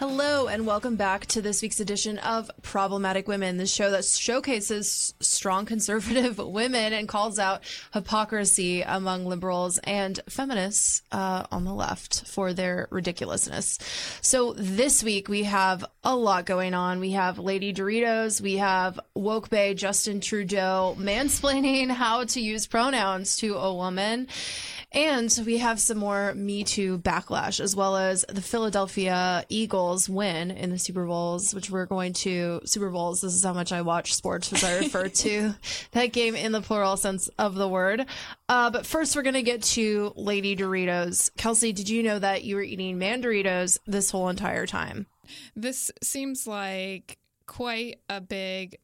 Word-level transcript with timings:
Hello, 0.00 0.48
and 0.48 0.66
welcome 0.66 0.96
back 0.96 1.26
to 1.26 1.42
this 1.42 1.60
week's 1.60 1.78
edition 1.78 2.16
of 2.16 2.50
Problematic 2.62 3.28
Women, 3.28 3.58
the 3.58 3.66
show 3.66 3.90
that 3.90 4.06
showcases 4.06 5.12
strong 5.20 5.66
conservative 5.66 6.38
women 6.38 6.94
and 6.94 7.06
calls 7.06 7.38
out 7.38 7.60
hypocrisy 7.92 8.80
among 8.80 9.26
liberals 9.26 9.76
and 9.84 10.18
feminists 10.26 11.02
uh, 11.12 11.44
on 11.52 11.64
the 11.64 11.74
left 11.74 12.26
for 12.26 12.54
their 12.54 12.88
ridiculousness. 12.90 13.78
So, 14.22 14.54
this 14.54 15.04
week 15.04 15.28
we 15.28 15.42
have 15.42 15.84
a 16.02 16.16
lot 16.16 16.46
going 16.46 16.72
on. 16.72 16.98
We 16.98 17.10
have 17.10 17.38
Lady 17.38 17.70
Doritos, 17.74 18.40
we 18.40 18.56
have 18.56 18.98
Woke 19.14 19.50
Bae 19.50 19.74
Justin 19.74 20.22
Trudeau 20.22 20.96
mansplaining 20.98 21.90
how 21.90 22.24
to 22.24 22.40
use 22.40 22.66
pronouns 22.66 23.36
to 23.36 23.54
a 23.56 23.74
woman. 23.74 24.28
And 24.92 25.32
we 25.46 25.58
have 25.58 25.78
some 25.78 25.98
more 25.98 26.34
Me 26.34 26.64
Too 26.64 26.98
backlash, 26.98 27.60
as 27.60 27.76
well 27.76 27.96
as 27.96 28.24
the 28.28 28.42
Philadelphia 28.42 29.44
Eagles 29.48 30.08
win 30.08 30.50
in 30.50 30.70
the 30.70 30.78
Super 30.78 31.06
Bowls, 31.06 31.54
which 31.54 31.70
we're 31.70 31.86
going 31.86 32.12
to 32.14 32.60
Super 32.64 32.90
Bowls. 32.90 33.20
This 33.20 33.34
is 33.34 33.44
how 33.44 33.52
much 33.52 33.70
I 33.70 33.82
watch 33.82 34.14
sports, 34.14 34.50
which 34.50 34.64
I 34.64 34.78
refer 34.78 35.08
to 35.08 35.54
that 35.92 36.12
game 36.12 36.34
in 36.34 36.50
the 36.50 36.60
plural 36.60 36.96
sense 36.96 37.28
of 37.38 37.54
the 37.54 37.68
word. 37.68 38.04
Uh, 38.48 38.70
but 38.70 38.84
first, 38.84 39.14
we're 39.14 39.22
going 39.22 39.34
to 39.34 39.42
get 39.42 39.62
to 39.62 40.12
Lady 40.16 40.56
Doritos. 40.56 41.30
Kelsey, 41.36 41.72
did 41.72 41.88
you 41.88 42.02
know 42.02 42.18
that 42.18 42.42
you 42.42 42.56
were 42.56 42.62
eating 42.62 42.98
man 42.98 43.22
Doritos 43.22 43.78
this 43.86 44.10
whole 44.10 44.28
entire 44.28 44.66
time? 44.66 45.06
This 45.54 45.92
seems 46.02 46.48
like 46.48 47.18
quite 47.46 48.00
a 48.08 48.20
big 48.20 48.78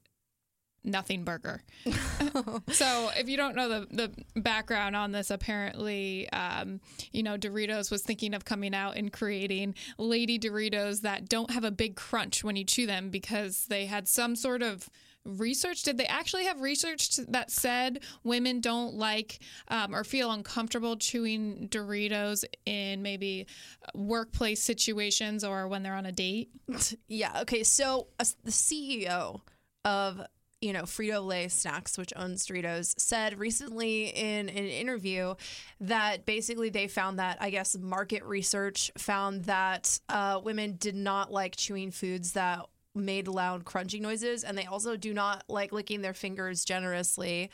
nothing 0.86 1.24
burger. 1.24 1.62
so 2.70 3.10
if 3.16 3.28
you 3.28 3.36
don't 3.36 3.56
know 3.56 3.68
the, 3.68 3.86
the 3.90 4.40
background 4.40 4.96
on 4.96 5.12
this, 5.12 5.30
apparently, 5.30 6.30
um, 6.30 6.80
you 7.12 7.22
know, 7.22 7.36
Doritos 7.36 7.90
was 7.90 8.02
thinking 8.02 8.32
of 8.34 8.44
coming 8.44 8.74
out 8.74 8.96
and 8.96 9.12
creating 9.12 9.74
lady 9.98 10.38
Doritos 10.38 11.02
that 11.02 11.28
don't 11.28 11.50
have 11.50 11.64
a 11.64 11.70
big 11.70 11.96
crunch 11.96 12.44
when 12.44 12.56
you 12.56 12.64
chew 12.64 12.86
them 12.86 13.10
because 13.10 13.66
they 13.66 13.86
had 13.86 14.08
some 14.08 14.36
sort 14.36 14.62
of 14.62 14.88
research 15.26 15.82
did 15.82 15.98
they 15.98 16.06
actually 16.06 16.44
have 16.44 16.60
research 16.60 17.16
that 17.28 17.50
said 17.50 18.00
women 18.22 18.60
don't 18.60 18.94
like 18.94 19.40
um, 19.68 19.94
or 19.94 20.04
feel 20.04 20.30
uncomfortable 20.30 20.96
chewing 20.96 21.68
doritos 21.68 22.44
in 22.64 23.02
maybe 23.02 23.46
workplace 23.94 24.62
situations 24.62 25.42
or 25.42 25.66
when 25.66 25.82
they're 25.82 25.94
on 25.94 26.06
a 26.06 26.12
date 26.12 26.50
yeah 27.08 27.40
okay 27.40 27.64
so 27.64 28.06
uh, 28.20 28.24
the 28.44 28.52
ceo 28.52 29.40
of 29.84 30.20
you 30.66 30.72
know, 30.72 30.82
Frito 30.82 31.24
Lay 31.24 31.46
Snacks, 31.46 31.96
which 31.96 32.12
owns 32.16 32.44
Doritos, 32.44 32.98
said 32.98 33.38
recently 33.38 34.08
in 34.08 34.48
an 34.48 34.56
interview 34.66 35.36
that 35.80 36.26
basically 36.26 36.70
they 36.70 36.88
found 36.88 37.20
that, 37.20 37.38
I 37.40 37.50
guess, 37.50 37.78
market 37.78 38.24
research 38.24 38.90
found 38.98 39.44
that 39.44 40.00
uh, 40.08 40.40
women 40.42 40.74
did 40.76 40.96
not 40.96 41.30
like 41.30 41.54
chewing 41.54 41.92
foods 41.92 42.32
that 42.32 42.66
made 42.96 43.28
loud 43.28 43.64
crunching 43.64 44.02
noises, 44.02 44.42
and 44.42 44.58
they 44.58 44.64
also 44.64 44.96
do 44.96 45.14
not 45.14 45.44
like 45.48 45.70
licking 45.70 46.00
their 46.00 46.14
fingers 46.14 46.64
generously. 46.64 47.48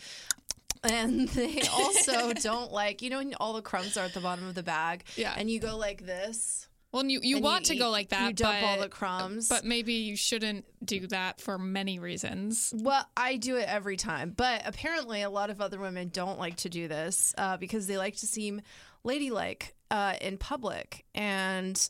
And 0.82 1.28
they 1.36 1.60
also 1.70 2.32
don't 2.42 2.72
like, 2.72 3.02
you 3.02 3.10
know, 3.10 3.18
when 3.18 3.34
all 3.34 3.52
the 3.52 3.60
crumbs 3.60 3.98
are 3.98 4.06
at 4.06 4.14
the 4.14 4.20
bottom 4.20 4.48
of 4.48 4.54
the 4.54 4.62
bag, 4.62 5.04
yeah, 5.16 5.34
and 5.36 5.50
you 5.50 5.60
go 5.60 5.76
like 5.76 6.06
this. 6.06 6.66
Well, 6.92 7.06
you, 7.06 7.20
you 7.22 7.40
want 7.40 7.68
you, 7.68 7.74
to 7.74 7.78
go 7.80 7.90
like 7.90 8.10
that. 8.10 8.28
You 8.28 8.32
dump 8.34 8.60
but, 8.60 8.66
all 8.66 8.78
the 8.78 8.88
crumbs. 8.88 9.48
But 9.48 9.64
maybe 9.64 9.94
you 9.94 10.14
shouldn't 10.14 10.66
do 10.84 11.06
that 11.08 11.40
for 11.40 11.58
many 11.58 11.98
reasons. 11.98 12.72
Well, 12.76 13.06
I 13.16 13.36
do 13.36 13.56
it 13.56 13.66
every 13.66 13.96
time. 13.96 14.34
But 14.36 14.62
apparently, 14.66 15.22
a 15.22 15.30
lot 15.30 15.48
of 15.48 15.60
other 15.62 15.78
women 15.78 16.10
don't 16.12 16.38
like 16.38 16.56
to 16.58 16.68
do 16.68 16.88
this 16.88 17.34
uh, 17.38 17.56
because 17.56 17.86
they 17.86 17.96
like 17.96 18.16
to 18.16 18.26
seem 18.26 18.60
ladylike 19.04 19.74
uh, 19.90 20.14
in 20.20 20.36
public. 20.36 21.06
And 21.14 21.88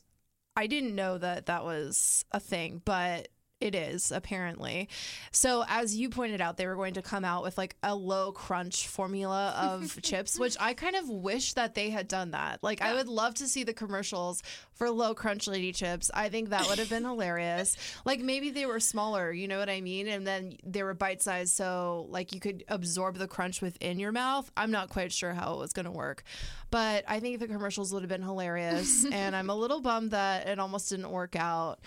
I 0.55 0.67
didn't 0.67 0.95
know 0.95 1.17
that 1.17 1.47
that 1.47 1.65
was 1.65 2.23
a 2.31 2.39
thing, 2.39 2.81
but 2.85 3.27
it 3.63 3.75
is 3.75 4.11
apparently. 4.11 4.89
So 5.31 5.63
as 5.69 5.95
you 5.95 6.09
pointed 6.09 6.41
out, 6.41 6.57
they 6.57 6.67
were 6.67 6.75
going 6.75 6.95
to 6.95 7.01
come 7.01 7.23
out 7.23 7.43
with 7.43 7.57
like 7.57 7.77
a 7.81 7.95
low 7.95 8.33
crunch 8.33 8.89
formula 8.89 9.55
of 9.57 9.99
chips, 10.03 10.37
which 10.37 10.57
I 10.59 10.73
kind 10.73 10.97
of 10.97 11.07
wish 11.09 11.53
that 11.53 11.73
they 11.73 11.89
had 11.89 12.09
done 12.09 12.31
that. 12.31 12.61
Like 12.61 12.81
yeah. 12.81 12.89
I 12.89 12.93
would 12.95 13.07
love 13.07 13.35
to 13.35 13.47
see 13.47 13.63
the 13.63 13.73
commercials 13.73 14.43
for 14.73 14.89
low 14.89 15.15
crunch 15.15 15.47
lady 15.47 15.71
chips. 15.71 16.11
I 16.13 16.27
think 16.27 16.49
that 16.49 16.67
would 16.67 16.77
have 16.77 16.89
been 16.89 17.05
hilarious. 17.13 17.77
Like 18.03 18.19
maybe 18.19 18.49
they 18.49 18.65
were 18.65 18.81
smaller, 18.81 19.31
you 19.31 19.47
know 19.47 19.59
what 19.59 19.69
I 19.69 19.79
mean? 19.79 20.09
And 20.09 20.27
then 20.27 20.57
they 20.65 20.83
were 20.83 20.93
bite 20.93 21.21
sized 21.21 21.55
so 21.55 22.07
like 22.09 22.33
you 22.33 22.41
could 22.41 22.65
absorb 22.67 23.17
the 23.17 23.27
crunch 23.27 23.61
within 23.61 23.97
your 23.97 24.11
mouth. 24.11 24.51
I'm 24.57 24.71
not 24.71 24.89
quite 24.89 25.13
sure 25.13 25.33
how 25.33 25.53
it 25.53 25.59
was 25.59 25.71
going 25.71 25.85
to 25.85 25.91
work. 25.91 26.23
But 26.69 27.05
I 27.07 27.21
think 27.21 27.39
the 27.39 27.47
commercials 27.47 27.93
would 27.93 28.01
have 28.01 28.09
been 28.09 28.23
hilarious 28.23 29.05
and 29.11 29.35
I'm 29.35 29.49
a 29.49 29.55
little 29.55 29.79
bummed 29.79 30.11
that 30.11 30.47
it 30.47 30.59
almost 30.59 30.89
didn't 30.89 31.11
work 31.11 31.37
out. 31.37 31.79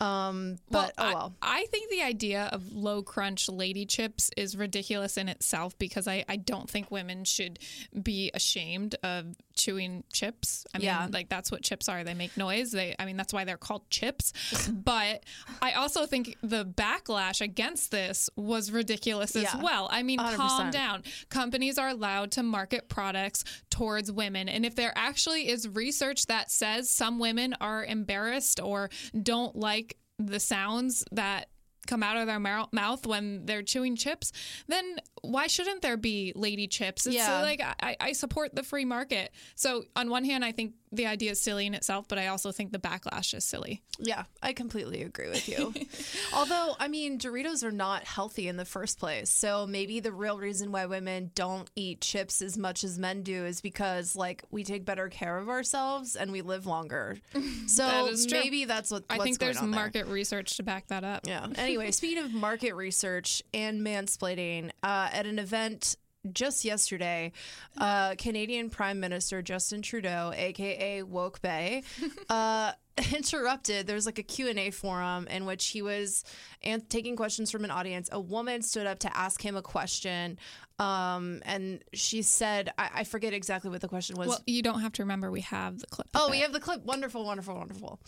Um, 0.00 0.56
but 0.70 0.92
well, 0.98 1.08
oh 1.10 1.14
well. 1.14 1.34
I, 1.42 1.60
I, 1.60 1.66
think 1.66 1.90
the 1.90 2.02
idea 2.02 2.48
of 2.52 2.72
low 2.72 3.02
crunch 3.02 3.48
lady 3.48 3.86
chips 3.86 4.30
is 4.36 4.56
ridiculous 4.56 5.16
in 5.16 5.28
itself 5.28 5.78
because 5.78 6.08
I, 6.08 6.24
I 6.28 6.36
don't 6.36 6.68
think 6.68 6.90
women 6.90 7.24
should 7.24 7.58
be 8.02 8.30
ashamed 8.34 8.96
of 9.02 9.36
chewing 9.54 10.04
chips. 10.12 10.66
I 10.74 10.78
mean, 10.78 10.86
yeah. 10.86 11.08
like 11.10 11.28
that's 11.28 11.50
what 11.50 11.62
chips 11.62 11.88
are. 11.88 12.02
They 12.02 12.14
make 12.14 12.36
noise. 12.36 12.72
They, 12.72 12.94
I 12.98 13.04
mean, 13.04 13.16
that's 13.16 13.32
why 13.32 13.44
they're 13.44 13.56
called 13.56 13.88
chips. 13.90 14.32
but 14.72 15.24
I 15.62 15.72
also 15.72 16.06
think 16.06 16.36
the 16.42 16.64
backlash 16.64 17.40
against 17.40 17.90
this 17.90 18.28
was 18.36 18.70
ridiculous 18.70 19.36
as 19.36 19.44
yeah. 19.44 19.62
well. 19.62 19.88
I 19.90 20.02
mean, 20.02 20.18
100%. 20.18 20.36
calm 20.36 20.70
down. 20.70 21.04
Companies 21.28 21.78
are 21.78 21.88
allowed 21.88 22.32
to 22.32 22.42
market 22.42 22.88
products 22.88 23.44
towards 23.70 24.10
women. 24.10 24.48
And 24.48 24.66
if 24.66 24.74
there 24.74 24.92
actually 24.96 25.48
is 25.48 25.68
research 25.68 26.26
that 26.26 26.50
says 26.50 26.90
some 26.90 27.18
women 27.18 27.54
are 27.60 27.84
embarrassed 27.84 28.60
or 28.60 28.90
don't 29.22 29.56
like 29.56 29.83
the 30.18 30.40
sounds 30.40 31.04
that 31.12 31.48
come 31.86 32.02
out 32.02 32.16
of 32.16 32.26
their 32.26 32.40
mouth 32.40 33.06
when 33.06 33.44
they're 33.44 33.62
chewing 33.62 33.96
chips, 33.96 34.32
then 34.68 34.96
why 35.22 35.46
shouldn't 35.46 35.82
there 35.82 35.96
be 35.96 36.32
lady 36.34 36.66
chips? 36.66 37.06
It's 37.06 37.16
yeah. 37.16 37.42
like 37.42 37.60
I, 37.62 37.96
I 38.00 38.12
support 38.12 38.54
the 38.54 38.62
free 38.62 38.84
market. 38.84 39.32
So 39.54 39.84
on 39.94 40.10
one 40.10 40.24
hand, 40.24 40.44
I 40.44 40.52
think 40.52 40.74
the 40.94 41.06
idea 41.06 41.32
is 41.32 41.40
silly 41.40 41.66
in 41.66 41.74
itself, 41.74 42.06
but 42.08 42.18
I 42.18 42.28
also 42.28 42.52
think 42.52 42.72
the 42.72 42.78
backlash 42.78 43.34
is 43.34 43.44
silly. 43.44 43.82
Yeah, 43.98 44.24
I 44.42 44.52
completely 44.52 45.02
agree 45.02 45.28
with 45.28 45.48
you. 45.48 45.72
Although, 46.34 46.74
I 46.78 46.88
mean, 46.88 47.18
Doritos 47.18 47.62
are 47.62 47.72
not 47.72 48.04
healthy 48.04 48.48
in 48.48 48.56
the 48.56 48.64
first 48.64 48.98
place. 48.98 49.30
So 49.30 49.66
maybe 49.66 50.00
the 50.00 50.12
real 50.12 50.38
reason 50.38 50.72
why 50.72 50.86
women 50.86 51.30
don't 51.34 51.70
eat 51.76 52.00
chips 52.00 52.42
as 52.42 52.58
much 52.58 52.84
as 52.84 52.98
men 52.98 53.22
do 53.22 53.44
is 53.44 53.60
because, 53.60 54.16
like, 54.16 54.42
we 54.50 54.64
take 54.64 54.84
better 54.84 55.08
care 55.08 55.38
of 55.38 55.48
ourselves 55.48 56.16
and 56.16 56.32
we 56.32 56.42
live 56.42 56.66
longer. 56.66 57.18
So 57.66 57.82
that 57.86 58.28
maybe 58.30 58.66
that's 58.66 58.90
what 58.90 59.04
I 59.08 59.18
think 59.18 59.38
there's 59.38 59.60
market 59.62 60.04
there. 60.04 60.14
research 60.14 60.56
to 60.58 60.62
back 60.62 60.88
that 60.88 61.02
up. 61.02 61.26
Yeah. 61.26 61.46
Anyway, 61.56 61.90
speaking 61.92 62.22
of 62.22 62.32
market 62.32 62.74
research 62.74 63.42
and 63.52 63.80
mansplaining, 63.80 64.70
uh, 64.82 65.08
at 65.12 65.26
an 65.26 65.38
event 65.38 65.96
just 66.32 66.64
yesterday, 66.64 67.32
uh, 67.78 68.14
Canadian 68.16 68.70
Prime 68.70 69.00
Minister 69.00 69.42
Justin 69.42 69.82
Trudeau, 69.82 70.32
aka 70.34 71.02
Woke 71.02 71.40
Bae, 71.42 71.82
uh, 72.28 72.72
interrupted. 73.14 73.86
There's 73.86 74.06
like 74.06 74.18
a 74.18 74.22
Q&A 74.22 74.70
forum 74.70 75.26
in 75.28 75.46
which 75.46 75.68
he 75.68 75.82
was 75.82 76.24
an- 76.62 76.82
taking 76.88 77.16
questions 77.16 77.50
from 77.50 77.64
an 77.64 77.70
audience. 77.70 78.08
A 78.12 78.20
woman 78.20 78.62
stood 78.62 78.86
up 78.86 79.00
to 79.00 79.16
ask 79.16 79.42
him 79.42 79.56
a 79.56 79.62
question, 79.62 80.38
um, 80.78 81.42
and 81.44 81.82
she 81.92 82.22
said, 82.22 82.72
I-, 82.78 82.90
I 82.94 83.04
forget 83.04 83.32
exactly 83.32 83.70
what 83.70 83.80
the 83.80 83.88
question 83.88 84.16
was. 84.16 84.28
Well, 84.28 84.42
you 84.46 84.62
don't 84.62 84.80
have 84.80 84.92
to 84.92 85.02
remember. 85.02 85.30
We 85.30 85.42
have 85.42 85.80
the 85.80 85.86
clip. 85.86 86.08
Oh, 86.14 86.30
we 86.30 86.40
have 86.40 86.52
the 86.52 86.60
clip. 86.60 86.84
Wonderful, 86.84 87.24
wonderful, 87.24 87.56
wonderful. 87.56 88.00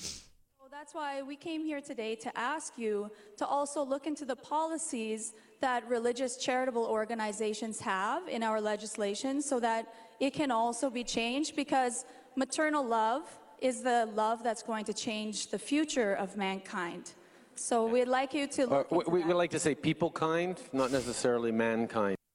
That's 0.86 0.94
why 0.94 1.22
we 1.22 1.36
came 1.36 1.64
here 1.64 1.80
today 1.80 2.14
to 2.16 2.38
ask 2.38 2.74
you 2.76 3.10
to 3.38 3.46
also 3.46 3.82
look 3.82 4.06
into 4.06 4.24
the 4.24 4.36
policies 4.36 5.32
that 5.60 5.88
religious 5.88 6.36
charitable 6.36 6.84
organizations 6.84 7.80
have 7.80 8.26
in 8.28 8.42
our 8.42 8.60
legislation 8.60 9.40
so 9.40 9.60
that 9.60 9.92
it 10.20 10.32
can 10.32 10.50
also 10.50 10.90
be 10.90 11.04
changed 11.04 11.56
because 11.56 12.04
maternal 12.36 12.84
love 12.84 13.22
is 13.60 13.82
the 13.82 14.06
love 14.14 14.42
that's 14.42 14.62
going 14.62 14.84
to 14.84 14.92
change 14.92 15.48
the 15.48 15.58
future 15.58 16.14
of 16.14 16.36
mankind. 16.36 17.12
So 17.54 17.86
we'd 17.86 18.08
like 18.08 18.34
you 18.34 18.46
to 18.48 18.66
look. 18.66 18.92
Uh, 18.92 19.10
we, 19.10 19.24
would 19.24 19.36
like 19.36 19.50
to 19.52 19.58
say 19.58 19.74
people 19.74 20.10
kind, 20.10 20.60
not 20.72 20.90
necessarily 20.90 21.52
mankind. 21.52 22.16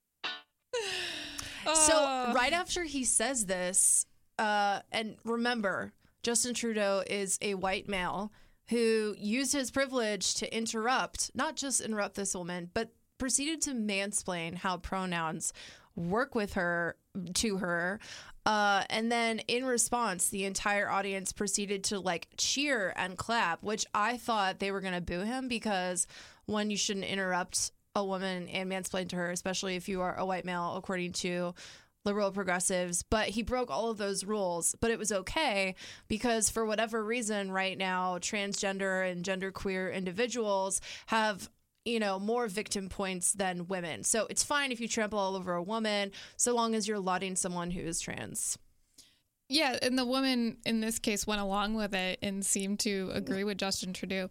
So 1.74 2.34
right 2.34 2.54
after 2.54 2.84
he 2.84 3.06
says 3.06 3.46
this, 3.46 4.08
uh, 4.40 4.80
and 4.92 5.16
remember, 5.24 5.94
Justin 6.24 6.56
Trudeau 6.56 7.04
is 7.08 7.38
a 7.42 7.54
white 7.54 7.88
male 7.88 8.32
who 8.70 9.16
used 9.18 9.54
his 9.54 9.70
privilege 9.70 10.34
to 10.36 10.56
interrupt, 10.56 11.30
not 11.36 11.56
just 11.56 11.82
interrupt 11.82 12.16
this 12.16 12.36
woman, 12.36 12.72
but 12.74 12.90
proceeded 13.22 13.62
to 13.62 13.76
mansplain 13.76 14.56
how 14.56 14.78
pronouns 14.78 15.54
work 15.96 16.34
with 16.34 16.54
her 16.54 16.96
to 17.36 17.58
her. 17.58 18.00
Uh, 18.48 18.84
and 18.90 19.12
then 19.12 19.38
in 19.48 19.64
response, 19.64 20.30
the 20.30 20.44
entire 20.46 20.90
audience 20.90 21.32
proceeded 21.32 21.84
to 21.84 22.00
like 22.00 22.30
cheer 22.38 22.92
and 22.96 23.16
clap, 23.20 23.62
which 23.62 23.86
I 23.94 24.18
thought 24.18 24.58
they 24.58 24.72
were 24.72 24.82
going 24.82 24.96
to 24.96 25.02
boo 25.02 25.20
him 25.20 25.48
because 25.48 26.08
one, 26.48 26.72
you 26.72 26.78
shouldn't 26.78 27.06
interrupt 27.06 27.72
a 27.96 28.04
woman 28.04 28.48
and 28.48 28.72
mansplain 28.72 29.08
to 29.10 29.18
her, 29.18 29.30
especially 29.30 29.76
if 29.76 29.88
you 29.88 30.02
are 30.02 30.18
a 30.18 30.26
white 30.26 30.44
male, 30.44 30.74
according 30.76 31.12
to 31.12 31.54
liberal 32.04 32.32
progressives, 32.32 33.04
but 33.04 33.28
he 33.28 33.44
broke 33.44 33.70
all 33.70 33.92
of 33.92 34.00
those 34.00 34.24
rules. 34.24 34.76
But 34.82 34.90
it 34.90 34.98
was 34.98 35.12
okay 35.12 35.76
because 36.08 36.50
for 36.50 36.66
whatever 36.66 37.04
reason, 37.04 37.52
right 37.52 37.78
now, 37.78 38.18
transgender 38.18 39.08
and 39.08 39.24
genderqueer 39.24 39.94
individuals 39.94 40.82
have 41.06 41.52
you 41.86 42.00
know, 42.00 42.20
more 42.20 42.48
victim 42.48 42.90
points 42.90 43.34
than 43.34 43.68
women. 43.68 44.04
So 44.04 44.28
it's 44.30 44.44
fine 44.44 44.72
if 44.72 44.80
you 44.80 44.88
trample 44.88 45.20
all 45.20 45.36
over 45.36 45.54
a 45.54 45.64
woman 45.64 46.12
so 46.38 46.54
long 46.54 46.76
as 46.76 46.88
you're 46.88 47.00
lauding 47.00 47.36
someone 47.36 47.72
who 47.72 47.82
is 47.82 48.00
trans. 48.00 48.58
Yeah, 49.50 49.78
and 49.82 49.98
the 49.98 50.06
woman 50.06 50.58
in 50.66 50.80
this 50.80 50.98
case 50.98 51.28
went 51.28 51.42
along 51.42 51.74
with 51.74 51.94
it 51.94 52.20
and 52.22 52.46
seemed 52.46 52.80
to 52.82 53.12
agree 53.14 53.44
with 53.44 53.58
Justin 53.58 53.92
Trudeau. 53.92 54.30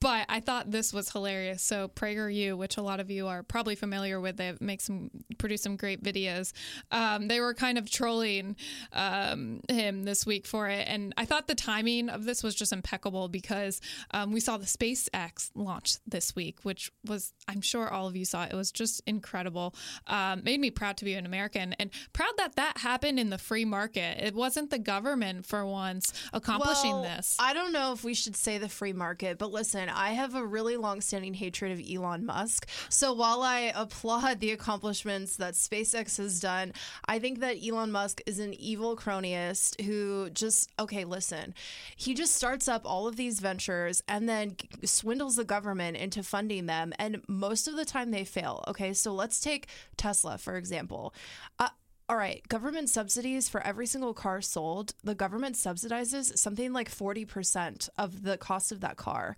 But 0.00 0.26
I 0.30 0.40
thought 0.40 0.70
this 0.70 0.94
was 0.94 1.10
hilarious. 1.10 1.62
So 1.62 1.88
PragerU, 1.88 2.56
which 2.56 2.78
a 2.78 2.82
lot 2.82 3.00
of 3.00 3.10
you 3.10 3.26
are 3.26 3.42
probably 3.42 3.74
familiar 3.74 4.18
with, 4.18 4.38
they 4.38 4.54
make 4.58 4.80
some 4.80 5.10
produce 5.36 5.62
some 5.62 5.76
great 5.76 6.02
videos. 6.02 6.52
Um, 6.90 7.28
they 7.28 7.38
were 7.38 7.52
kind 7.52 7.76
of 7.76 7.90
trolling 7.90 8.56
um, 8.94 9.60
him 9.68 10.04
this 10.04 10.24
week 10.24 10.46
for 10.46 10.68
it, 10.68 10.86
and 10.88 11.12
I 11.18 11.26
thought 11.26 11.48
the 11.48 11.54
timing 11.54 12.08
of 12.08 12.24
this 12.24 12.42
was 12.42 12.54
just 12.54 12.72
impeccable 12.72 13.28
because 13.28 13.80
um, 14.12 14.32
we 14.32 14.40
saw 14.40 14.56
the 14.56 14.64
SpaceX 14.66 15.50
launch 15.54 15.96
this 16.06 16.34
week, 16.34 16.60
which 16.62 16.90
was 17.06 17.34
I'm 17.46 17.60
sure 17.60 17.88
all 17.88 18.06
of 18.06 18.16
you 18.16 18.24
saw. 18.24 18.44
It 18.44 18.54
was 18.54 18.72
just 18.72 19.02
incredible. 19.06 19.74
Um, 20.06 20.42
made 20.44 20.60
me 20.60 20.70
proud 20.70 20.96
to 20.98 21.04
be 21.04 21.14
an 21.14 21.26
American 21.26 21.74
and 21.78 21.90
proud 22.14 22.32
that 22.38 22.56
that 22.56 22.78
happened 22.78 23.20
in 23.20 23.28
the 23.28 23.38
free 23.38 23.66
market. 23.66 24.24
It 24.24 24.34
wasn't 24.34 24.70
the 24.70 24.78
government 24.78 25.44
for 25.44 25.66
once 25.66 26.14
accomplishing 26.32 26.92
well, 26.92 27.02
this. 27.02 27.36
I 27.38 27.52
don't 27.52 27.72
know 27.72 27.92
if 27.92 28.02
we 28.02 28.14
should 28.14 28.36
say 28.36 28.56
the 28.56 28.68
free 28.68 28.94
market, 28.94 29.36
but 29.36 29.50
listen, 29.50 29.89
I 29.90 30.10
have 30.10 30.34
a 30.34 30.44
really 30.44 30.76
long-standing 30.76 31.34
hatred 31.34 31.72
of 31.72 31.84
Elon 31.88 32.24
Musk. 32.24 32.68
So 32.88 33.12
while 33.12 33.42
I 33.42 33.72
applaud 33.74 34.40
the 34.40 34.52
accomplishments 34.52 35.36
that 35.36 35.54
SpaceX 35.54 36.16
has 36.18 36.40
done, 36.40 36.72
I 37.06 37.18
think 37.18 37.40
that 37.40 37.58
Elon 37.64 37.92
Musk 37.92 38.20
is 38.26 38.38
an 38.38 38.54
evil 38.54 38.96
cronyist 38.96 39.80
who 39.82 40.30
just 40.30 40.70
okay, 40.78 41.04
listen. 41.04 41.54
He 41.96 42.14
just 42.14 42.34
starts 42.34 42.68
up 42.68 42.82
all 42.84 43.06
of 43.06 43.16
these 43.16 43.40
ventures 43.40 44.02
and 44.08 44.28
then 44.28 44.56
swindles 44.84 45.36
the 45.36 45.44
government 45.44 45.96
into 45.96 46.22
funding 46.22 46.66
them 46.66 46.92
and 46.98 47.22
most 47.28 47.68
of 47.68 47.76
the 47.76 47.84
time 47.84 48.10
they 48.10 48.24
fail. 48.24 48.64
Okay? 48.68 48.92
So 48.92 49.12
let's 49.12 49.40
take 49.40 49.68
Tesla 49.96 50.38
for 50.38 50.56
example. 50.56 51.14
Uh, 51.58 51.68
all 52.10 52.16
right, 52.16 52.42
government 52.48 52.90
subsidies 52.90 53.48
for 53.48 53.64
every 53.64 53.86
single 53.86 54.12
car 54.12 54.40
sold, 54.40 54.94
the 55.04 55.14
government 55.14 55.54
subsidizes 55.54 56.36
something 56.36 56.72
like 56.72 56.90
40% 56.90 57.88
of 57.96 58.24
the 58.24 58.36
cost 58.36 58.72
of 58.72 58.80
that 58.80 58.96
car. 58.96 59.36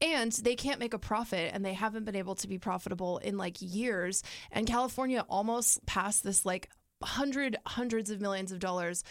And 0.00 0.32
they 0.32 0.56
can't 0.56 0.80
make 0.80 0.94
a 0.94 0.98
profit 0.98 1.52
and 1.54 1.64
they 1.64 1.74
haven't 1.74 2.04
been 2.04 2.16
able 2.16 2.34
to 2.34 2.48
be 2.48 2.58
profitable 2.58 3.18
in 3.18 3.38
like 3.38 3.58
years. 3.60 4.24
And 4.50 4.66
California 4.66 5.24
almost 5.28 5.86
passed 5.86 6.24
this 6.24 6.44
like 6.44 6.68
hundred 7.04 7.56
hundreds 7.64 8.10
of 8.10 8.20
millions 8.20 8.50
of 8.50 8.58
dollars 8.58 9.04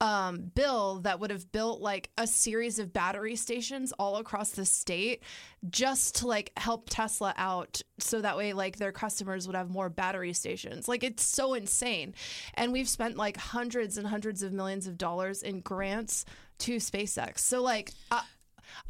um, 0.00 0.50
bill 0.54 1.00
that 1.00 1.20
would 1.20 1.30
have 1.30 1.50
built 1.52 1.80
like 1.80 2.10
a 2.18 2.26
series 2.26 2.78
of 2.78 2.92
battery 2.92 3.36
stations 3.36 3.92
all 3.98 4.16
across 4.16 4.50
the 4.50 4.64
state 4.64 5.22
just 5.70 6.16
to 6.16 6.26
like 6.26 6.52
help 6.56 6.90
Tesla 6.90 7.32
out 7.36 7.80
so 7.98 8.20
that 8.20 8.36
way 8.36 8.52
like 8.52 8.76
their 8.76 8.92
customers 8.92 9.46
would 9.46 9.56
have 9.56 9.70
more 9.70 9.88
battery 9.88 10.32
stations. 10.32 10.88
Like 10.88 11.04
it's 11.04 11.22
so 11.22 11.54
insane. 11.54 12.14
And 12.54 12.72
we've 12.72 12.88
spent 12.88 13.16
like 13.16 13.36
hundreds 13.36 13.96
and 13.96 14.06
hundreds 14.06 14.42
of 14.42 14.52
millions 14.52 14.86
of 14.86 14.98
dollars 14.98 15.42
in 15.42 15.60
grants 15.60 16.24
to 16.58 16.76
SpaceX. 16.76 17.38
So 17.38 17.62
like 17.62 17.92
I, 18.10 18.24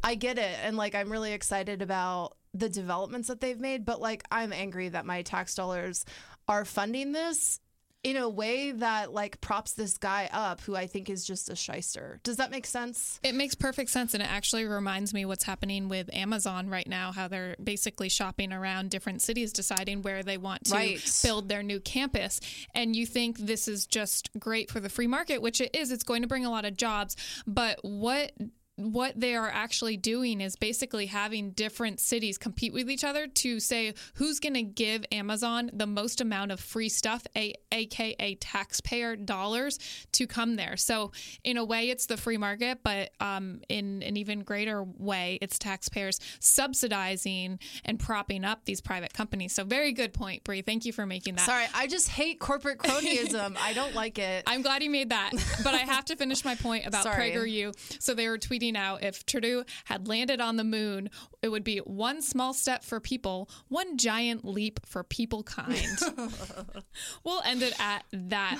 I 0.03 0.15
get 0.15 0.37
it 0.37 0.57
and 0.63 0.75
like 0.75 0.95
I'm 0.95 1.11
really 1.11 1.33
excited 1.33 1.81
about 1.81 2.35
the 2.53 2.69
developments 2.69 3.27
that 3.27 3.41
they've 3.41 3.59
made, 3.59 3.85
but 3.85 4.01
like 4.01 4.23
I'm 4.31 4.51
angry 4.51 4.89
that 4.89 5.05
my 5.05 5.21
tax 5.21 5.55
dollars 5.55 6.05
are 6.47 6.65
funding 6.65 7.11
this 7.11 7.59
in 8.05 8.17
a 8.17 8.29
way 8.29 8.71
that 8.71 9.11
like 9.11 9.41
props 9.41 9.73
this 9.73 9.97
guy 9.97 10.29
up 10.31 10.61
who 10.61 10.75
I 10.75 10.85
think 10.85 11.09
is 11.09 11.25
just 11.25 11.49
a 11.49 11.55
shyster. 11.55 12.19
Does 12.21 12.37
that 12.37 12.51
make 12.51 12.67
sense? 12.67 13.19
It 13.23 13.33
makes 13.33 13.55
perfect 13.55 13.89
sense 13.89 14.13
and 14.13 14.21
it 14.21 14.29
actually 14.31 14.65
reminds 14.65 15.11
me 15.11 15.25
what's 15.25 15.43
happening 15.43 15.89
with 15.89 16.13
Amazon 16.13 16.69
right 16.69 16.87
now 16.87 17.11
how 17.11 17.27
they're 17.27 17.55
basically 17.63 18.09
shopping 18.09 18.53
around 18.53 18.91
different 18.91 19.23
cities 19.23 19.51
deciding 19.51 20.03
where 20.03 20.21
they 20.21 20.37
want 20.37 20.65
to 20.65 20.75
right. 20.75 21.19
build 21.23 21.49
their 21.49 21.63
new 21.63 21.79
campus 21.79 22.39
and 22.75 22.95
you 22.95 23.07
think 23.07 23.39
this 23.39 23.67
is 23.67 23.87
just 23.87 24.29
great 24.37 24.69
for 24.69 24.79
the 24.79 24.89
free 24.89 25.07
market 25.07 25.41
which 25.41 25.59
it 25.59 25.75
is 25.75 25.91
it's 25.91 26.03
going 26.03 26.21
to 26.21 26.27
bring 26.27 26.45
a 26.45 26.51
lot 26.51 26.63
of 26.63 26.77
jobs 26.77 27.17
but 27.47 27.79
what 27.81 28.33
what 28.77 29.17
they 29.19 29.35
are 29.35 29.49
actually 29.49 29.95
doing 29.95 30.41
is 30.41 30.55
basically 30.57 31.05
having 31.05 31.51
different 31.51 31.99
cities 31.99 32.37
compete 32.37 32.73
with 32.73 32.89
each 32.89 33.05
other 33.05 33.25
to 33.25 33.59
say 33.59 33.93
who's 34.15 34.39
going 34.39 34.53
to 34.53 34.63
give 34.63 35.05
Amazon 35.13 35.69
the 35.71 35.87
most 35.87 36.19
amount 36.19 36.51
of 36.51 36.59
free 36.59 36.89
stuff, 36.89 37.25
a, 37.37 37.53
aka 37.71 38.35
taxpayer 38.35 39.15
dollars, 39.15 39.79
to 40.11 40.27
come 40.27 40.57
there. 40.57 40.75
So, 40.75 41.13
in 41.43 41.55
a 41.57 41.63
way, 41.63 41.89
it's 41.89 42.07
the 42.07 42.17
free 42.17 42.37
market, 42.37 42.79
but 42.83 43.11
um, 43.21 43.61
in 43.69 44.03
an 44.03 44.17
even 44.17 44.41
greater 44.41 44.83
way, 44.83 45.39
it's 45.41 45.57
taxpayers 45.57 46.19
subsidizing 46.39 47.59
and 47.85 47.97
propping 47.97 48.43
up 48.43 48.65
these 48.65 48.81
private 48.81 49.13
companies. 49.13 49.53
So, 49.53 49.63
very 49.63 49.93
good 49.93 50.13
point, 50.13 50.43
Brie. 50.43 50.61
Thank 50.61 50.85
you 50.85 50.91
for 50.91 51.05
making 51.05 51.35
that. 51.35 51.45
Sorry, 51.45 51.65
I 51.73 51.87
just 51.87 52.09
hate 52.09 52.39
corporate 52.39 52.79
cronyism. 52.79 53.55
I 53.57 53.71
don't 53.71 53.95
like 53.95 54.19
it. 54.19 54.43
I'm 54.47 54.61
glad 54.61 54.83
you 54.83 54.89
made 54.89 55.11
that, 55.11 55.31
but 55.63 55.73
I 55.73 55.79
have 55.79 56.03
to 56.05 56.17
finish 56.17 56.43
my 56.43 56.55
point 56.55 56.85
about 56.85 57.05
PragerU. 57.05 57.73
So, 58.01 58.13
they 58.13 58.27
were 58.27 58.37
tweeting 58.37 58.64
now 58.71 58.97
if 58.97 59.25
Trudeau 59.25 59.63
had 59.85 60.07
landed 60.07 60.41
on 60.41 60.55
the 60.57 60.63
moon, 60.63 61.09
it 61.41 61.49
would 61.49 61.63
be 61.63 61.77
one 61.79 62.21
small 62.21 62.53
step 62.53 62.83
for 62.83 62.99
people, 62.99 63.49
one 63.67 63.97
giant 63.97 64.45
leap 64.45 64.79
for 64.85 65.03
people 65.03 65.43
kind. 65.43 65.97
we'll 67.23 67.41
end 67.43 67.61
it 67.61 67.73
at 67.79 68.03
that 68.11 68.59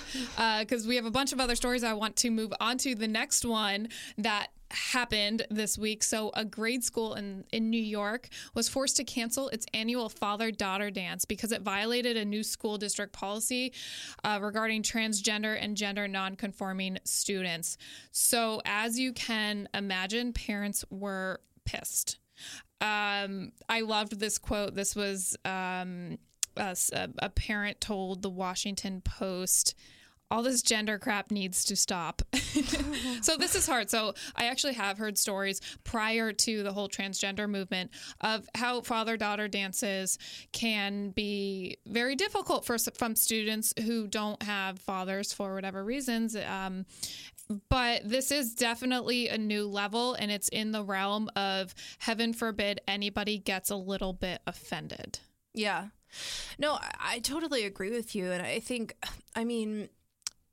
because 0.60 0.86
uh, 0.86 0.90
we 0.90 0.96
have 0.96 1.06
a 1.06 1.12
bunch 1.12 1.34
of 1.34 1.40
other 1.40 1.56
stories 1.56 1.84
I 1.84 1.94
want 1.94 2.16
to 2.18 2.30
move 2.30 2.54
on 2.60 2.78
to. 2.80 2.96
The 2.96 3.07
next 3.07 3.46
one 3.46 3.90
that 4.18 4.48
happened 4.71 5.45
this 5.50 5.77
week. 5.77 6.03
So, 6.03 6.31
a 6.33 6.45
grade 6.45 6.83
school 6.83 7.13
in, 7.15 7.45
in 7.51 7.69
New 7.69 7.81
York 7.81 8.29
was 8.53 8.67
forced 8.67 8.97
to 8.97 9.03
cancel 9.03 9.50
its 9.50 9.65
annual 9.73 10.09
father 10.09 10.51
daughter 10.51 10.91
dance 10.91 11.25
because 11.25 11.51
it 11.51 11.62
violated 11.62 12.17
a 12.17 12.25
new 12.25 12.44
school 12.44 12.77
district 12.77 13.13
policy 13.13 13.73
uh, 14.23 14.39
regarding 14.41 14.83
transgender 14.83 15.57
and 15.59 15.77
gender 15.77 16.07
nonconforming 16.07 16.97
students. 17.03 17.77
So, 18.12 18.62
as 18.65 19.00
you 19.00 19.13
can 19.13 19.69
imagine, 19.73 20.33
parents 20.33 20.83
were 20.89 21.41
pissed. 21.65 22.19
Um, 22.81 23.51
I 23.69 23.81
loved 23.81 24.19
this 24.19 24.38
quote. 24.38 24.75
This 24.75 24.95
was 24.95 25.38
um, 25.45 26.17
a, 26.57 26.75
a 27.19 27.29
parent 27.29 27.81
told 27.81 28.21
the 28.21 28.29
Washington 28.29 29.01
Post 29.01 29.75
all 30.31 30.42
this 30.42 30.62
gender 30.62 30.98
crap 30.98 31.31
needs 31.31 31.66
to 31.66 31.75
stop. 31.75 32.22
so 33.22 33.38
this 33.38 33.56
is 33.56 33.68
hard. 33.68 33.89
So 33.89 34.13
I 34.36 34.46
actually 34.46 34.74
have 34.74 34.98
heard 34.98 35.17
stories 35.17 35.62
prior 35.84 36.32
to 36.34 36.63
the 36.63 36.74
whole 36.74 36.89
transgender 36.89 37.50
movement 37.50 37.91
of 38.22 38.48
how 38.55 38.82
father-daughter 38.82 39.48
dances 39.48 40.17
can 40.51 41.10
be 41.12 41.77
very 41.86 42.15
difficult 42.15 42.65
for 42.65 42.77
from 42.77 43.15
students 43.15 43.74
who 43.86 44.08
don't 44.08 44.41
have 44.44 44.79
fathers 44.79 45.32
for 45.32 45.53
whatever 45.53 45.84
reasons. 45.84 46.36
Um, 46.36 46.86
but 47.70 48.01
this 48.03 48.32
is 48.32 48.55
definitely 48.55 49.27
a 49.27 49.38
new 49.38 49.67
level 49.67 50.15
and 50.15 50.32
it's 50.32 50.50
in 50.50 50.72
the 50.72 50.84
realm 50.84 51.29
of 51.36 51.75
heaven 52.00 52.34
forbid 52.34 52.82
anybody 52.88 53.38
gets 53.38 53.70
a 53.70 53.75
little 53.75 54.13
bit 54.13 54.41
offended. 54.48 55.20
Yeah. 55.53 55.88
No, 56.58 56.74
I, 56.74 56.91
I 57.00 57.20
totally 57.20 57.65
agree 57.65 57.91
with 57.91 58.15
you. 58.15 58.32
And 58.32 58.41
I 58.41 58.60
think, 58.60 58.96
I 59.36 59.44
mean, 59.44 59.89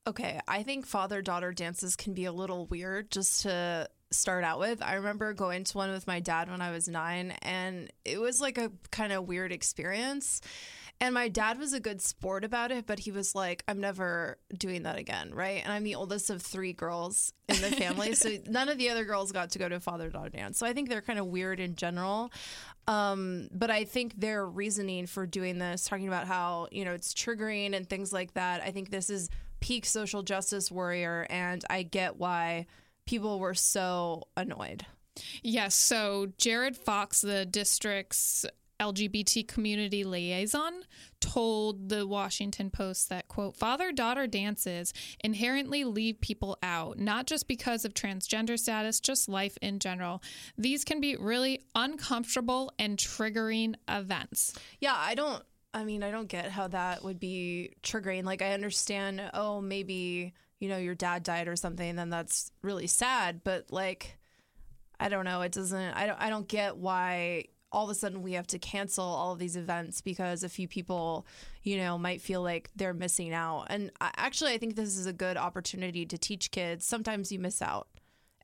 Okay, 0.06 0.40
I 0.48 0.64
think 0.64 0.84
father 0.84 1.22
daughter 1.22 1.52
dances 1.52 1.94
can 1.94 2.12
be 2.12 2.24
a 2.24 2.32
little 2.32 2.66
weird 2.66 3.10
just 3.12 3.42
to 3.42 3.88
start 4.10 4.42
out 4.42 4.58
with. 4.58 4.82
I 4.82 4.94
remember 4.94 5.32
going 5.32 5.62
to 5.62 5.76
one 5.76 5.92
with 5.92 6.08
my 6.08 6.18
dad 6.18 6.50
when 6.50 6.60
I 6.60 6.72
was 6.72 6.88
nine, 6.88 7.34
and 7.42 7.90
it 8.04 8.20
was 8.20 8.40
like 8.40 8.58
a 8.58 8.72
kind 8.90 9.12
of 9.12 9.28
weird 9.28 9.52
experience. 9.52 10.40
And 11.00 11.14
my 11.14 11.28
dad 11.28 11.58
was 11.58 11.72
a 11.72 11.80
good 11.80 12.00
sport 12.00 12.44
about 12.44 12.70
it, 12.70 12.86
but 12.86 13.00
he 13.00 13.10
was 13.10 13.34
like, 13.34 13.64
I'm 13.66 13.80
never 13.80 14.38
doing 14.56 14.84
that 14.84 14.98
again, 14.98 15.34
right? 15.34 15.60
And 15.62 15.72
I'm 15.72 15.82
the 15.82 15.96
oldest 15.96 16.30
of 16.30 16.42
three 16.42 16.72
girls 16.72 17.32
in 17.48 17.60
the 17.60 17.70
family. 17.70 18.14
so 18.14 18.30
none 18.48 18.68
of 18.68 18.78
the 18.78 18.90
other 18.90 19.04
girls 19.04 19.32
got 19.32 19.50
to 19.50 19.58
go 19.58 19.68
to 19.68 19.80
father 19.80 20.10
daughter 20.10 20.30
dance. 20.30 20.58
So 20.58 20.66
I 20.66 20.72
think 20.72 20.88
they're 20.88 21.00
kind 21.00 21.18
of 21.18 21.26
weird 21.26 21.58
in 21.58 21.74
general. 21.74 22.32
Um, 22.86 23.48
but 23.52 23.70
I 23.70 23.84
think 23.84 24.20
their 24.20 24.46
reasoning 24.46 25.06
for 25.06 25.26
doing 25.26 25.58
this, 25.58 25.84
talking 25.84 26.06
about 26.06 26.26
how, 26.26 26.68
you 26.70 26.84
know, 26.84 26.92
it's 26.92 27.14
triggering 27.14 27.74
and 27.74 27.88
things 27.88 28.12
like 28.12 28.34
that, 28.34 28.62
I 28.62 28.70
think 28.70 28.90
this 28.90 29.10
is 29.10 29.28
peak 29.62 29.86
social 29.86 30.22
justice 30.22 30.70
warrior, 30.70 31.26
and 31.30 31.64
I 31.70 31.84
get 31.84 32.18
why 32.18 32.66
people 33.06 33.38
were 33.40 33.54
so 33.54 34.24
annoyed. 34.36 34.84
Yes. 35.42 35.74
So 35.74 36.32
Jared 36.36 36.76
Fox, 36.76 37.20
the 37.20 37.46
district's 37.46 38.44
LGBT 38.80 39.46
community 39.46 40.02
liaison, 40.02 40.82
told 41.20 41.88
the 41.88 42.06
Washington 42.06 42.70
Post 42.70 43.08
that, 43.10 43.28
quote, 43.28 43.56
father 43.56 43.92
daughter 43.92 44.26
dances 44.26 44.92
inherently 45.22 45.84
leave 45.84 46.20
people 46.20 46.58
out, 46.62 46.98
not 46.98 47.26
just 47.26 47.46
because 47.46 47.84
of 47.84 47.94
transgender 47.94 48.58
status, 48.58 48.98
just 48.98 49.28
life 49.28 49.56
in 49.62 49.78
general. 49.78 50.20
These 50.58 50.84
can 50.84 51.00
be 51.00 51.14
really 51.14 51.60
uncomfortable 51.76 52.72
and 52.78 52.98
triggering 52.98 53.76
events. 53.88 54.54
Yeah, 54.80 54.96
I 54.96 55.14
don't 55.14 55.44
I 55.74 55.84
mean, 55.84 56.02
I 56.02 56.10
don't 56.10 56.28
get 56.28 56.50
how 56.50 56.68
that 56.68 57.02
would 57.02 57.18
be 57.18 57.74
triggering. 57.82 58.24
Like, 58.24 58.42
I 58.42 58.52
understand, 58.52 59.22
oh, 59.32 59.60
maybe, 59.60 60.34
you 60.58 60.68
know, 60.68 60.76
your 60.76 60.94
dad 60.94 61.22
died 61.22 61.48
or 61.48 61.56
something, 61.56 61.96
then 61.96 62.10
that's 62.10 62.52
really 62.62 62.86
sad. 62.86 63.40
But, 63.42 63.70
like, 63.70 64.18
I 65.00 65.08
don't 65.08 65.24
know. 65.24 65.40
It 65.42 65.52
doesn't, 65.52 65.94
I 65.94 66.06
don't, 66.06 66.20
I 66.20 66.28
don't 66.28 66.46
get 66.46 66.76
why 66.76 67.46
all 67.72 67.84
of 67.84 67.90
a 67.90 67.94
sudden 67.94 68.22
we 68.22 68.34
have 68.34 68.46
to 68.48 68.58
cancel 68.58 69.04
all 69.04 69.32
of 69.32 69.38
these 69.38 69.56
events 69.56 70.02
because 70.02 70.44
a 70.44 70.48
few 70.48 70.68
people, 70.68 71.26
you 71.62 71.78
know, 71.78 71.96
might 71.96 72.20
feel 72.20 72.42
like 72.42 72.70
they're 72.76 72.92
missing 72.92 73.32
out. 73.32 73.66
And 73.70 73.90
I, 74.00 74.10
actually, 74.16 74.52
I 74.52 74.58
think 74.58 74.76
this 74.76 74.96
is 74.96 75.06
a 75.06 75.12
good 75.12 75.38
opportunity 75.38 76.04
to 76.04 76.18
teach 76.18 76.50
kids. 76.50 76.84
Sometimes 76.84 77.32
you 77.32 77.38
miss 77.38 77.62
out 77.62 77.88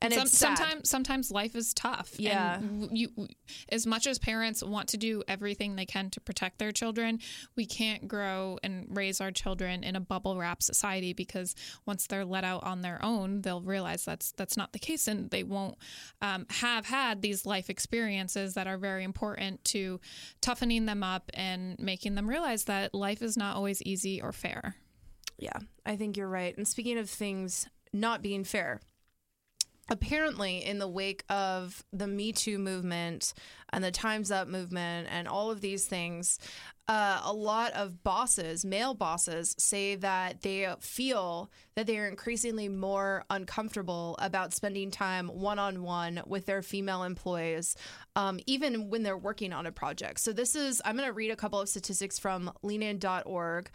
and 0.01 0.13
Some, 0.13 0.27
sometimes 0.27 0.89
sometimes 0.89 1.31
life 1.31 1.55
is 1.55 1.73
tough. 1.73 2.15
Yeah. 2.17 2.55
and 2.55 2.97
you 2.97 3.09
as 3.69 3.85
much 3.85 4.07
as 4.07 4.19
parents 4.19 4.63
want 4.63 4.89
to 4.89 4.97
do 4.97 5.23
everything 5.27 5.75
they 5.75 5.85
can 5.85 6.09
to 6.11 6.21
protect 6.21 6.59
their 6.59 6.71
children 6.71 7.19
we 7.55 7.65
can't 7.65 8.07
grow 8.07 8.57
and 8.63 8.87
raise 8.89 9.21
our 9.21 9.31
children 9.31 9.83
in 9.83 9.95
a 9.95 9.99
bubble 9.99 10.37
wrap 10.37 10.61
society 10.63 11.13
because 11.13 11.55
once 11.85 12.07
they're 12.07 12.25
let 12.25 12.43
out 12.43 12.63
on 12.63 12.81
their 12.81 13.03
own 13.03 13.41
they'll 13.41 13.61
realize 13.61 14.05
that's 14.05 14.31
that's 14.33 14.57
not 14.57 14.73
the 14.73 14.79
case 14.79 15.07
and 15.07 15.29
they 15.31 15.43
won't 15.43 15.77
um, 16.21 16.45
have 16.49 16.85
had 16.85 17.21
these 17.21 17.45
life 17.45 17.69
experiences 17.69 18.53
that 18.53 18.67
are 18.67 18.77
very 18.77 19.03
important 19.03 19.63
to 19.65 19.99
toughening 20.41 20.85
them 20.85 21.03
up 21.03 21.29
and 21.33 21.77
making 21.79 22.15
them 22.15 22.27
realize 22.29 22.65
that 22.65 22.93
life 22.93 23.21
is 23.21 23.37
not 23.37 23.55
always 23.55 23.81
easy 23.83 24.21
or 24.21 24.31
fair. 24.31 24.75
Yeah 25.37 25.57
i 25.85 25.95
think 25.95 26.17
you're 26.17 26.29
right. 26.29 26.55
And 26.57 26.67
speaking 26.67 26.97
of 26.97 27.09
things 27.09 27.67
not 27.93 28.21
being 28.21 28.43
fair 28.43 28.81
apparently 29.89 30.63
in 30.63 30.79
the 30.79 30.87
wake 30.87 31.23
of 31.29 31.83
the 31.91 32.07
me 32.07 32.31
too 32.31 32.57
movement 32.57 33.33
and 33.71 33.83
the 33.83 33.91
times 33.91 34.31
up 34.31 34.47
movement 34.47 35.07
and 35.11 35.27
all 35.27 35.51
of 35.51 35.61
these 35.61 35.85
things 35.85 36.39
uh, 36.87 37.21
a 37.23 37.33
lot 37.33 37.71
of 37.73 38.03
bosses 38.03 38.65
male 38.65 38.93
bosses 38.93 39.55
say 39.59 39.95
that 39.95 40.41
they 40.41 40.67
feel 40.79 41.51
that 41.75 41.85
they 41.85 41.97
are 41.97 42.07
increasingly 42.07 42.67
more 42.67 43.23
uncomfortable 43.29 44.15
about 44.19 44.53
spending 44.53 44.89
time 44.89 45.27
one-on-one 45.27 46.21
with 46.25 46.45
their 46.45 46.61
female 46.61 47.03
employees 47.03 47.75
um, 48.15 48.39
even 48.47 48.89
when 48.89 49.03
they're 49.03 49.17
working 49.17 49.53
on 49.53 49.65
a 49.65 49.71
project 49.71 50.19
so 50.19 50.33
this 50.33 50.55
is 50.55 50.81
i'm 50.83 50.95
going 50.95 51.07
to 51.07 51.13
read 51.13 51.31
a 51.31 51.35
couple 51.35 51.59
of 51.59 51.69
statistics 51.69 52.17
from 52.17 52.51
leanin.org 52.63 53.69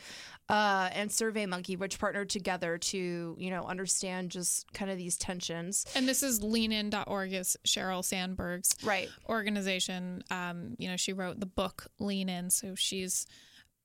uh, 0.48 0.90
and 0.92 1.10
SurveyMonkey, 1.10 1.78
which 1.78 1.98
partnered 1.98 2.28
together 2.28 2.76
to, 2.76 3.36
you 3.38 3.50
know, 3.50 3.64
understand 3.64 4.30
just 4.30 4.70
kind 4.74 4.90
of 4.90 4.98
these 4.98 5.16
tensions. 5.16 5.86
And 5.94 6.06
this 6.06 6.22
is 6.22 6.42
leanin.org 6.42 7.32
is 7.32 7.56
Sheryl 7.66 8.04
Sandberg's 8.04 8.76
right. 8.82 9.08
organization. 9.28 9.83
Um, 9.88 10.76
you 10.78 10.88
know, 10.88 10.96
she 10.96 11.12
wrote 11.12 11.40
the 11.40 11.46
book 11.46 11.86
Lean 11.98 12.28
In, 12.28 12.50
so 12.50 12.74
she's 12.74 13.26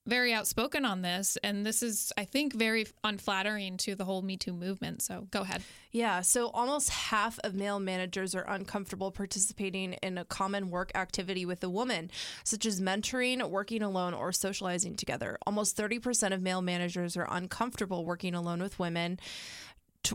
very 0.09 0.33
outspoken 0.33 0.85
on 0.85 1.01
this. 1.01 1.37
And 1.43 1.65
this 1.65 1.81
is, 1.83 2.11
I 2.17 2.25
think, 2.25 2.53
very 2.53 2.87
unflattering 3.03 3.77
to 3.77 3.95
the 3.95 4.05
whole 4.05 4.21
Me 4.21 4.35
Too 4.35 4.53
movement. 4.53 5.01
So 5.01 5.27
go 5.31 5.41
ahead. 5.41 5.61
Yeah. 5.91 6.21
So 6.21 6.49
almost 6.49 6.89
half 6.89 7.39
of 7.43 7.53
male 7.53 7.79
managers 7.79 8.35
are 8.35 8.49
uncomfortable 8.49 9.11
participating 9.11 9.93
in 9.93 10.17
a 10.17 10.25
common 10.25 10.69
work 10.69 10.91
activity 10.95 11.45
with 11.45 11.63
a 11.63 11.69
woman, 11.69 12.11
such 12.43 12.65
as 12.65 12.81
mentoring, 12.81 13.47
working 13.49 13.83
alone, 13.83 14.13
or 14.13 14.31
socializing 14.31 14.95
together. 14.95 15.37
Almost 15.45 15.77
30% 15.77 16.33
of 16.33 16.41
male 16.41 16.61
managers 16.61 17.15
are 17.15 17.27
uncomfortable 17.29 18.03
working 18.03 18.33
alone 18.33 18.61
with 18.61 18.79
women. 18.79 19.19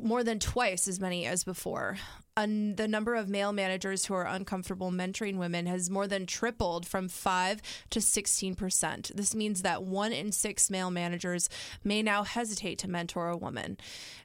More 0.02 0.24
than 0.24 0.38
twice 0.38 0.88
as 0.88 0.98
many 0.98 1.26
as 1.26 1.44
before 1.44 1.98
un- 2.36 2.74
the 2.76 2.88
number 2.88 3.14
of 3.14 3.28
male 3.28 3.52
managers 3.52 4.06
who 4.06 4.14
are 4.14 4.26
uncomfortable 4.26 4.90
mentoring 4.90 5.36
women 5.36 5.66
has 5.66 5.90
more 5.90 6.06
than 6.06 6.26
tripled 6.26 6.86
from 6.86 7.08
5 7.08 7.60
to 7.90 8.00
16%. 8.00 9.14
This 9.14 9.34
means 9.34 9.62
that 9.62 9.82
one 9.82 10.12
in 10.12 10.32
six 10.32 10.70
male 10.70 10.90
managers 10.90 11.48
may 11.82 12.02
now 12.02 12.22
hesitate 12.24 12.78
to 12.78 12.90
mentor 12.90 13.28
a 13.28 13.36
woman. 13.36 13.76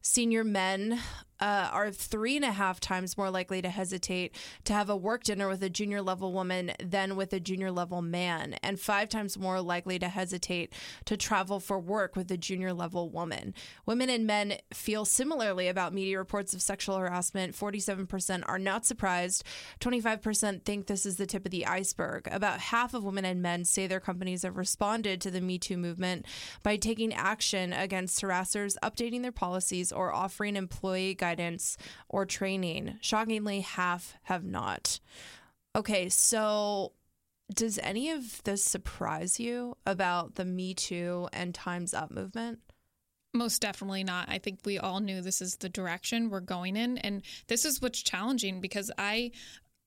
Senior 0.01 0.43
men 0.43 0.99
uh, 1.39 1.69
are 1.71 1.91
three 1.91 2.35
and 2.35 2.45
a 2.45 2.51
half 2.51 2.79
times 2.79 3.17
more 3.17 3.29
likely 3.29 3.61
to 3.61 3.69
hesitate 3.69 4.35
to 4.65 4.73
have 4.73 4.89
a 4.89 4.95
work 4.95 5.23
dinner 5.23 5.47
with 5.47 5.63
a 5.63 5.69
junior 5.69 6.01
level 6.01 6.33
woman 6.33 6.71
than 6.83 7.15
with 7.15 7.31
a 7.33 7.39
junior 7.39 7.71
level 7.71 8.01
man, 8.01 8.55
and 8.61 8.79
five 8.79 9.09
times 9.09 9.37
more 9.37 9.61
likely 9.61 9.97
to 9.99 10.09
hesitate 10.09 10.73
to 11.05 11.15
travel 11.15 11.59
for 11.59 11.79
work 11.79 12.15
with 12.15 12.29
a 12.31 12.37
junior 12.37 12.73
level 12.73 13.09
woman. 13.09 13.53
Women 13.85 14.09
and 14.09 14.27
men 14.27 14.57
feel 14.73 15.05
similarly 15.05 15.67
about 15.67 15.93
media 15.93 16.17
reports 16.17 16.53
of 16.53 16.61
sexual 16.61 16.97
harassment. 16.97 17.55
47 17.55 17.98
percent 18.07 18.43
are 18.47 18.59
not 18.59 18.85
surprised. 18.85 19.43
25% 19.79 20.63
think 20.63 20.87
this 20.87 21.05
is 21.05 21.17
the 21.17 21.25
tip 21.25 21.45
of 21.45 21.51
the 21.51 21.65
iceberg. 21.65 22.27
About 22.31 22.59
half 22.59 22.93
of 22.93 23.03
women 23.03 23.25
and 23.25 23.41
men 23.41 23.65
say 23.65 23.87
their 23.87 23.99
companies 23.99 24.43
have 24.43 24.57
responded 24.57 25.21
to 25.21 25.31
the 25.31 25.41
Me 25.41 25.57
Too 25.57 25.77
movement 25.77 26.25
by 26.63 26.77
taking 26.77 27.13
action 27.13 27.73
against 27.73 28.21
harassers, 28.21 28.75
updating 28.83 29.21
their 29.21 29.31
policies, 29.31 29.91
or 29.91 30.13
offering 30.13 30.55
employee 30.55 31.13
guidance 31.13 31.77
or 32.07 32.25
training. 32.25 32.97
Shockingly, 33.01 33.61
half 33.61 34.15
have 34.23 34.43
not. 34.43 34.99
Okay, 35.75 36.09
so 36.09 36.93
does 37.53 37.79
any 37.79 38.11
of 38.11 38.43
this 38.43 38.63
surprise 38.63 39.39
you 39.39 39.75
about 39.85 40.35
the 40.35 40.45
Me 40.45 40.73
Too 40.73 41.27
and 41.33 41.53
Time's 41.53 41.93
Up 41.93 42.11
movement? 42.11 42.59
Most 43.33 43.61
definitely 43.61 44.03
not. 44.03 44.27
I 44.27 44.39
think 44.39 44.59
we 44.65 44.79
all 44.79 44.99
knew 44.99 45.21
this 45.21 45.41
is 45.41 45.57
the 45.57 45.69
direction 45.69 46.29
we're 46.29 46.39
going 46.39 46.75
in. 46.75 46.97
And 46.97 47.21
this 47.47 47.63
is 47.63 47.81
what's 47.81 48.01
challenging 48.01 48.59
because 48.59 48.91
I 48.97 49.31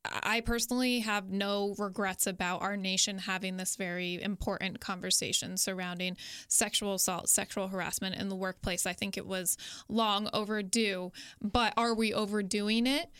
I 0.05 0.41
personally 0.41 1.01
have 1.01 1.31
no 1.31 1.75
regrets 1.79 2.27
about 2.27 2.63
our 2.63 2.77
nation 2.77 3.19
having 3.19 3.57
this 3.57 3.77
very 3.77 4.21
important 4.21 4.81
conversation 4.81 5.57
surrounding 5.57 6.17
sexual 6.49 6.95
assault, 6.95 7.29
sexual 7.29 7.69
harassment 7.69 8.17
in 8.17 8.29
the 8.29 8.35
workplace. 8.35 8.85
I 8.85 8.95
think 8.95 9.17
it 9.17 9.27
was 9.27 9.57
long 9.89 10.29
overdue, 10.33 11.13
but 11.41 11.73
are 11.77 11.95
we 11.95 12.13
overdoing 12.13 12.87
it? 12.87 13.11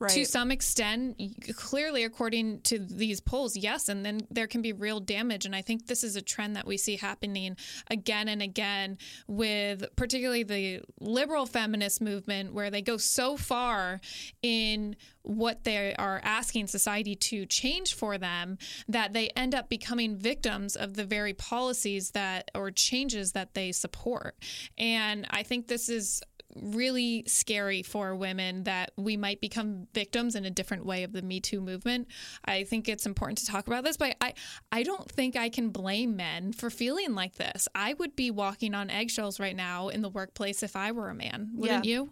Right. 0.00 0.10
To 0.12 0.24
some 0.24 0.50
extent, 0.50 1.20
clearly, 1.56 2.04
according 2.04 2.62
to 2.62 2.78
these 2.78 3.20
polls, 3.20 3.54
yes. 3.54 3.90
And 3.90 4.02
then 4.02 4.20
there 4.30 4.46
can 4.46 4.62
be 4.62 4.72
real 4.72 4.98
damage. 4.98 5.44
And 5.44 5.54
I 5.54 5.60
think 5.60 5.86
this 5.88 6.02
is 6.02 6.16
a 6.16 6.22
trend 6.22 6.56
that 6.56 6.66
we 6.66 6.78
see 6.78 6.96
happening 6.96 7.54
again 7.90 8.26
and 8.28 8.40
again 8.40 8.96
with 9.28 9.84
particularly 9.96 10.42
the 10.42 10.80
liberal 11.00 11.44
feminist 11.44 12.00
movement, 12.00 12.54
where 12.54 12.70
they 12.70 12.80
go 12.80 12.96
so 12.96 13.36
far 13.36 14.00
in 14.42 14.96
what 15.22 15.64
they 15.64 15.94
are 15.96 16.18
asking 16.24 16.66
society 16.66 17.14
to 17.14 17.44
change 17.44 17.92
for 17.94 18.16
them 18.16 18.56
that 18.88 19.12
they 19.12 19.28
end 19.36 19.54
up 19.54 19.68
becoming 19.68 20.16
victims 20.16 20.76
of 20.76 20.94
the 20.94 21.04
very 21.04 21.34
policies 21.34 22.12
that 22.12 22.50
or 22.54 22.70
changes 22.70 23.32
that 23.32 23.52
they 23.52 23.70
support. 23.70 24.34
And 24.78 25.26
I 25.28 25.42
think 25.42 25.68
this 25.68 25.90
is 25.90 26.22
really 26.56 27.24
scary 27.26 27.82
for 27.82 28.14
women 28.14 28.64
that 28.64 28.92
we 28.96 29.16
might 29.16 29.40
become 29.40 29.86
victims 29.94 30.34
in 30.34 30.44
a 30.44 30.50
different 30.50 30.84
way 30.84 31.02
of 31.04 31.12
the 31.12 31.22
Me 31.22 31.40
Too 31.40 31.60
movement. 31.60 32.08
I 32.44 32.64
think 32.64 32.88
it's 32.88 33.06
important 33.06 33.38
to 33.38 33.46
talk 33.46 33.66
about 33.66 33.84
this, 33.84 33.96
but 33.96 34.16
I, 34.20 34.34
I 34.72 34.82
don't 34.82 35.10
think 35.10 35.36
I 35.36 35.48
can 35.48 35.70
blame 35.70 36.16
men 36.16 36.52
for 36.52 36.70
feeling 36.70 37.14
like 37.14 37.36
this. 37.36 37.68
I 37.74 37.94
would 37.94 38.16
be 38.16 38.30
walking 38.30 38.74
on 38.74 38.90
eggshells 38.90 39.40
right 39.40 39.56
now 39.56 39.88
in 39.88 40.02
the 40.02 40.08
workplace 40.08 40.62
if 40.62 40.76
I 40.76 40.92
were 40.92 41.08
a 41.08 41.14
man, 41.14 41.50
wouldn't 41.54 41.84
yeah. 41.84 41.92
you? 41.92 42.10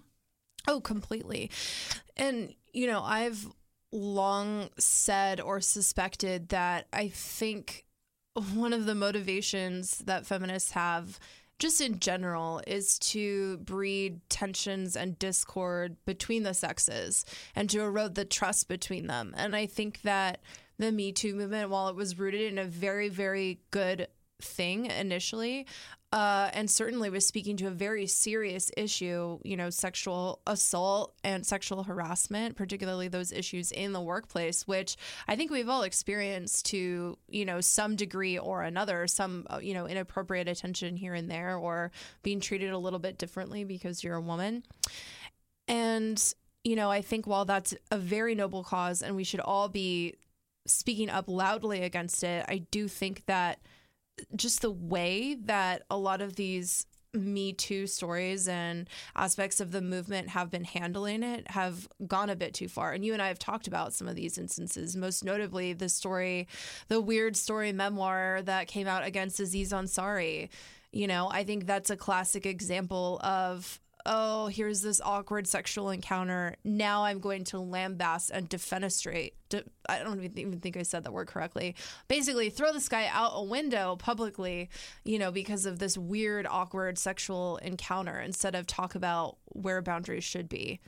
Oh, 0.67 0.81
completely. 0.81 1.51
And, 2.17 2.55
you 2.73 2.87
know, 2.87 3.03
I've 3.03 3.47
long 3.91 4.69
said 4.79 5.41
or 5.41 5.61
suspected 5.61 6.51
that 6.51 6.87
I 6.93 7.09
think 7.09 7.87
one 8.55 8.73
of 8.73 8.87
the 8.87 8.95
motivations 8.95 9.99
that 9.99 10.27
feminists 10.27 10.73
have 10.73 11.19
just 11.59 11.81
in 11.81 11.99
general 11.99 12.61
is 12.67 12.99
to 12.99 13.59
breed 13.59 14.21
tensions 14.29 14.97
and 14.97 15.19
discord 15.19 15.97
between 16.05 16.43
the 16.43 16.55
sexes 16.55 17.25
and 17.55 17.69
to 17.71 17.81
erode 17.81 18.15
the 18.15 18.25
trust 18.25 18.69
between 18.69 19.07
them. 19.07 19.35
And 19.37 19.57
I 19.57 19.67
think 19.67 20.03
that 20.03 20.41
the 20.79 20.93
Me 20.93 21.13
Too 21.13 21.35
movement, 21.35 21.71
while 21.71 21.89
it 21.89 21.97
was 21.97 22.19
rooted 22.19 22.43
in 22.43 22.59
a 22.59 22.65
very, 22.65 23.09
very 23.09 23.61
good 23.71 24.09
thing 24.41 24.87
initially, 24.87 25.67
uh, 26.11 26.49
and 26.55 26.71
certainly 26.71 27.11
was 27.11 27.27
speaking 27.27 27.57
to 27.59 27.67
a 27.67 27.71
very 27.71 28.07
serious 28.07 28.71
issue, 28.79 29.39
you 29.45 29.57
know, 29.57 29.69
sexual 29.69 30.41
assault 30.47 31.15
and 31.23 31.45
sexual 31.45 31.83
harassment, 31.83 32.57
particularly 32.57 33.09
those 33.09 33.31
issues 33.31 33.71
in 33.71 33.93
the 33.93 34.01
workplace, 34.01 34.67
which 34.67 34.97
I 35.27 35.37
think 35.37 35.51
we've 35.51 35.69
all 35.69 35.83
experienced 35.83 36.65
to, 36.67 37.19
you 37.29 37.45
know, 37.45 37.61
some 37.61 37.95
degree 37.95 38.39
or 38.39 38.63
another, 38.63 39.07
some, 39.07 39.47
uh, 39.51 39.59
you 39.59 39.75
know, 39.75 39.87
inappropriate 39.87 40.49
attention 40.49 40.97
here 40.97 41.13
and 41.13 41.31
there, 41.31 41.59
or 41.59 41.91
being 42.23 42.41
treated 42.41 42.71
a 42.71 42.79
little 42.79 42.99
bit 42.99 43.19
differently 43.19 43.65
because 43.65 44.03
you're 44.03 44.17
a 44.17 44.21
woman. 44.21 44.63
And, 45.67 46.35
you 46.65 46.75
know, 46.75 46.91
I 46.91 47.03
think 47.03 47.27
while 47.27 47.45
that's 47.45 47.75
a 47.91 47.99
very 47.99 48.35
noble 48.35 48.65
cause 48.65 49.03
and 49.03 49.15
we 49.15 49.25
should 49.25 49.41
all 49.41 49.69
be 49.69 50.15
speaking 50.67 51.11
up 51.11 51.29
loudly 51.29 51.83
against 51.83 52.25
it, 52.25 52.47
I 52.49 52.59
do 52.71 52.89
think 52.89 53.27
that 53.27 53.59
just 54.37 54.63
the 54.63 54.71
way 54.71 55.35
that 55.35 55.83
a 55.91 55.97
lot 55.97 56.21
of 56.21 56.37
these 56.37 56.87
me 57.15 57.53
Too 57.53 57.87
stories 57.87 58.49
and 58.49 58.89
aspects 59.17 59.61
of 59.61 59.73
the 59.73 59.81
movement 59.81 60.29
have 60.29 60.51
been 60.51 60.65
handling 60.65 61.23
it 61.23 61.51
have 61.51 61.89
gone 62.07 62.31
a 62.31 62.37
bit 62.37 62.55
too 62.55 62.69
far. 62.69 62.93
And 62.93 63.05
you 63.05 63.13
and 63.13 63.23
I 63.23 63.29
have 63.29 63.39
talked 63.39 63.67
about 63.67 63.95
some 63.95 64.09
of 64.09 64.15
these 64.15 64.39
instances, 64.39 64.95
most 64.95 65.25
notably 65.25 65.73
the 65.73 65.89
story, 65.89 66.49
the 66.89 67.01
weird 67.01 67.37
story 67.37 67.73
memoir 67.73 68.43
that 68.43 68.69
came 68.69 68.87
out 68.87 69.05
against 69.05 69.41
Aziz 69.41 69.73
Ansari. 69.73 70.51
You 70.93 71.07
know, 71.07 71.29
I 71.31 71.45
think 71.45 71.67
that's 71.67 71.91
a 71.91 71.97
classic 71.97 72.47
example 72.47 73.21
of 73.23 73.81
oh, 74.11 74.47
here's 74.47 74.81
this 74.81 75.01
awkward 75.05 75.47
sexual 75.47 75.91
encounter. 75.91 76.57
Now 76.65 77.05
I'm 77.05 77.21
going 77.21 77.45
to 77.45 77.59
lambaste 77.59 78.31
and 78.31 78.49
defenestrate. 78.49 79.33
De- 79.51 79.65
I 79.89 79.99
don't 79.99 80.25
even 80.37 80.61
think 80.61 80.79
I 80.79 80.83
said 80.83 81.05
that 81.05 81.13
word 81.13 81.29
correctly. 81.29 81.77
Basically, 82.09 82.49
throw 82.49 82.73
this 82.73 82.89
guy 82.89 83.09
out 83.13 83.33
a 83.35 83.45
window 83.45 83.97
publicly, 83.97 84.71
you 85.05 85.19
know, 85.19 85.31
because 85.31 85.67
of 85.67 85.79
this 85.79 85.99
weird, 85.99 86.47
awkward 86.49 86.99
sexual 86.99 87.59
encounter 87.59 88.19
instead 88.19 88.55
of 88.55 88.67
talk 88.67 88.95
about 88.95 89.37
where 89.45 89.83
boundaries 89.83 90.25
should 90.25 90.49
be. 90.49 90.81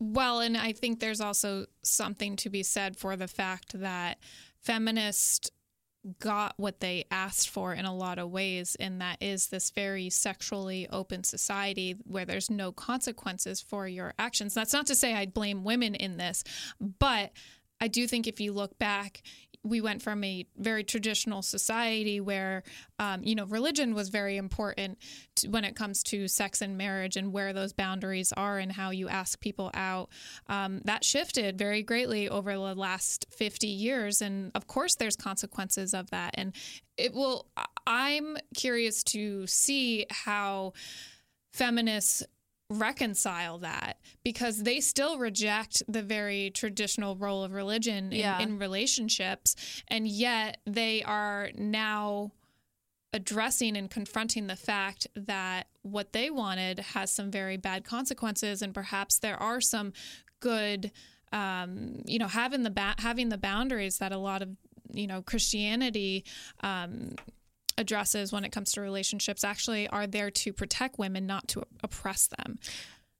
Well, 0.00 0.40
and 0.40 0.56
I 0.56 0.72
think 0.72 0.98
there's 0.98 1.20
also 1.20 1.66
something 1.82 2.34
to 2.36 2.50
be 2.50 2.64
said 2.64 2.96
for 2.96 3.14
the 3.16 3.28
fact 3.28 3.78
that 3.80 4.18
feminist 4.60 5.52
got 6.18 6.54
what 6.56 6.80
they 6.80 7.04
asked 7.10 7.48
for 7.48 7.72
in 7.72 7.84
a 7.84 7.94
lot 7.94 8.18
of 8.18 8.30
ways, 8.30 8.76
and 8.78 9.00
that 9.00 9.18
is 9.20 9.48
this 9.48 9.70
very 9.70 10.10
sexually 10.10 10.88
open 10.90 11.24
society 11.24 11.96
where 12.04 12.24
there's 12.24 12.50
no 12.50 12.72
consequences 12.72 13.60
for 13.60 13.88
your 13.88 14.14
actions. 14.18 14.54
That's 14.54 14.72
not 14.72 14.86
to 14.86 14.94
say 14.94 15.14
I 15.14 15.26
blame 15.26 15.64
women 15.64 15.94
in 15.94 16.16
this, 16.16 16.44
but 16.80 17.32
I 17.80 17.88
do 17.88 18.06
think 18.06 18.26
if 18.26 18.40
you 18.40 18.52
look 18.52 18.78
back, 18.78 19.22
we 19.64 19.80
went 19.80 20.02
from 20.02 20.22
a 20.22 20.46
very 20.58 20.84
traditional 20.84 21.42
society 21.42 22.20
where, 22.20 22.62
um, 22.98 23.22
you 23.24 23.34
know, 23.34 23.46
religion 23.46 23.94
was 23.94 24.10
very 24.10 24.36
important 24.36 24.98
to, 25.36 25.48
when 25.48 25.64
it 25.64 25.74
comes 25.74 26.02
to 26.04 26.28
sex 26.28 26.60
and 26.60 26.76
marriage 26.76 27.16
and 27.16 27.32
where 27.32 27.52
those 27.52 27.72
boundaries 27.72 28.32
are 28.36 28.58
and 28.58 28.70
how 28.70 28.90
you 28.90 29.08
ask 29.08 29.40
people 29.40 29.70
out. 29.72 30.10
Um, 30.48 30.82
that 30.84 31.02
shifted 31.02 31.58
very 31.58 31.82
greatly 31.82 32.28
over 32.28 32.52
the 32.52 32.74
last 32.74 33.26
50 33.30 33.66
years. 33.66 34.20
And 34.20 34.52
of 34.54 34.66
course, 34.66 34.96
there's 34.96 35.16
consequences 35.16 35.94
of 35.94 36.10
that. 36.10 36.34
And 36.34 36.54
it 36.98 37.14
will, 37.14 37.46
I'm 37.86 38.36
curious 38.54 39.02
to 39.04 39.46
see 39.46 40.06
how 40.10 40.74
feminists 41.54 42.22
reconcile 42.70 43.58
that 43.58 43.98
because 44.24 44.62
they 44.62 44.80
still 44.80 45.18
reject 45.18 45.82
the 45.86 46.02
very 46.02 46.50
traditional 46.50 47.14
role 47.16 47.44
of 47.44 47.52
religion 47.52 48.12
in, 48.12 48.18
yeah. 48.20 48.40
in 48.40 48.58
relationships 48.58 49.82
and 49.88 50.08
yet 50.08 50.58
they 50.66 51.02
are 51.02 51.50
now 51.56 52.32
addressing 53.12 53.76
and 53.76 53.90
confronting 53.90 54.46
the 54.46 54.56
fact 54.56 55.06
that 55.14 55.68
what 55.82 56.12
they 56.12 56.30
wanted 56.30 56.78
has 56.80 57.12
some 57.12 57.30
very 57.30 57.56
bad 57.56 57.84
consequences 57.84 58.62
and 58.62 58.74
perhaps 58.74 59.18
there 59.18 59.40
are 59.40 59.60
some 59.60 59.92
good 60.40 60.90
um, 61.32 62.02
you 62.06 62.18
know 62.18 62.28
having 62.28 62.62
the 62.62 62.70
ba- 62.70 62.96
having 62.98 63.28
the 63.28 63.38
boundaries 63.38 63.98
that 63.98 64.10
a 64.10 64.18
lot 64.18 64.42
of 64.42 64.48
you 64.92 65.06
know 65.06 65.22
Christianity 65.22 66.24
um, 66.60 67.14
addresses 67.78 68.32
when 68.32 68.44
it 68.44 68.52
comes 68.52 68.72
to 68.72 68.80
relationships 68.80 69.44
actually 69.44 69.88
are 69.88 70.06
there 70.06 70.30
to 70.30 70.52
protect 70.52 70.98
women, 70.98 71.26
not 71.26 71.48
to 71.48 71.62
oppress 71.82 72.28
them. 72.38 72.58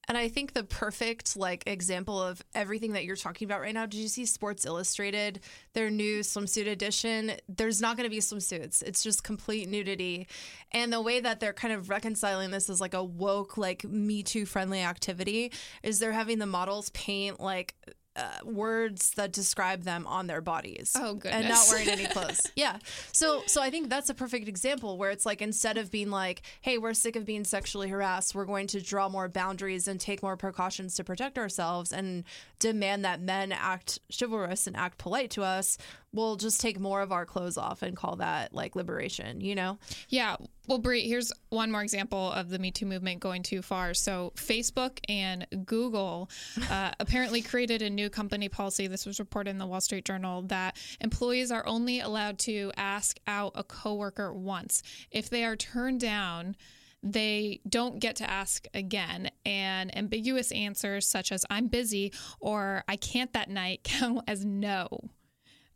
And 0.06 0.18
I 0.18 0.28
think 0.28 0.52
the 0.52 0.64
perfect 0.64 1.37
like 1.37 1.64
example 1.66 2.20
of 2.23 2.42
everything 2.54 2.92
that 2.92 3.04
you're 3.04 3.16
talking 3.16 3.46
about 3.46 3.61
right 3.61 3.73
now. 3.73 3.87
Did 3.87 4.00
you 4.00 4.08
see 4.08 4.26
Sports 4.26 4.66
Illustrated, 4.66 5.40
their 5.73 5.90
new 5.90 6.20
swimsuit 6.20 6.66
edition? 6.66 7.32
There's 7.49 7.80
not 7.80 7.96
going 7.96 8.04
to 8.04 8.14
be 8.14 8.20
swimsuits. 8.20 8.82
It's 8.82 9.02
just 9.02 9.25
complete 9.25 9.68
nudity. 9.68 10.26
And 10.73 10.92
the 10.92 11.00
way 11.00 11.20
that 11.20 11.40
they're 11.40 11.54
kind 11.54 11.73
of 11.73 11.88
reconciling 11.88 12.50
this 12.50 12.68
as 12.68 12.80
like 12.80 12.94
a 12.94 13.02
woke, 13.02 13.56
like 13.56 13.84
Me 13.84 14.23
Too 14.23 14.44
friendly 14.44 14.82
activity 14.82 15.52
is 15.82 15.99
they're 15.99 16.12
having 16.12 16.38
the 16.38 16.46
models 16.46 16.90
paint 16.90 17.40
like 17.40 17.75
uh, 18.16 18.38
words 18.44 19.12
that 19.12 19.33
describe 19.33 19.83
them 19.83 20.06
on 20.06 20.26
their 20.26 20.40
bodies. 20.40 20.92
Oh, 20.97 21.14
goodness. 21.14 21.35
And 21.35 21.49
not 21.49 21.66
wearing 21.71 21.88
any 21.88 22.06
clothes. 22.12 22.40
yeah. 22.54 22.78
So, 23.12 23.42
so 23.47 23.61
I 23.61 23.71
think 23.71 23.90
that's 23.90 24.09
a 24.11 24.14
perfect 24.14 24.49
example 24.49 24.99
where 24.99 25.11
it's 25.11 25.26
like 25.26 25.42
instead 25.42 25.78
of 25.78 25.90
being 25.90 26.11
like, 26.11 26.42
"Hey, 26.61 26.78
we're 26.78 26.94
sick 26.94 27.16
of 27.16 27.25
being 27.25 27.44
sexually 27.44 27.88
harassed. 27.88 28.35
We're 28.35 28.44
going 28.44 28.68
to 28.68 28.80
draw 28.80 29.09
more 29.09 29.28
boundaries 29.28 29.88
and 29.88 30.00
take 30.00 30.23
more 30.23 30.37
precautions 30.37 30.94
to 30.97 31.04
protect 31.04 31.38
ourselves 31.38 31.92
and 31.92 32.25
demand 32.59 33.04
that 33.04 33.21
men 33.21 33.52
act 33.52 33.99
chivalrous 34.16 34.66
and 34.66 34.76
act 34.76 34.99
polite 34.99 35.31
to 35.33 35.42
us." 35.42 35.77
we'll 36.14 36.37
just 36.37 36.61
take 36.61 36.79
more 36.79 37.03
of 37.03 37.11
our 37.11 37.27
clothes 37.27 37.59
off 37.59 37.83
and 37.83 37.96
call 37.96 38.16
that 38.16 38.55
like 38.55 38.77
liberation, 38.77 39.40
you 39.40 39.55
know? 39.55 39.79
Yeah. 40.09 40.37
Well, 40.66 40.79
Brie, 40.79 41.07
here's 41.07 41.31
one 41.50 41.70
more 41.70 41.83
example 41.83 42.33
of 42.33 42.48
the 42.48 42.59
Me 42.59 42.70
Too 42.70 42.87
movement 42.87 43.20
going 43.20 43.42
too 43.42 43.61
far. 43.61 43.92
So, 43.92 44.33
Facebook 44.37 44.98
and 45.11 45.46
Google 45.66 46.31
uh, 46.70 46.92
apparently 47.00 47.42
created 47.42 47.83
a 47.83 47.90
new 47.90 48.09
company 48.09 48.48
policy. 48.48 48.87
This 48.87 49.05
was 49.05 49.18
reported 49.18 49.50
in 49.50 49.59
the 49.59 49.66
Wall 49.66 49.83
Street 49.83 50.07
Journal 50.07 50.40
that 50.42 50.79
employees 51.03 51.53
are 51.53 51.66
only 51.66 52.00
allowed 52.00 52.38
to 52.40 52.72
ask 52.79 53.18
out 53.27 53.53
a 53.55 53.62
coworker 53.62 54.33
once. 54.33 54.83
If 55.11 55.29
they 55.29 55.44
are 55.44 55.55
turned 55.55 56.00
down, 56.00 56.57
they 57.03 57.61
don't 57.68 57.98
get 57.98 58.16
to 58.16 58.31
ask 58.31 58.66
again. 58.72 59.31
And 59.44 59.94
ambiguous 59.96 60.50
answers 60.50 61.07
such 61.07 61.31
as 61.31 61.44
I'm 61.50 61.66
busy 61.66 62.12
or 62.40 62.85
I 62.88 62.96
can't 62.96 63.33
that 63.35 63.50
night 63.50 63.81
count 63.85 64.22
as 64.27 64.46
no. 64.46 64.88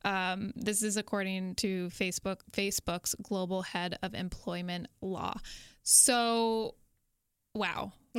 Um, 0.04 0.52
this 0.54 0.82
is 0.82 0.96
according 0.96 1.56
to 1.56 1.88
Facebook 1.88 2.38
Facebook's 2.52 3.14
global 3.22 3.62
head 3.62 3.98
of 4.02 4.14
employment 4.14 4.88
law. 5.00 5.34
So, 5.82 6.74
wow, 7.54 7.92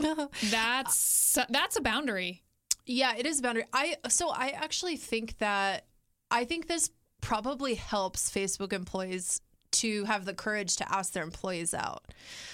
that's 0.52 1.38
that's 1.50 1.78
a 1.78 1.82
boundary. 1.82 2.44
Yeah, 2.86 3.16
it 3.18 3.26
is 3.26 3.40
a 3.40 3.42
boundary. 3.42 3.66
I 3.74 3.98
so 4.10 4.30
I 4.30 4.50
actually 4.50 4.98
think 4.98 5.38
that 5.38 5.86
I 6.32 6.46
think 6.46 6.68
this 6.68 6.90
probably 7.22 7.76
helps 7.76 8.32
Facebook 8.32 8.74
employees 8.74 9.42
to 9.72 10.06
have 10.06 10.26
the 10.26 10.34
courage 10.34 10.78
to 10.78 10.92
ask 10.96 11.14
their 11.14 11.24
employees 11.24 11.74
out 11.74 12.06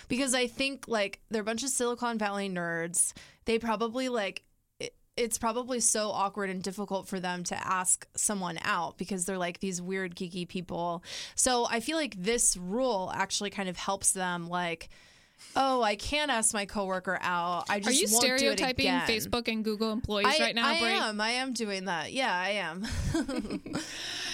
because 0.07 0.33
I 0.33 0.47
think 0.47 0.85
like 0.87 1.21
they're 1.29 1.41
a 1.41 1.45
bunch 1.45 1.63
of 1.63 1.69
Silicon 1.69 2.17
Valley 2.17 2.49
nerds. 2.49 3.13
They 3.45 3.59
probably 3.59 4.09
like 4.09 4.43
it's 5.17 5.37
probably 5.37 5.79
so 5.79 6.09
awkward 6.11 6.49
and 6.49 6.61
difficult 6.61 7.07
for 7.07 7.19
them 7.19 7.43
to 7.45 7.55
ask 7.55 8.05
someone 8.15 8.59
out 8.63 8.97
because 8.97 9.25
they're 9.25 9.37
like 9.37 9.59
these 9.59 9.81
weird 9.81 10.15
geeky 10.15 10.47
people. 10.47 11.03
So 11.35 11.67
I 11.69 11.79
feel 11.79 11.97
like 11.97 12.15
this 12.21 12.57
rule 12.57 13.11
actually 13.15 13.49
kind 13.49 13.69
of 13.69 13.77
helps 13.77 14.11
them 14.11 14.49
like 14.49 14.89
oh, 15.55 15.81
I 15.81 15.95
can't 15.95 16.31
ask 16.31 16.53
my 16.53 16.65
coworker 16.65 17.17
out. 17.21 17.65
I 17.69 17.79
just 17.79 17.89
are 17.89 17.93
you 17.93 18.07
stereotyping 18.07 18.85
Facebook 18.85 19.47
and 19.47 19.63
Google 19.63 19.91
employees 19.91 20.35
I, 20.39 20.43
right 20.43 20.55
now? 20.55 20.67
I 20.67 20.73
am. 20.73 21.21
I 21.21 21.31
am 21.31 21.53
doing 21.53 21.85
that. 21.85 22.11
Yeah, 22.13 22.33
I 22.33 22.49
am. 22.51 22.85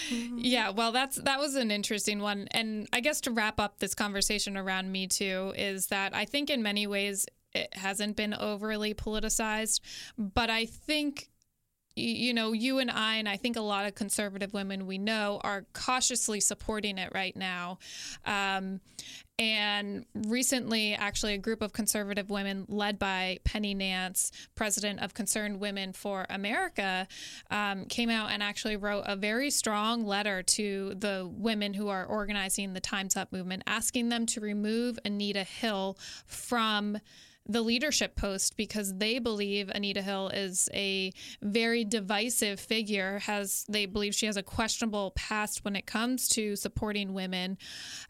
yeah, 0.38 0.70
well, 0.70 0.92
that's 0.92 1.18
that 1.18 1.40
was 1.40 1.56
an 1.56 1.72
interesting 1.72 2.20
one, 2.20 2.48
and 2.52 2.88
I 2.94 3.00
guess 3.02 3.22
to 3.22 3.32
wrap 3.32 3.60
up 3.60 3.80
this 3.80 3.96
conversation 3.96 4.58
around 4.58 4.92
Me 4.92 5.08
Too 5.08 5.54
is 5.56 5.88
that 5.88 6.16
I 6.16 6.26
think 6.26 6.50
in 6.50 6.62
many 6.62 6.88
ways 6.88 7.26
it 7.54 7.76
hasn't 7.76 8.16
been 8.16 8.34
overly 8.34 8.94
politicized. 8.94 9.80
But 10.18 10.50
I 10.50 10.66
think 10.66 11.30
you 11.96 12.34
know, 12.34 12.54
you 12.54 12.80
and 12.80 12.90
I, 12.90 13.16
and 13.16 13.28
I 13.28 13.38
think 13.38 13.58
a 13.58 13.62
lot 13.62 13.86
of 13.86 13.96
conservative 13.96 14.54
women 14.54 14.88
we 14.88 14.98
know 14.98 15.42
are 15.44 15.66
cautiously 15.74 16.40
supporting 16.40 16.98
it 16.98 17.12
right 17.14 17.36
now. 17.36 17.80
Um, 18.26 18.80
and 19.38 20.06
recently, 20.14 20.94
actually, 20.94 21.34
a 21.34 21.38
group 21.38 21.62
of 21.62 21.74
conservative 21.74 22.30
women 22.30 22.66
led 22.70 23.00
by 23.00 23.40
Penny 23.44 23.74
Nance, 23.74 24.32
president 24.56 25.02
of 25.02 25.14
Concerned 25.14 25.60
Women 25.60 25.94
for 25.94 26.28
America, 26.30 27.08
um, 27.50 27.86
came 27.86 28.10
out 28.10 28.32
and 28.32 28.44
actually 28.44 28.78
wrote 28.78 29.04
a 29.08 29.16
very 29.16 29.50
strong 29.50 30.06
letter 30.06 30.44
to 30.44 30.94
the 30.96 31.28
women 31.30 31.74
who 31.74 31.90
are 31.90 32.06
organizing 32.06 32.74
the 32.74 32.80
Time's 32.80 33.18
Up 33.18 33.34
movement, 33.34 33.64
asking 33.66 34.10
them 34.10 34.28
to 34.28 34.40
remove 34.40 35.00
Anita 35.04 35.44
Hill 35.44 35.98
from 36.28 37.00
the 37.52 37.62
leadership 37.62 38.16
post 38.16 38.56
because 38.58 38.94
they 38.96 39.20
believe 39.20 39.70
Anita 39.74 40.02
Hill 40.02 40.30
is 40.30 40.70
a 40.74 41.12
very 41.42 41.84
divisive 41.84 42.60
figure. 42.60 43.20
Has 43.20 43.66
they 43.68 43.86
believe 43.86 44.16
she 44.16 44.26
has 44.26 44.38
a 44.38 44.44
questionable 44.44 45.12
past 45.16 45.64
when 45.64 45.76
it 45.76 45.86
comes 45.86 46.28
to 46.30 46.56
supporting 46.56 47.14
women, 47.14 47.58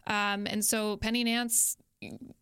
um, 0.06 0.46
and 0.46 0.64
so 0.64 0.96
Penny 0.96 1.24
Nance 1.24 1.76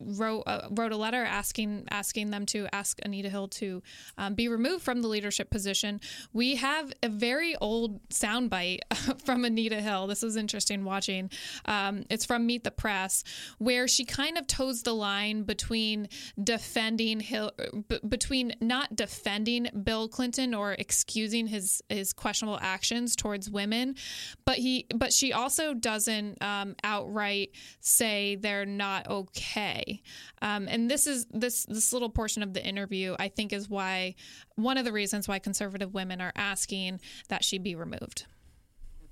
wrote 0.01 0.42
uh, 0.46 0.68
wrote 0.70 0.92
a 0.92 0.96
letter 0.96 1.23
asking 1.23 1.87
asking 1.90 2.31
them 2.31 2.46
to 2.46 2.66
ask 2.73 2.99
Anita 3.05 3.29
Hill 3.29 3.49
to 3.49 3.83
um, 4.18 4.35
be 4.35 4.49
removed 4.49 4.83
from 4.83 5.03
the 5.03 5.09
leadership 5.09 5.51
position. 5.51 6.01
We 6.33 6.57
have 6.57 6.92
a 7.03 7.09
very 7.09 7.57
old 7.57 8.07
soundbite 8.09 8.81
from 9.25 9.44
Anita 9.44 9.81
Hill. 9.81 10.07
This 10.07 10.23
is 10.23 10.37
interesting 10.37 10.85
watching. 10.85 11.31
Um, 11.66 12.05
it's 12.11 12.25
from 12.25 12.46
Meet 12.46 12.64
the 12.64 12.70
Press, 12.70 13.25
where 13.59 13.87
she 13.87 14.05
kind 14.05 14.38
of 14.38 14.46
toes 14.46 14.83
the 14.83 14.94
line 14.94 15.42
between 15.42 16.09
defending 16.42 17.20
Hill, 17.20 17.53
b- 17.88 18.01
between 18.09 18.55
not 18.61 18.96
defending 18.96 19.68
Bill 19.83 20.09
Clinton 20.09 20.55
or 20.55 20.73
excusing 20.73 21.46
his 21.46 21.83
his 21.88 22.12
questionable 22.12 22.59
actions 22.61 23.14
towards 23.16 23.51
women, 23.51 23.96
but 24.44 24.57
he 24.57 24.87
but 24.94 25.12
she 25.12 25.33
also 25.33 25.75
doesn't 25.75 26.42
um, 26.42 26.75
outright 26.83 27.51
say 27.81 28.37
they're 28.37 28.66
not 28.66 29.09
okay 29.09 29.50
okay. 29.51 30.03
Um, 30.43 30.69
and 30.69 30.91
this 30.91 31.07
is 31.07 31.27
this 31.33 31.65
this 31.67 31.93
little 31.93 32.09
portion 32.09 32.43
of 32.43 32.55
the 32.55 32.65
interview 32.65 33.17
I 33.19 33.29
think 33.29 33.53
is 33.53 33.69
why 33.69 34.15
one 34.57 34.79
of 34.79 34.85
the 34.85 34.93
reasons 34.93 35.29
why 35.29 35.39
conservative 35.39 35.95
women 35.95 36.21
are 36.21 36.33
asking 36.37 37.01
that 37.29 37.45
she 37.45 37.59
be 37.59 37.75
removed. 37.75 38.27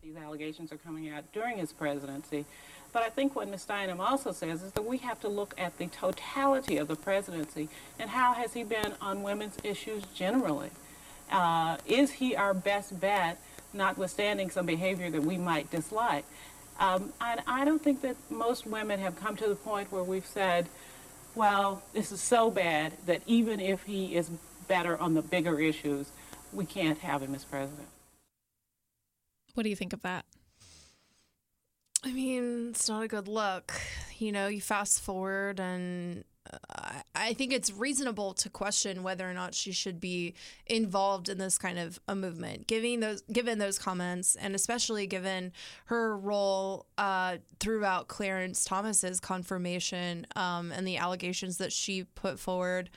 These 0.02 0.16
allegations 0.16 0.72
are 0.72 0.78
coming 0.78 1.10
out 1.10 1.24
during 1.32 1.58
his 1.58 1.72
presidency. 1.72 2.44
But 2.90 3.02
I 3.02 3.10
think 3.10 3.36
what 3.36 3.50
Ms. 3.50 3.66
Steinem 3.68 4.00
also 4.00 4.32
says 4.32 4.62
is 4.62 4.72
that 4.72 4.84
we 4.84 4.96
have 4.98 5.20
to 5.20 5.28
look 5.28 5.54
at 5.58 5.76
the 5.76 5.88
totality 5.88 6.78
of 6.78 6.88
the 6.88 6.96
presidency 6.96 7.68
and 7.98 8.08
how 8.08 8.32
has 8.32 8.54
he 8.54 8.64
been 8.64 8.94
on 9.02 9.22
women's 9.22 9.58
issues 9.62 10.04
generally. 10.14 10.70
Uh, 11.30 11.76
is 11.86 12.12
he 12.12 12.34
our 12.34 12.54
best 12.54 12.98
bet, 12.98 13.38
notwithstanding 13.74 14.48
some 14.48 14.64
behavior 14.64 15.10
that 15.10 15.20
we 15.22 15.36
might 15.36 15.70
dislike? 15.70 16.24
Um, 16.78 17.12
and 17.20 17.40
I 17.46 17.64
don't 17.64 17.82
think 17.82 18.02
that 18.02 18.16
most 18.30 18.66
women 18.66 19.00
have 19.00 19.16
come 19.16 19.36
to 19.36 19.48
the 19.48 19.56
point 19.56 19.90
where 19.90 20.02
we've 20.04 20.26
said, 20.26 20.68
well, 21.34 21.82
this 21.92 22.12
is 22.12 22.20
so 22.20 22.50
bad 22.50 22.92
that 23.06 23.22
even 23.26 23.60
if 23.60 23.82
he 23.84 24.14
is 24.14 24.30
better 24.68 24.96
on 24.98 25.14
the 25.14 25.22
bigger 25.22 25.60
issues, 25.60 26.10
we 26.52 26.64
can't 26.64 26.98
have 26.98 27.22
him 27.22 27.34
as 27.34 27.44
president. 27.44 27.88
What 29.54 29.64
do 29.64 29.70
you 29.70 29.76
think 29.76 29.92
of 29.92 30.02
that? 30.02 30.24
I 32.04 32.12
mean, 32.12 32.68
it's 32.70 32.88
not 32.88 33.02
a 33.02 33.08
good 33.08 33.26
look. 33.26 33.72
You 34.18 34.30
know, 34.30 34.46
you 34.46 34.60
fast 34.60 35.00
forward 35.00 35.58
and 35.58 36.24
I 37.14 37.34
think 37.34 37.52
it's 37.52 37.72
reasonable 37.72 38.32
to 38.34 38.48
question 38.48 39.02
whether 39.02 39.28
or 39.28 39.34
not 39.34 39.54
she 39.54 39.72
should 39.72 40.00
be 40.00 40.34
involved 40.66 41.28
in 41.28 41.38
this 41.38 41.58
kind 41.58 41.78
of 41.78 42.00
a 42.08 42.14
movement, 42.14 42.66
given 42.66 43.00
those 43.00 43.22
given 43.22 43.58
those 43.58 43.78
comments, 43.78 44.36
and 44.36 44.54
especially 44.54 45.06
given 45.06 45.52
her 45.86 46.16
role 46.16 46.86
uh, 46.96 47.38
throughout 47.60 48.08
Clarence 48.08 48.64
Thomas's 48.64 49.20
confirmation 49.20 50.26
um, 50.36 50.72
and 50.72 50.86
the 50.86 50.96
allegations 50.96 51.58
that 51.58 51.72
she 51.72 52.04
put 52.04 52.38
forward. 52.38 52.90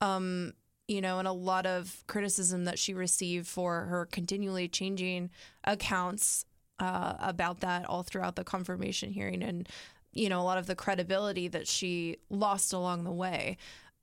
Um, 0.00 0.52
you 0.88 1.00
know, 1.00 1.18
and 1.18 1.28
a 1.28 1.32
lot 1.32 1.64
of 1.64 2.04
criticism 2.06 2.64
that 2.64 2.78
she 2.78 2.92
received 2.92 3.46
for 3.46 3.84
her 3.84 4.06
continually 4.06 4.68
changing 4.68 5.30
accounts 5.64 6.44
uh, 6.78 7.14
about 7.20 7.60
that 7.60 7.84
all 7.86 8.02
throughout 8.02 8.36
the 8.36 8.44
confirmation 8.44 9.12
hearing 9.12 9.42
and 9.42 9.68
you 10.12 10.28
know, 10.28 10.40
a 10.40 10.42
lot 10.42 10.58
of 10.58 10.66
the 10.66 10.74
credibility 10.74 11.48
that 11.48 11.66
she 11.66 12.18
lost 12.30 12.72
along 12.72 13.04
the 13.04 13.12
way 13.12 13.56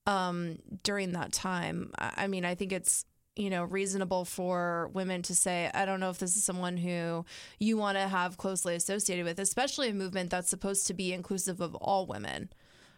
um, 0.06 0.58
during 0.84 1.12
that 1.14 1.32
time. 1.32 1.92
I 1.98 2.28
mean, 2.28 2.46
I 2.46 2.56
think 2.56 2.72
it's 2.72 3.06
you 3.36 3.50
know 3.50 3.64
reasonable 3.64 4.26
for 4.26 4.90
women 4.94 5.22
to 5.22 5.34
say 5.34 5.72
i 5.74 5.86
don't 5.86 6.02
know 6.02 6.10
if 6.10 6.18
this 6.18 6.36
is 6.36 6.44
someone 6.44 6.76
who 6.76 7.24
you 7.58 7.78
want 7.78 7.98
to 7.98 8.08
have 8.08 8.38
closely 8.38 8.76
associated 8.76 9.24
with 9.24 9.40
especially 9.40 9.88
a 9.88 9.94
movement 9.94 10.30
that's 10.30 10.50
supposed 10.50 10.86
to 10.88 10.94
be 10.94 11.14
inclusive 11.14 11.62
of 11.62 11.74
all 11.76 12.06
women 12.06 12.50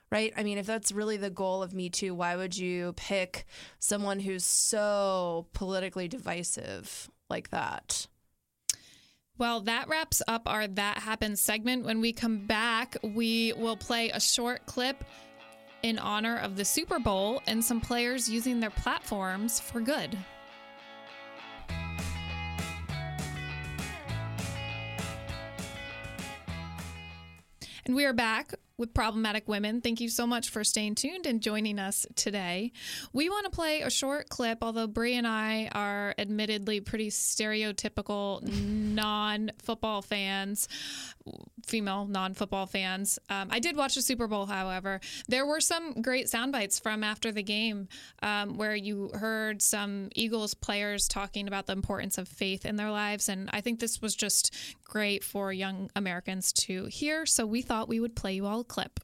right 0.10 0.34
i 0.36 0.42
mean 0.42 0.58
if 0.58 0.66
that's 0.66 0.92
really 0.92 1.18
the 1.18 1.30
goal 1.30 1.62
of 1.62 1.74
me 1.76 1.90
too 1.90 2.16
why 2.16 2.36
would 2.36 2.58
you 2.58 2.94
pick 2.94 3.46
someone 3.78 4.20
who's 4.22 4.44
so 4.44 5.46
politically 5.54 6.08
divisive 6.08 7.12
like 7.30 7.52
that 7.52 8.08
well, 9.42 9.60
that 9.62 9.90
wraps 9.90 10.22
up 10.28 10.44
our 10.46 10.68
That 10.68 11.00
Happens 11.00 11.42
segment. 11.42 11.84
When 11.84 12.00
we 12.00 12.14
come 12.14 12.46
back, 12.46 12.96
we 13.02 13.54
will 13.54 13.76
play 13.76 14.12
a 14.12 14.20
short 14.20 14.68
clip 14.68 15.04
in 15.82 15.98
honor 15.98 16.38
of 16.38 16.58
the 16.58 16.64
Super 16.64 17.00
Bowl 17.00 17.42
and 17.48 17.66
some 17.66 17.82
players 17.82 18.30
using 18.30 18.60
their 18.60 18.70
platforms 18.70 19.60
for 19.60 19.82
good. 19.82 20.16
And 27.88 27.96
we 27.96 28.06
are 28.06 28.14
back 28.14 28.54
with 28.78 28.94
Problematic 28.94 29.48
Women. 29.48 29.80
Thank 29.82 30.02
you 30.02 30.10
so 30.10 30.28
much 30.28 30.50
for 30.50 30.64
staying 30.64 30.96
tuned 30.96 31.26
and 31.26 31.42
joining 31.42 31.80
us 31.80 32.06
today. 32.16 32.72
We 33.14 33.30
want 33.30 33.46
to 33.46 33.52
play 33.52 33.82
a 33.82 33.90
short 33.90 34.30
clip, 34.30 34.60
although 34.62 34.88
Brie 34.88 35.16
and 35.16 35.28
I 35.28 35.70
are 35.72 36.16
admittedly 36.18 36.80
pretty 36.80 37.10
stereotypical 37.10 38.42
non 38.96 39.52
football 39.62 40.02
fans, 40.02 40.68
female 41.66 42.06
non 42.06 42.34
football 42.34 42.66
fans. 42.66 43.20
Um, 43.30 43.48
I 43.52 43.60
did 43.60 43.76
watch 43.76 43.96
the 43.96 44.02
Super 44.02 44.28
Bowl, 44.28 44.46
however. 44.46 45.00
There 45.28 45.46
were 45.46 45.62
some 45.62 46.02
great 46.02 46.30
sound 46.30 46.52
bites 46.52 46.80
from 46.80 47.04
after 47.04 47.32
the 47.32 47.44
game 47.44 47.88
um, 48.22 48.58
where 48.58 48.76
you 48.76 49.10
heard 49.14 49.62
some 49.62 50.10
Eagles 50.16 50.54
players 50.54 51.08
talking 51.08 51.48
about 51.48 51.68
the 51.68 51.74
importance 51.74 52.18
of 52.18 52.28
faith 52.28 52.66
in 52.66 52.76
their 52.76 52.92
lives. 52.92 53.30
And 53.30 53.50
I 53.54 53.62
think 53.62 53.80
this 53.80 54.02
was 54.02 54.16
just 54.16 54.54
great 54.84 55.24
for 55.24 55.54
young 55.54 55.90
Americans 55.96 56.52
to 56.54 56.86
hear. 56.86 57.26
So 57.26 57.46
we 57.46 57.62
thought 57.62 57.88
we 57.88 58.00
would 58.00 58.16
play 58.16 58.34
you 58.34 58.46
all 58.46 58.62
a 58.62 58.66
clip. 58.66 59.00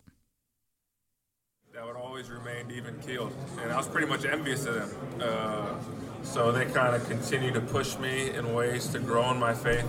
That 1.77 1.85
would 1.85 1.95
always 1.95 2.31
remain 2.31 2.71
even 2.75 2.99
keeled, 3.01 3.31
and 3.61 3.71
I 3.71 3.77
was 3.77 3.87
pretty 3.87 4.07
much 4.07 4.25
envious 4.25 4.65
of 4.65 4.73
them. 4.73 5.21
Uh, 5.21 5.75
so 6.23 6.51
they 6.51 6.65
kind 6.65 6.95
of 6.95 7.07
continue 7.07 7.51
to 7.51 7.61
push 7.61 7.99
me 7.99 8.31
in 8.31 8.55
ways 8.55 8.87
to 8.87 8.99
grow 8.99 9.29
in 9.29 9.37
my 9.37 9.53
faith. 9.53 9.85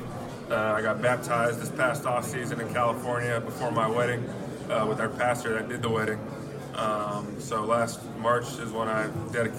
Uh, 0.51 0.55
I 0.55 0.83
got 0.83 1.01
baptized 1.01 1.63
this 1.63 1.71
past 1.71 2.05
off 2.05 2.27
season 2.27 2.61
in 2.61 2.71
California 2.75 3.41
before 3.41 3.71
my 3.71 3.89
wedding 3.89 4.29
uh, 4.69 4.85
with 4.87 5.01
our 5.01 5.09
pastor 5.09 5.55
that 5.55 5.71
did 5.71 5.81
the 5.81 5.89
wedding. 5.89 6.21
Um, 6.75 7.41
so 7.41 7.65
last 7.65 8.01
March 8.19 8.45
is 8.59 8.71
when 8.71 8.89
I 8.89 9.09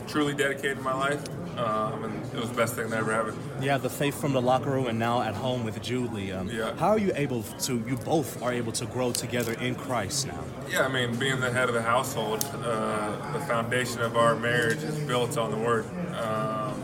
truly 0.08 0.36
dedicated 0.36 0.82
my 0.82 0.94
life, 0.94 1.24
um, 1.60 2.04
and 2.06 2.26
it 2.34 2.40
was 2.40 2.50
the 2.50 2.56
best 2.56 2.76
thing 2.76 2.90
that 2.90 3.00
ever 3.00 3.14
happened. 3.14 3.38
Yeah, 3.62 3.78
the 3.78 3.90
faith 3.90 4.20
from 4.20 4.34
the 4.34 4.42
locker 4.42 4.70
room 4.70 4.88
and 4.88 4.98
now 4.98 5.22
at 5.22 5.36
home 5.36 5.64
with 5.64 5.82
Julie. 5.82 6.32
Um, 6.32 6.50
yeah. 6.50 6.76
How 6.76 6.90
are 6.90 6.98
you 6.98 7.12
able 7.16 7.44
to? 7.44 7.74
You 7.88 7.98
both 7.98 8.42
are 8.42 8.54
able 8.54 8.72
to 8.74 8.86
grow 8.86 9.12
together 9.12 9.54
in 9.54 9.76
Christ 9.76 10.28
now. 10.28 10.44
Yeah, 10.70 10.86
I 10.86 10.88
mean, 10.88 11.16
being 11.18 11.40
the 11.40 11.52
head 11.52 11.68
of 11.68 11.76
the 11.76 11.82
household, 11.82 12.44
uh, 12.64 13.32
the 13.34 13.40
foundation 13.42 14.02
of 14.02 14.16
our 14.16 14.36
marriage 14.36 14.84
is 14.84 14.98
built 15.00 15.38
on 15.38 15.52
the 15.52 15.58
Word. 15.58 15.86
Um, 16.16 16.84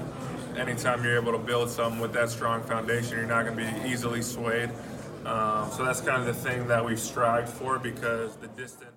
anytime 0.58 1.04
you're 1.04 1.18
able 1.18 1.32
to 1.32 1.38
build 1.38 1.70
something 1.70 2.02
with 2.02 2.14
that 2.14 2.30
strong 2.30 2.64
foundation, 2.64 3.18
you're 3.18 3.28
not 3.28 3.46
going 3.46 3.58
to 3.58 3.82
be 3.82 3.90
easily 3.90 4.22
swayed. 4.22 4.70
Um, 5.26 5.72
so 5.72 5.84
that's 5.84 6.02
kind 6.02 6.22
of 6.22 6.28
the 6.28 6.34
thing 6.34 6.68
that 6.68 6.86
we've 6.86 7.00
strived 7.00 7.50
for 7.50 7.80
because 7.80 8.36
the 8.36 8.48
distance 8.50 8.95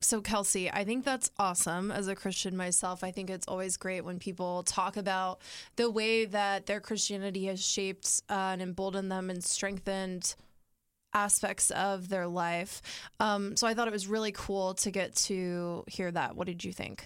so, 0.00 0.20
Kelsey, 0.20 0.70
I 0.70 0.84
think 0.84 1.04
that's 1.04 1.30
awesome 1.38 1.90
as 1.90 2.06
a 2.06 2.14
Christian 2.14 2.56
myself. 2.56 3.02
I 3.02 3.10
think 3.10 3.30
it's 3.30 3.48
always 3.48 3.76
great 3.76 4.04
when 4.04 4.20
people 4.20 4.62
talk 4.62 4.96
about 4.96 5.40
the 5.74 5.90
way 5.90 6.24
that 6.24 6.66
their 6.66 6.80
Christianity 6.80 7.46
has 7.46 7.64
shaped 7.64 8.22
uh, 8.30 8.50
and 8.52 8.62
emboldened 8.62 9.10
them 9.10 9.28
and 9.28 9.42
strengthened 9.42 10.36
aspects 11.14 11.70
of 11.72 12.10
their 12.10 12.28
life. 12.28 12.80
Um, 13.18 13.56
so, 13.56 13.66
I 13.66 13.74
thought 13.74 13.88
it 13.88 13.92
was 13.92 14.06
really 14.06 14.30
cool 14.30 14.74
to 14.74 14.90
get 14.92 15.16
to 15.16 15.82
hear 15.88 16.12
that. 16.12 16.36
What 16.36 16.46
did 16.46 16.64
you 16.64 16.72
think? 16.72 17.04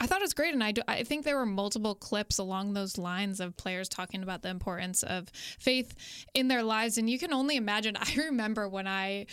I 0.00 0.06
thought 0.06 0.18
it 0.18 0.24
was 0.24 0.34
great, 0.34 0.54
and 0.54 0.64
I, 0.64 0.72
do, 0.72 0.82
I 0.88 1.04
think 1.04 1.24
there 1.24 1.36
were 1.36 1.46
multiple 1.46 1.94
clips 1.94 2.38
along 2.38 2.74
those 2.74 2.98
lines 2.98 3.38
of 3.38 3.56
players 3.56 3.88
talking 3.88 4.24
about 4.24 4.42
the 4.42 4.48
importance 4.48 5.04
of 5.04 5.28
faith 5.32 5.94
in 6.34 6.48
their 6.48 6.64
lives. 6.64 6.98
And 6.98 7.08
you 7.08 7.18
can 7.18 7.32
only 7.32 7.56
imagine. 7.56 7.96
I 8.00 8.12
remember 8.16 8.68
when 8.68 8.88
I 8.88 9.26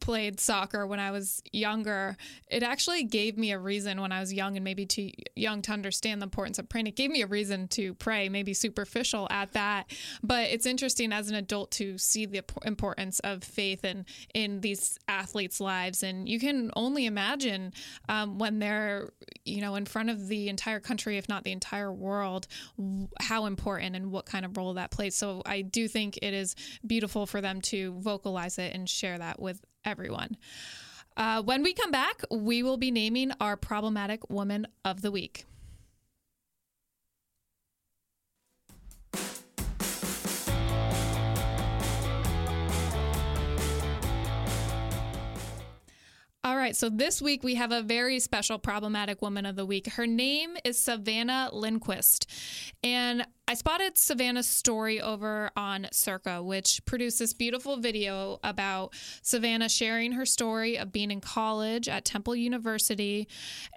played 0.00 0.40
soccer 0.40 0.86
when 0.86 1.00
I 1.00 1.10
was 1.10 1.42
younger, 1.52 2.16
it 2.48 2.62
actually 2.62 3.04
gave 3.04 3.38
me 3.38 3.52
a 3.52 3.58
reason 3.58 4.00
when 4.00 4.12
I 4.12 4.20
was 4.20 4.32
young 4.32 4.56
and 4.56 4.64
maybe 4.64 4.86
too 4.86 5.10
young 5.36 5.62
to 5.62 5.72
understand 5.72 6.20
the 6.20 6.24
importance 6.24 6.58
of 6.58 6.68
praying. 6.68 6.86
It 6.86 6.96
gave 6.96 7.10
me 7.10 7.22
a 7.22 7.26
reason 7.26 7.68
to 7.68 7.94
pray, 7.94 8.28
maybe 8.28 8.54
superficial 8.54 9.28
at 9.30 9.52
that. 9.52 9.90
But 10.22 10.50
it's 10.50 10.66
interesting 10.66 11.12
as 11.12 11.30
an 11.30 11.36
adult 11.36 11.70
to 11.72 11.98
see 11.98 12.26
the 12.26 12.42
importance 12.64 13.20
of 13.20 13.44
faith 13.44 13.84
in, 13.84 14.06
in 14.34 14.60
these 14.60 14.98
athletes' 15.08 15.60
lives. 15.60 16.02
And 16.02 16.28
you 16.28 16.40
can 16.40 16.70
only 16.74 17.06
imagine 17.06 17.72
um, 18.08 18.38
when 18.38 18.58
they're, 18.58 19.10
you 19.44 19.60
know, 19.60 19.76
in 19.76 19.86
front 19.86 20.10
of 20.10 20.28
the 20.28 20.48
entire 20.48 20.80
country, 20.80 21.16
if 21.16 21.28
not 21.28 21.44
the 21.44 21.52
entire 21.52 21.92
world, 21.92 22.46
how 23.20 23.46
important 23.46 23.96
and 23.96 24.10
what 24.10 24.26
kind 24.26 24.44
of 24.44 24.56
role 24.56 24.74
that 24.74 24.90
plays. 24.90 25.14
So 25.14 25.42
I 25.46 25.62
do 25.62 25.88
think 25.88 26.18
it 26.22 26.34
is 26.34 26.56
beautiful 26.86 27.26
for 27.26 27.40
them 27.40 27.60
to 27.62 27.92
vocalize 28.00 28.58
it 28.58 28.74
and 28.74 28.88
share 28.88 29.18
that 29.18 29.40
with 29.40 29.59
everyone. 29.84 30.36
Uh, 31.16 31.42
when 31.42 31.62
we 31.62 31.74
come 31.74 31.90
back, 31.90 32.22
we 32.30 32.62
will 32.62 32.76
be 32.76 32.90
naming 32.90 33.32
our 33.40 33.56
problematic 33.56 34.28
woman 34.30 34.66
of 34.84 35.02
the 35.02 35.10
week. 35.10 35.44
All 46.42 46.56
right, 46.56 46.74
so 46.74 46.88
this 46.88 47.20
week 47.20 47.42
we 47.44 47.56
have 47.56 47.70
a 47.70 47.82
very 47.82 48.18
special 48.18 48.58
problematic 48.58 49.20
woman 49.20 49.44
of 49.44 49.56
the 49.56 49.66
week. 49.66 49.86
Her 49.86 50.06
name 50.06 50.56
is 50.64 50.78
Savannah 50.78 51.50
Lindquist. 51.52 52.30
And 52.82 53.26
I 53.46 53.52
spotted 53.52 53.98
Savannah's 53.98 54.48
story 54.48 55.02
over 55.02 55.50
on 55.54 55.88
Circa, 55.92 56.42
which 56.42 56.80
produced 56.86 57.18
this 57.18 57.34
beautiful 57.34 57.76
video 57.76 58.38
about 58.42 58.94
Savannah 59.20 59.68
sharing 59.68 60.12
her 60.12 60.24
story 60.24 60.78
of 60.78 60.92
being 60.92 61.10
in 61.10 61.20
college 61.20 61.90
at 61.90 62.06
Temple 62.06 62.34
University, 62.34 63.28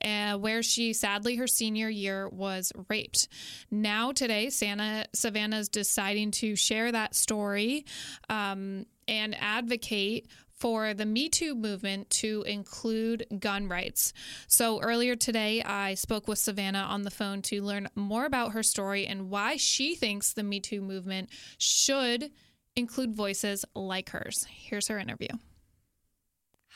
uh, 0.05 0.37
where 0.37 0.63
she 0.63 0.93
sadly 0.93 1.35
her 1.35 1.47
senior 1.47 1.89
year 1.89 2.29
was 2.29 2.71
raped. 2.87 3.27
Now, 3.71 4.13
today, 4.13 4.49
Santa, 4.49 5.07
Savannah 5.13 5.57
is 5.57 5.67
deciding 5.67 6.31
to 6.31 6.55
share 6.55 6.93
that 6.93 7.13
story 7.13 7.85
um, 8.29 8.85
and 9.09 9.35
advocate 9.37 10.27
for 10.63 10.93
the 10.93 11.05
Me 11.05 11.27
Too 11.27 11.55
movement 11.55 12.09
to 12.09 12.41
include 12.43 13.27
gun 13.37 13.67
rights. 13.67 14.13
So 14.47 14.79
earlier 14.79 15.13
today, 15.13 15.61
I 15.61 15.95
spoke 15.95 16.25
with 16.25 16.39
Savannah 16.39 16.87
on 16.89 17.01
the 17.01 17.11
phone 17.11 17.41
to 17.41 17.61
learn 17.61 17.89
more 17.95 18.23
about 18.23 18.53
her 18.53 18.63
story 18.63 19.05
and 19.05 19.29
why 19.29 19.57
she 19.57 19.93
thinks 19.93 20.31
the 20.31 20.41
Me 20.41 20.61
Too 20.61 20.79
movement 20.79 21.27
should 21.57 22.31
include 22.77 23.13
voices 23.13 23.65
like 23.75 24.11
hers. 24.11 24.47
Here's 24.49 24.87
her 24.87 24.97
interview. 24.97 25.27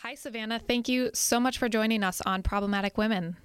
Hi, 0.01 0.15
Savannah. 0.15 0.59
Thank 0.59 0.89
you 0.89 1.09
so 1.13 1.39
much 1.39 1.57
for 1.57 1.69
joining 1.69 2.03
us 2.03 2.19
on 2.25 2.43
Problematic 2.43 2.97
Women. 2.97 3.37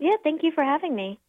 Yeah, 0.00 0.16
thank 0.24 0.42
you 0.42 0.50
for 0.50 0.64
having 0.64 0.96
me. 0.96 1.20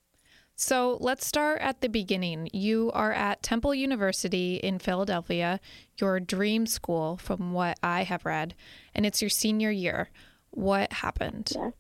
So 0.55 0.97
let's 1.01 1.25
start 1.25 1.61
at 1.61 1.81
the 1.81 1.89
beginning. 1.89 2.49
You 2.53 2.89
are 2.93 3.11
at 3.11 3.43
Temple 3.43 3.75
University 3.75 4.55
in 4.55 4.79
Philadelphia, 4.79 5.59
your 5.97 6.19
dream 6.21 6.65
school, 6.65 7.17
from 7.17 7.51
what 7.51 7.77
I 7.83 8.03
have 8.03 8.25
read, 8.25 8.55
and 8.93 9.05
it's 9.05 9.21
your 9.21 9.29
senior 9.29 9.69
year. 9.69 10.09
What 10.51 10.93
happened? 10.93 11.51
Yes. 11.53 11.73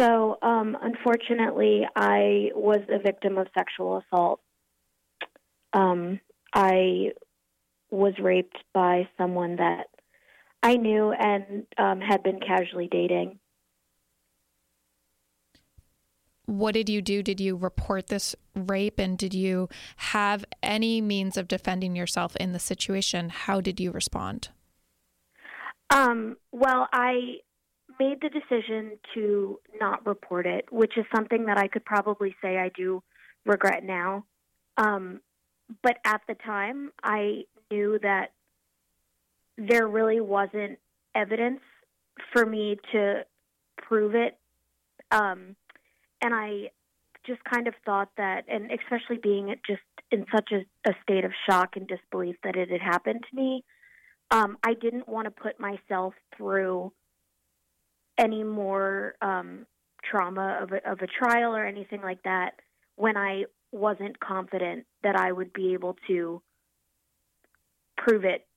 So, 0.00 0.38
um, 0.42 0.76
unfortunately, 0.80 1.86
I 1.94 2.50
was 2.54 2.80
a 2.88 2.98
victim 2.98 3.38
of 3.38 3.46
sexual 3.56 4.02
assault. 4.02 4.40
Um, 5.72 6.20
I 6.54 7.12
was 7.90 8.14
raped 8.18 8.58
by 8.74 9.08
someone 9.18 9.56
that 9.56 9.86
I 10.62 10.76
knew 10.76 11.12
and 11.12 11.66
um, 11.78 12.00
had 12.00 12.22
been 12.22 12.40
casually 12.40 12.88
dating. 12.90 13.38
What 16.46 16.74
did 16.74 16.88
you 16.88 17.02
do? 17.02 17.22
Did 17.22 17.40
you 17.40 17.56
report 17.56 18.06
this 18.06 18.34
rape 18.54 18.98
and 18.98 19.18
did 19.18 19.34
you 19.34 19.68
have 19.96 20.44
any 20.62 21.00
means 21.00 21.36
of 21.36 21.48
defending 21.48 21.94
yourself 21.94 22.36
in 22.36 22.52
the 22.52 22.58
situation? 22.58 23.28
How 23.28 23.60
did 23.60 23.78
you 23.80 23.90
respond? 23.90 24.48
Um, 25.90 26.36
well, 26.52 26.88
I 26.92 27.38
made 27.98 28.20
the 28.20 28.28
decision 28.28 28.98
to 29.14 29.58
not 29.80 30.06
report 30.06 30.46
it, 30.46 30.66
which 30.70 30.96
is 30.96 31.04
something 31.14 31.46
that 31.46 31.58
I 31.58 31.68
could 31.68 31.84
probably 31.84 32.34
say 32.42 32.58
I 32.58 32.70
do 32.76 33.02
regret 33.44 33.84
now. 33.84 34.24
Um, 34.76 35.20
but 35.82 35.96
at 36.04 36.20
the 36.28 36.34
time, 36.34 36.92
I 37.02 37.42
knew 37.70 37.98
that 38.02 38.32
there 39.56 39.88
really 39.88 40.20
wasn't 40.20 40.78
evidence 41.14 41.60
for 42.32 42.44
me 42.44 42.78
to 42.92 43.24
prove 43.76 44.14
it. 44.14 44.38
Um, 45.10 45.56
and 46.26 46.34
I 46.34 46.70
just 47.24 47.42
kind 47.44 47.68
of 47.68 47.74
thought 47.84 48.08
that, 48.16 48.46
and 48.48 48.70
especially 48.72 49.18
being 49.22 49.54
just 49.64 49.80
in 50.10 50.26
such 50.34 50.50
a, 50.50 50.90
a 50.90 50.92
state 51.02 51.24
of 51.24 51.30
shock 51.48 51.76
and 51.76 51.86
disbelief 51.86 52.34
that 52.42 52.56
it 52.56 52.68
had 52.68 52.80
happened 52.80 53.24
to 53.30 53.36
me, 53.36 53.64
um, 54.32 54.58
I 54.64 54.74
didn't 54.74 55.08
want 55.08 55.26
to 55.26 55.30
put 55.30 55.60
myself 55.60 56.14
through 56.36 56.92
any 58.18 58.42
more 58.42 59.14
um, 59.22 59.66
trauma 60.02 60.58
of 60.60 60.72
a, 60.72 60.90
of 60.90 60.98
a 61.00 61.06
trial 61.06 61.54
or 61.54 61.64
anything 61.64 62.02
like 62.02 62.24
that 62.24 62.54
when 62.96 63.16
I 63.16 63.44
wasn't 63.70 64.18
confident 64.18 64.84
that 65.04 65.14
I 65.14 65.30
would 65.30 65.52
be 65.52 65.74
able 65.74 65.96
to 66.08 66.42
prove 67.96 68.24
it, 68.24 68.48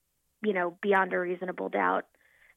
you 0.42 0.54
know, 0.54 0.76
beyond 0.82 1.14
a 1.14 1.20
reasonable 1.20 1.70
doubt. 1.70 2.06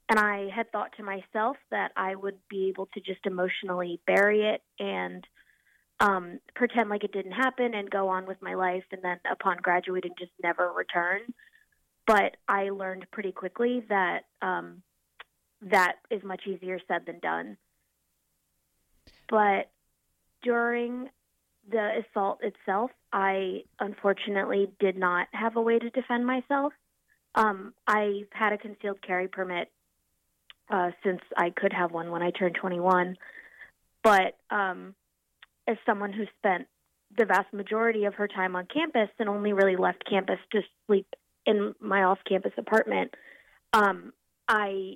And 0.09 0.19
I 0.19 0.49
had 0.55 0.71
thought 0.73 0.91
to 0.97 1.03
myself 1.03 1.57
that 1.71 1.93
I 1.97 2.15
would 2.15 2.39
be 2.49 2.69
able 2.69 2.87
to 2.95 3.01
just 3.01 3.25
emotionally 3.25 4.01
bury 4.07 4.47
it 4.47 4.63
and 4.79 5.27
um, 6.01 6.41
pretend 6.55 6.91
like 6.91 7.05
it 7.05 7.13
didn't 7.13 7.33
happen 7.33 7.75
and 7.75 7.91
go 7.91 8.09
on 8.09 8.27
with 8.27 8.43
my 8.43 8.55
life. 8.55 8.85
And 8.93 9.03
then 9.03 9.21
upon 9.31 9.59
graduating, 9.63 10.13
just 10.19 10.33
never 10.43 10.71
return. 10.73 11.21
But 12.07 12.37
I 12.49 12.71
learned 12.71 13.07
pretty 13.13 13.33
quickly 13.33 13.85
that 13.89 14.25
um, 14.43 14.83
that 15.63 15.97
is 16.11 16.23
much 16.25 16.43
easier 16.47 16.79
said 16.89 17.07
than 17.07 17.21
done. 17.21 17.57
But 19.29 19.71
during 20.43 21.09
the 21.71 22.03
assault 22.03 22.41
itself, 22.43 22.91
I 23.13 23.63
unfortunately 23.79 24.71
did 24.81 24.97
not 24.97 25.29
have 25.33 25.57
a 25.57 25.63
way 25.63 25.79
to 25.79 25.91
defend 25.91 26.27
myself. 26.27 26.73
Um, 27.35 27.73
I 27.87 28.25
had 28.33 28.53
a 28.53 28.59
concealed 28.59 29.01
carry 29.01 29.29
permit 29.29 29.71
uh, 30.71 30.91
since 31.05 31.21
I 31.37 31.51
could 31.51 31.73
have 31.73 31.93
one 31.93 32.11
when 32.11 32.23
I 32.23 32.31
turned 32.31 32.57
21. 32.61 33.17
But 34.03 34.37
um, 34.51 34.95
as 35.69 35.77
someone 35.87 36.13
who 36.13 36.25
spent 36.39 36.67
the 37.17 37.27
vast 37.27 37.53
majority 37.53 38.05
of 38.05 38.15
her 38.15 38.27
time 38.27 38.57
on 38.57 38.67
campus 38.67 39.09
and 39.19 39.29
only 39.29 39.53
really 39.53 39.77
left 39.77 40.09
campus 40.09 40.39
to 40.53 40.61
sleep 40.87 41.07
in 41.47 41.75
my 41.81 42.05
off 42.05 42.19
campus 42.29 42.53
apartment, 42.57 43.15
um, 43.73 44.13
I 44.49 44.95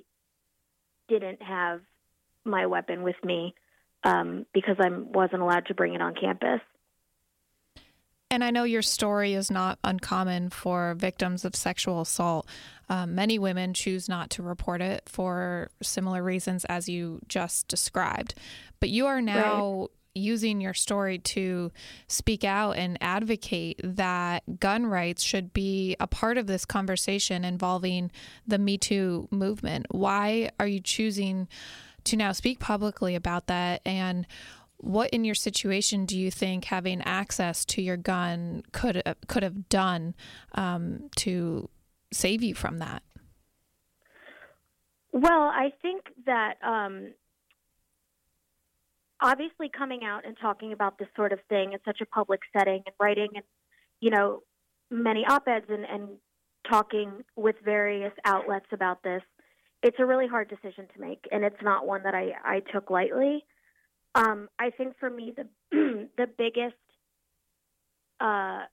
didn't 1.07 1.41
have 1.41 1.81
my 2.43 2.65
weapon 2.65 3.03
with 3.03 3.15
me 3.23 3.55
um, 4.03 4.45
because 4.53 4.77
I 4.79 4.89
wasn't 4.89 5.41
allowed 5.41 5.67
to 5.67 5.73
bring 5.73 5.93
it 5.93 6.01
on 6.01 6.15
campus. 6.15 6.61
And 8.29 8.43
I 8.43 8.51
know 8.51 8.65
your 8.65 8.81
story 8.81 9.33
is 9.33 9.49
not 9.49 9.79
uncommon 9.85 10.49
for 10.49 10.95
victims 10.95 11.45
of 11.45 11.55
sexual 11.55 12.01
assault. 12.01 12.47
Um, 12.89 13.15
many 13.15 13.39
women 13.39 13.73
choose 13.73 14.09
not 14.09 14.29
to 14.31 14.43
report 14.43 14.81
it 14.81 15.03
for 15.05 15.69
similar 15.81 16.21
reasons 16.21 16.65
as 16.65 16.89
you 16.89 17.21
just 17.29 17.67
described. 17.69 18.35
But 18.81 18.89
you 18.89 19.05
are 19.05 19.21
now 19.21 19.79
right. 19.79 19.89
using 20.13 20.59
your 20.59 20.73
story 20.73 21.19
to 21.19 21.71
speak 22.07 22.43
out 22.43 22.71
and 22.71 22.97
advocate 22.99 23.79
that 23.83 24.59
gun 24.59 24.85
rights 24.85 25.23
should 25.23 25.53
be 25.53 25.95
a 25.99 26.07
part 26.07 26.37
of 26.37 26.47
this 26.47 26.65
conversation 26.65 27.45
involving 27.45 28.11
the 28.45 28.57
Me 28.57 28.77
Too 28.77 29.29
movement. 29.31 29.85
Why 29.89 30.51
are 30.59 30.67
you 30.67 30.81
choosing 30.81 31.47
to 32.03 32.17
now 32.17 32.33
speak 32.33 32.59
publicly 32.59 33.15
about 33.15 33.47
that? 33.47 33.81
And 33.85 34.27
what 34.79 35.09
in 35.09 35.25
your 35.25 35.35
situation 35.35 36.05
do 36.05 36.17
you 36.17 36.29
think 36.29 36.65
having 36.65 37.01
access 37.01 37.65
to 37.65 37.81
your 37.81 37.97
gun 37.97 38.63
could 38.71 39.01
could 39.27 39.43
have 39.43 39.69
done 39.69 40.13
um, 40.53 41.09
to 41.17 41.69
save 42.11 42.43
you 42.43 42.53
from 42.53 42.79
that? 42.79 43.03
Well, 45.11 45.43
I 45.43 45.71
think 45.81 46.03
that 46.25 46.55
um, 46.63 47.13
obviously 49.21 49.69
coming 49.75 50.03
out 50.03 50.25
and 50.25 50.37
talking 50.39 50.73
about 50.73 50.99
this 50.99 51.07
sort 51.15 51.33
of 51.33 51.39
thing 51.49 51.73
in 51.73 51.79
such 51.83 52.01
a 52.01 52.05
public 52.05 52.41
setting 52.55 52.83
and 52.85 52.95
writing 52.99 53.29
and 53.33 53.43
you 53.99 54.11
know 54.11 54.43
many 54.91 55.25
op-eds 55.25 55.65
and, 55.69 55.85
and 55.85 56.09
talking 56.69 57.23
with 57.35 57.55
various 57.63 58.13
outlets 58.25 58.67
about 58.71 59.01
this, 59.03 59.21
it's 59.83 59.97
a 59.99 60.05
really 60.05 60.27
hard 60.27 60.49
decision 60.49 60.85
to 60.93 61.01
make, 61.01 61.25
and 61.31 61.43
it's 61.43 61.61
not 61.61 61.87
one 61.87 62.03
that 62.03 62.13
I, 62.13 62.33
I 62.43 62.59
took 62.71 62.89
lightly. 62.89 63.43
Um, 64.17 64.49
I 64.57 64.71
think 64.71 64.95
for 64.99 65.11
me, 65.11 65.31
the 65.37 65.47
the 66.17 66.27
biggest 66.37 66.75
uh, 68.19 68.63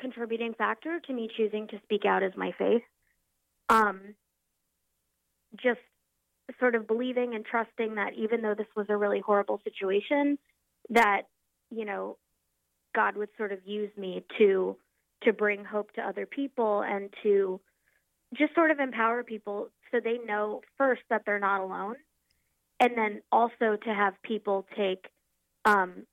contributing 0.00 0.54
factor 0.56 1.00
to 1.06 1.12
me 1.12 1.28
choosing 1.36 1.68
to 1.68 1.78
speak 1.84 2.06
out 2.06 2.22
is 2.22 2.32
my 2.34 2.52
faith. 2.58 2.82
Um, 3.68 4.14
just 5.62 5.80
sort 6.58 6.74
of 6.74 6.86
believing 6.86 7.34
and 7.34 7.44
trusting 7.44 7.96
that 7.96 8.14
even 8.16 8.40
though 8.40 8.54
this 8.54 8.66
was 8.74 8.86
a 8.88 8.96
really 8.96 9.20
horrible 9.20 9.60
situation, 9.64 10.38
that 10.88 11.22
you 11.70 11.84
know 11.84 12.16
God 12.94 13.16
would 13.16 13.28
sort 13.36 13.52
of 13.52 13.58
use 13.66 13.90
me 13.98 14.24
to 14.38 14.78
to 15.24 15.32
bring 15.34 15.62
hope 15.62 15.92
to 15.92 16.00
other 16.00 16.24
people 16.24 16.82
and 16.82 17.12
to 17.22 17.60
just 18.34 18.54
sort 18.54 18.70
of 18.70 18.80
empower 18.80 19.22
people 19.22 19.68
so 19.90 20.00
they 20.02 20.16
know 20.26 20.62
first 20.78 21.02
that 21.10 21.22
they're 21.26 21.38
not 21.38 21.60
alone 21.60 21.96
and 22.80 22.96
then 22.96 23.22
also 23.32 23.76
to 23.84 23.94
have 23.94 24.14
people 24.22 24.66
take, 24.76 25.06
um, 25.64 26.06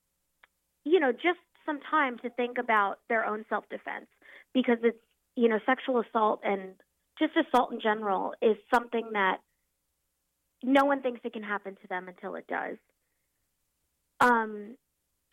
you 0.85 0.99
know, 0.99 1.11
just 1.11 1.39
some 1.65 1.79
time 1.89 2.17
to 2.19 2.29
think 2.31 2.57
about 2.57 2.99
their 3.09 3.25
own 3.25 3.45
self 3.49 3.67
defense 3.69 4.07
because 4.53 4.77
it's, 4.83 4.97
you 5.35 5.49
know, 5.49 5.59
sexual 5.65 6.01
assault 6.01 6.41
and 6.43 6.73
just 7.19 7.33
assault 7.35 7.71
in 7.71 7.79
general 7.81 8.33
is 8.41 8.57
something 8.73 9.09
that 9.13 9.37
no 10.63 10.85
one 10.85 11.01
thinks 11.01 11.19
it 11.23 11.33
can 11.33 11.43
happen 11.43 11.75
to 11.81 11.87
them 11.87 12.07
until 12.07 12.35
it 12.35 12.47
does. 12.47 12.77
Um, 14.19 14.75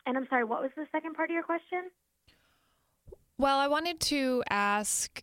and 0.07 0.16
I'm 0.16 0.27
sorry, 0.29 0.45
what 0.45 0.62
was 0.62 0.71
the 0.77 0.87
second 0.90 1.14
part 1.14 1.31
of 1.31 1.35
your 1.35 1.43
question? 1.43 1.90
Well, 3.38 3.59
I 3.59 3.69
wanted 3.69 4.01
to 4.01 4.43
ask 4.51 5.23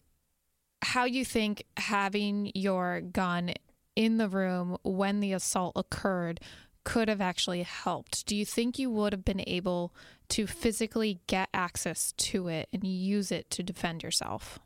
how 0.81 1.05
you 1.05 1.25
think 1.25 1.63
having 1.75 2.51
your 2.55 3.01
gun 3.01 3.53
in 3.97 4.17
the 4.17 4.29
room 4.29 4.77
when 4.83 5.19
the 5.19 5.33
assault 5.33 5.73
occurred 5.75 6.39
could 6.85 7.09
have 7.09 7.19
actually 7.19 7.63
helped. 7.63 8.27
Do 8.27 8.35
you 8.35 8.45
think 8.45 8.77
you 8.77 8.91
would 8.91 9.11
have 9.11 9.25
been 9.25 9.43
able 9.47 9.93
to 10.29 10.45
physically 10.45 11.19
get 11.25 11.49
access 11.51 12.13
to 12.13 12.47
it 12.47 12.69
and 12.71 12.83
use 12.85 13.31
it 13.31 13.49
to 13.49 13.63
defend 13.63 14.03
yourself? 14.03 14.59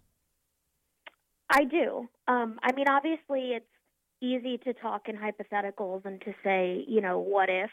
I 1.50 1.64
do. 1.64 2.10
Um, 2.28 2.60
I 2.62 2.74
mean, 2.74 2.88
obviously, 2.90 3.54
it's 3.54 3.66
easy 4.22 4.58
to 4.66 4.74
talk 4.74 5.08
in 5.08 5.16
hypotheticals 5.16 6.06
and 6.06 6.22
to 6.22 6.34
say, 6.44 6.84
you 6.88 7.02
know, 7.02 7.18
what 7.18 7.50
if. 7.50 7.72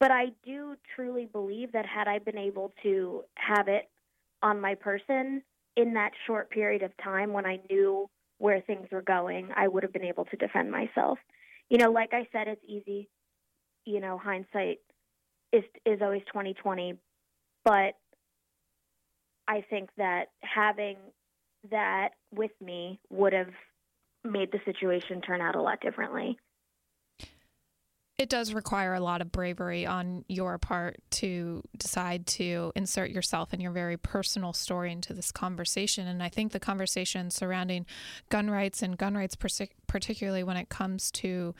But 0.00 0.10
I 0.10 0.28
do 0.44 0.76
truly 0.96 1.28
believe 1.30 1.72
that 1.72 1.84
had 1.84 2.08
I 2.08 2.18
been 2.18 2.38
able 2.38 2.72
to 2.82 3.22
have 3.34 3.68
it 3.68 3.90
on 4.42 4.60
my 4.60 4.74
person 4.74 5.42
in 5.76 5.92
that 5.94 6.12
short 6.26 6.50
period 6.50 6.82
of 6.82 6.90
time 7.04 7.34
when 7.34 7.44
I 7.44 7.60
knew 7.68 8.08
where 8.40 8.62
things 8.62 8.88
were 8.90 9.02
going, 9.02 9.50
I 9.54 9.68
would 9.68 9.82
have 9.82 9.92
been 9.92 10.04
able 10.04 10.24
to 10.24 10.36
defend 10.36 10.70
myself. 10.70 11.18
You 11.68 11.76
know, 11.76 11.92
like 11.92 12.14
I 12.14 12.26
said, 12.32 12.48
it's 12.48 12.64
easy. 12.66 13.08
You 13.84 14.00
know, 14.00 14.18
hindsight 14.18 14.78
is 15.52 15.62
is 15.84 16.00
always 16.00 16.22
twenty 16.32 16.54
twenty, 16.54 16.98
but 17.64 17.94
I 19.46 19.62
think 19.68 19.90
that 19.98 20.30
having 20.40 20.96
that 21.70 22.10
with 22.32 22.52
me 22.62 22.98
would 23.10 23.34
have 23.34 23.52
made 24.24 24.52
the 24.52 24.60
situation 24.64 25.20
turn 25.20 25.42
out 25.42 25.54
a 25.54 25.60
lot 25.60 25.80
differently. 25.82 26.38
It 28.20 28.28
does 28.28 28.52
require 28.52 28.92
a 28.92 29.00
lot 29.00 29.22
of 29.22 29.32
bravery 29.32 29.86
on 29.86 30.26
your 30.28 30.58
part 30.58 31.00
to 31.12 31.62
decide 31.74 32.26
to 32.26 32.70
insert 32.76 33.10
yourself 33.10 33.54
and 33.54 33.62
your 33.62 33.70
very 33.70 33.96
personal 33.96 34.52
story 34.52 34.92
into 34.92 35.14
this 35.14 35.32
conversation. 35.32 36.06
And 36.06 36.22
I 36.22 36.28
think 36.28 36.52
the 36.52 36.60
conversation 36.60 37.30
surrounding 37.30 37.86
gun 38.28 38.50
rights 38.50 38.82
and 38.82 38.98
gun 38.98 39.14
rights, 39.14 39.38
particularly 39.86 40.42
when 40.42 40.58
it 40.58 40.68
comes 40.68 41.10
to 41.12 41.54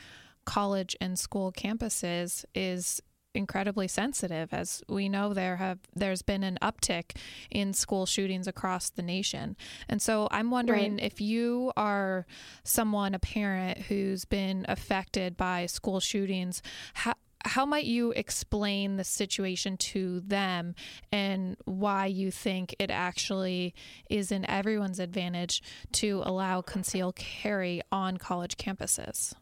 college 0.45 0.95
and 1.01 1.19
school 1.19 1.51
campuses, 1.51 2.45
is 2.55 3.01
incredibly 3.35 3.87
sensitive 3.87 4.53
as 4.53 4.83
we 4.89 5.09
know 5.09 5.33
there 5.33 5.57
have 5.57 5.79
there's 5.95 6.23
been 6.23 6.43
an 6.43 6.59
uptick 6.61 7.17
in 7.51 7.73
school 7.73 8.05
shootings 8.05 8.49
across 8.49 8.91
the 8.91 9.03
nation 9.03 9.57
and 9.89 10.03
so 10.03 10.27
i'm 10.33 10.51
wondering 10.51 10.95
right. 10.95 11.05
if 11.05 11.21
you 11.21 11.73
are 11.77 12.27
someone 12.65 13.15
a 13.15 13.21
parent 13.21 13.79
who's 13.83 14.25
been 14.25 14.67
affected 14.69 15.37
by 15.37 15.65
school 15.67 16.01
shootings 16.01 16.61
how 16.95 17.15
how 17.45 17.65
might 17.65 17.85
you 17.85 18.13
explain 18.13 18.97
the 18.97 19.05
situation 19.05 19.77
to 19.79 20.21
them 20.21 20.75
and 21.11 21.57
why 21.65 22.07
you 22.07 22.31
think 22.31 22.75
it 22.79 22.91
actually 22.91 23.75
is 24.11 24.31
in 24.31 24.49
everyone's 24.49 24.99
advantage 24.99 25.63
to 25.93 26.23
allow 26.25 26.61
concealed 26.61 27.17
carry 27.17 27.81
on 27.91 28.19
college 28.19 28.57
campuses? 28.57 29.33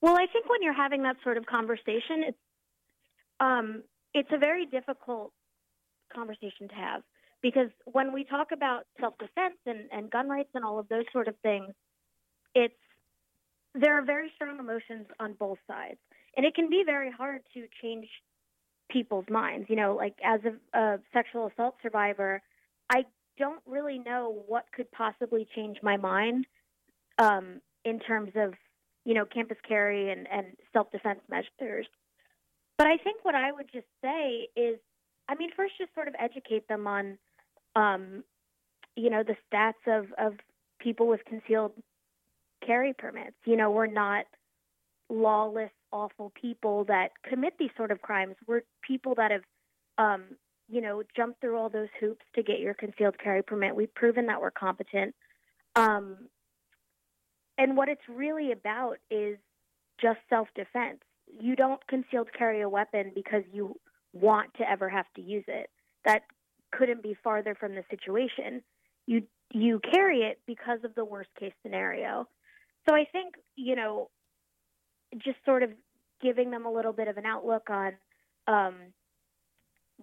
Well, 0.00 0.16
I 0.16 0.26
think 0.32 0.48
when 0.48 0.62
you're 0.62 0.74
having 0.74 1.02
that 1.04 1.16
sort 1.24 1.38
of 1.38 1.46
conversation, 1.46 2.22
it's 2.26 2.38
um, 3.40 3.82
it's 4.14 4.30
a 4.32 4.38
very 4.38 4.66
difficult 4.66 5.32
conversation 6.14 6.68
to 6.68 6.74
have 6.74 7.02
because 7.42 7.68
when 7.84 8.12
we 8.12 8.24
talk 8.24 8.48
about 8.52 8.84
self-defense 9.00 9.56
and, 9.66 9.88
and 9.92 10.10
gun 10.10 10.28
rights 10.28 10.50
and 10.54 10.64
all 10.64 10.78
of 10.78 10.88
those 10.88 11.04
sort 11.12 11.28
of 11.28 11.34
things, 11.42 11.72
it's 12.54 12.74
there 13.74 13.98
are 13.98 14.04
very 14.04 14.32
strong 14.34 14.58
emotions 14.58 15.06
on 15.20 15.34
both 15.34 15.58
sides, 15.66 15.98
and 16.36 16.44
it 16.44 16.54
can 16.54 16.68
be 16.68 16.82
very 16.84 17.12
hard 17.12 17.42
to 17.54 17.66
change 17.82 18.08
people's 18.90 19.26
minds. 19.30 19.66
You 19.68 19.76
know, 19.76 19.94
like 19.94 20.16
as 20.24 20.40
a, 20.44 20.78
a 20.78 20.98
sexual 21.12 21.46
assault 21.46 21.76
survivor, 21.82 22.42
I 22.90 23.04
don't 23.38 23.62
really 23.66 23.98
know 23.98 24.42
what 24.46 24.64
could 24.74 24.90
possibly 24.90 25.46
change 25.54 25.78
my 25.82 25.96
mind 25.96 26.46
um, 27.18 27.60
in 27.84 28.00
terms 28.00 28.32
of 28.34 28.54
you 29.04 29.14
know 29.14 29.24
campus 29.24 29.58
carry 29.66 30.10
and, 30.10 30.26
and 30.30 30.46
self-defense 30.72 31.20
measures. 31.30 31.86
But 32.78 32.86
I 32.86 32.96
think 32.96 33.24
what 33.24 33.34
I 33.34 33.50
would 33.50 33.66
just 33.72 33.88
say 34.02 34.48
is, 34.56 34.78
I 35.28 35.34
mean, 35.34 35.50
first 35.54 35.74
just 35.78 35.92
sort 35.94 36.08
of 36.08 36.14
educate 36.18 36.68
them 36.68 36.86
on, 36.86 37.18
um, 37.74 38.22
you 38.96 39.10
know, 39.10 39.24
the 39.24 39.36
stats 39.52 39.72
of, 39.86 40.06
of 40.16 40.34
people 40.78 41.08
with 41.08 41.20
concealed 41.24 41.72
carry 42.64 42.94
permits. 42.94 43.36
You 43.44 43.56
know, 43.56 43.70
we're 43.72 43.86
not 43.86 44.26
lawless, 45.10 45.72
awful 45.92 46.32
people 46.40 46.84
that 46.84 47.10
commit 47.28 47.54
these 47.58 47.70
sort 47.76 47.90
of 47.90 48.00
crimes. 48.00 48.36
We're 48.46 48.62
people 48.86 49.16
that 49.16 49.32
have, 49.32 49.42
um, 49.98 50.24
you 50.68 50.80
know, 50.80 51.02
jumped 51.16 51.40
through 51.40 51.58
all 51.58 51.68
those 51.68 51.88
hoops 51.98 52.24
to 52.36 52.44
get 52.44 52.60
your 52.60 52.74
concealed 52.74 53.16
carry 53.18 53.42
permit. 53.42 53.74
We've 53.74 53.94
proven 53.94 54.26
that 54.26 54.40
we're 54.40 54.52
competent. 54.52 55.16
Um, 55.74 56.28
and 57.56 57.76
what 57.76 57.88
it's 57.88 58.08
really 58.08 58.52
about 58.52 58.98
is 59.10 59.36
just 60.00 60.20
self 60.30 60.46
defense 60.54 61.00
you 61.40 61.56
don't 61.56 61.84
concealed 61.86 62.28
carry 62.36 62.62
a 62.62 62.68
weapon 62.68 63.12
because 63.14 63.42
you 63.52 63.78
want 64.12 64.52
to 64.54 64.68
ever 64.68 64.88
have 64.88 65.06
to 65.16 65.22
use 65.22 65.44
it. 65.46 65.70
That 66.04 66.22
couldn't 66.72 67.02
be 67.02 67.16
farther 67.22 67.54
from 67.54 67.74
the 67.74 67.84
situation. 67.90 68.62
You 69.06 69.22
you 69.52 69.80
carry 69.92 70.20
it 70.20 70.40
because 70.46 70.80
of 70.84 70.94
the 70.94 71.04
worst 71.04 71.30
case 71.38 71.54
scenario. 71.62 72.28
So 72.88 72.94
I 72.94 73.06
think, 73.10 73.34
you 73.56 73.76
know, 73.76 74.10
just 75.16 75.38
sort 75.44 75.62
of 75.62 75.70
giving 76.22 76.50
them 76.50 76.66
a 76.66 76.72
little 76.72 76.92
bit 76.92 77.08
of 77.08 77.16
an 77.16 77.24
outlook 77.24 77.70
on 77.70 77.92
um, 78.46 78.74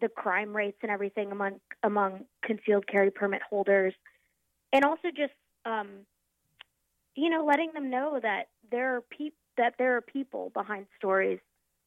the 0.01 0.09
crime 0.09 0.55
rates 0.55 0.77
and 0.81 0.91
everything 0.91 1.31
among 1.31 1.59
among 1.83 2.25
concealed 2.43 2.87
carry 2.87 3.11
permit 3.11 3.41
holders, 3.47 3.93
and 4.73 4.83
also 4.83 5.09
just 5.15 5.33
um, 5.65 5.89
you 7.15 7.29
know 7.29 7.45
letting 7.45 7.71
them 7.73 7.89
know 7.89 8.19
that 8.21 8.45
there 8.71 8.95
are 8.95 9.01
people 9.01 9.37
that 9.57 9.75
there 9.77 9.95
are 9.95 10.01
people 10.01 10.51
behind 10.53 10.85
stories 10.97 11.39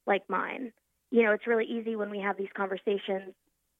like 0.05 0.23
mine. 0.29 0.71
You 1.11 1.23
know, 1.23 1.31
it's 1.31 1.47
really 1.47 1.65
easy 1.65 1.95
when 1.95 2.09
we 2.09 2.19
have 2.19 2.37
these 2.37 2.49
conversations 2.55 3.33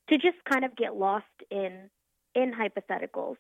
to 0.09 0.17
just 0.17 0.37
kind 0.49 0.65
of 0.65 0.75
get 0.75 0.95
lost 0.95 1.25
in 1.51 1.89
in 2.35 2.53
hypotheticals. 2.53 3.37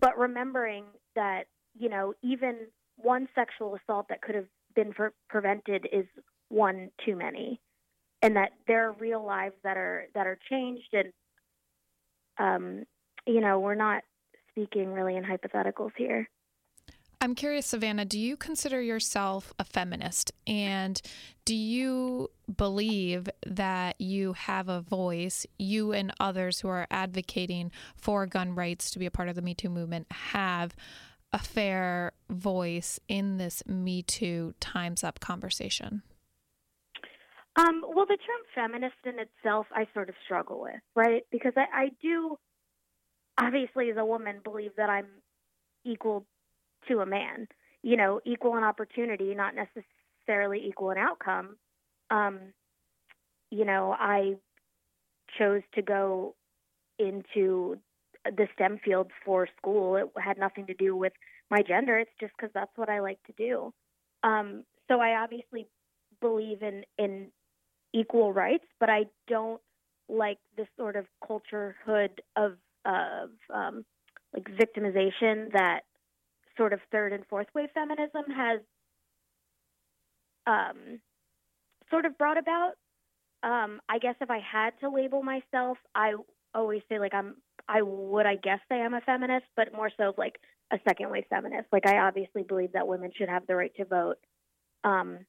But 0.00 0.18
remembering 0.18 0.84
that, 1.16 1.44
you 1.78 1.88
know, 1.88 2.14
even 2.22 2.56
one 2.96 3.28
sexual 3.34 3.76
assault 3.76 4.06
that 4.08 4.22
could 4.22 4.34
have 4.34 4.46
been 4.74 4.92
prevented 5.28 5.88
is 5.92 6.06
one 6.48 6.90
too 7.04 7.16
many. 7.16 7.60
And 8.22 8.36
that 8.36 8.50
there 8.66 8.88
are 8.88 8.92
real 8.92 9.24
lives 9.24 9.54
that 9.64 9.76
are 9.76 10.06
that 10.14 10.26
are 10.26 10.38
changed 10.50 10.92
and 10.92 11.12
um, 12.38 12.84
you 13.26 13.40
know, 13.40 13.60
we're 13.60 13.74
not 13.74 14.02
speaking 14.50 14.92
really 14.92 15.16
in 15.16 15.24
hypotheticals 15.24 15.92
here. 15.96 16.28
I'm 17.22 17.34
curious, 17.34 17.66
Savannah, 17.66 18.06
do 18.06 18.18
you 18.18 18.34
consider 18.34 18.80
yourself 18.80 19.52
a 19.58 19.64
feminist? 19.64 20.32
And 20.46 21.00
do 21.44 21.54
you 21.54 22.30
believe 22.56 23.28
that 23.46 24.00
you 24.00 24.32
have 24.32 24.70
a 24.70 24.80
voice, 24.80 25.46
you 25.58 25.92
and 25.92 26.14
others 26.18 26.60
who 26.60 26.68
are 26.68 26.86
advocating 26.90 27.72
for 27.94 28.24
gun 28.24 28.54
rights 28.54 28.90
to 28.92 28.98
be 28.98 29.04
a 29.04 29.10
part 29.10 29.28
of 29.28 29.34
the 29.34 29.42
Me 29.42 29.54
Too 29.54 29.68
movement 29.68 30.06
have 30.10 30.74
a 31.30 31.38
fair 31.38 32.12
voice 32.30 32.98
in 33.06 33.36
this 33.36 33.62
Me 33.66 34.02
Too 34.02 34.54
Time's 34.58 35.04
Up 35.04 35.20
conversation? 35.20 36.02
Um, 37.56 37.82
well, 37.86 38.06
the 38.06 38.16
term 38.16 38.42
feminist 38.54 38.96
in 39.04 39.18
itself, 39.18 39.66
I 39.74 39.86
sort 39.92 40.08
of 40.08 40.14
struggle 40.24 40.62
with, 40.62 40.80
right? 40.94 41.24
Because 41.30 41.52
I, 41.56 41.66
I 41.72 41.88
do, 42.00 42.38
obviously, 43.36 43.90
as 43.90 43.98
a 43.98 44.04
woman, 44.06 44.40
believe 44.42 44.70
that 44.78 44.88
I'm 44.88 45.06
equal 45.84 46.24
to 46.88 47.00
a 47.00 47.06
man. 47.06 47.48
You 47.82 47.96
know, 47.96 48.20
equal 48.24 48.56
in 48.56 48.64
opportunity, 48.64 49.34
not 49.34 49.54
necessarily 49.54 50.66
equal 50.66 50.90
in 50.90 50.98
outcome. 50.98 51.56
Um, 52.10 52.38
you 53.50 53.64
know, 53.64 53.94
I 53.98 54.34
chose 55.38 55.62
to 55.74 55.82
go 55.82 56.34
into 56.98 57.78
the 58.24 58.46
STEM 58.54 58.80
fields 58.84 59.10
for 59.24 59.48
school. 59.56 59.96
It 59.96 60.10
had 60.18 60.38
nothing 60.38 60.66
to 60.66 60.74
do 60.74 60.94
with 60.94 61.12
my 61.50 61.62
gender. 61.66 61.98
It's 61.98 62.10
just 62.20 62.32
because 62.36 62.52
that's 62.54 62.76
what 62.76 62.88
I 62.88 63.00
like 63.00 63.18
to 63.24 63.32
do. 63.32 63.72
Um, 64.22 64.64
so 64.88 65.00
I 65.00 65.22
obviously 65.22 65.66
believe 66.20 66.62
in 66.62 66.84
in 66.98 67.28
equal 67.92 68.32
rights, 68.32 68.66
but 68.78 68.90
I 68.90 69.06
don't 69.26 69.60
like 70.08 70.38
this 70.56 70.66
sort 70.76 70.96
of 70.96 71.06
culture 71.26 71.76
hood 71.84 72.20
of 72.36 72.56
of 72.84 73.30
um, 73.52 73.84
like 74.34 74.44
victimization 74.44 75.52
that 75.52 75.80
sort 76.60 76.74
of 76.74 76.80
third 76.92 77.14
and 77.14 77.24
fourth 77.30 77.46
wave 77.54 77.70
feminism 77.72 78.24
has 78.36 78.60
um, 80.46 81.00
sort 81.88 82.04
of 82.04 82.18
brought 82.18 82.36
about. 82.36 82.72
Um, 83.42 83.80
I 83.88 83.98
guess 83.98 84.16
if 84.20 84.30
I 84.30 84.40
had 84.40 84.72
to 84.80 84.90
label 84.90 85.22
myself, 85.22 85.78
I 85.94 86.12
always 86.54 86.82
say 86.90 86.98
like 86.98 87.14
I'm. 87.14 87.36
I 87.66 87.82
would, 87.82 88.26
I 88.26 88.34
guess, 88.34 88.58
say 88.68 88.80
I'm 88.80 88.94
a 88.94 89.00
feminist, 89.00 89.46
but 89.56 89.72
more 89.72 89.90
so 89.96 90.12
like 90.18 90.34
a 90.70 90.78
second 90.86 91.10
wave 91.10 91.24
feminist. 91.30 91.68
Like 91.72 91.86
I 91.86 91.98
obviously 91.98 92.42
believe 92.42 92.72
that 92.72 92.88
women 92.88 93.10
should 93.16 93.28
have 93.28 93.46
the 93.46 93.54
right 93.54 93.72
to 93.76 93.84
vote. 93.84 94.16
Um, 94.82 95.20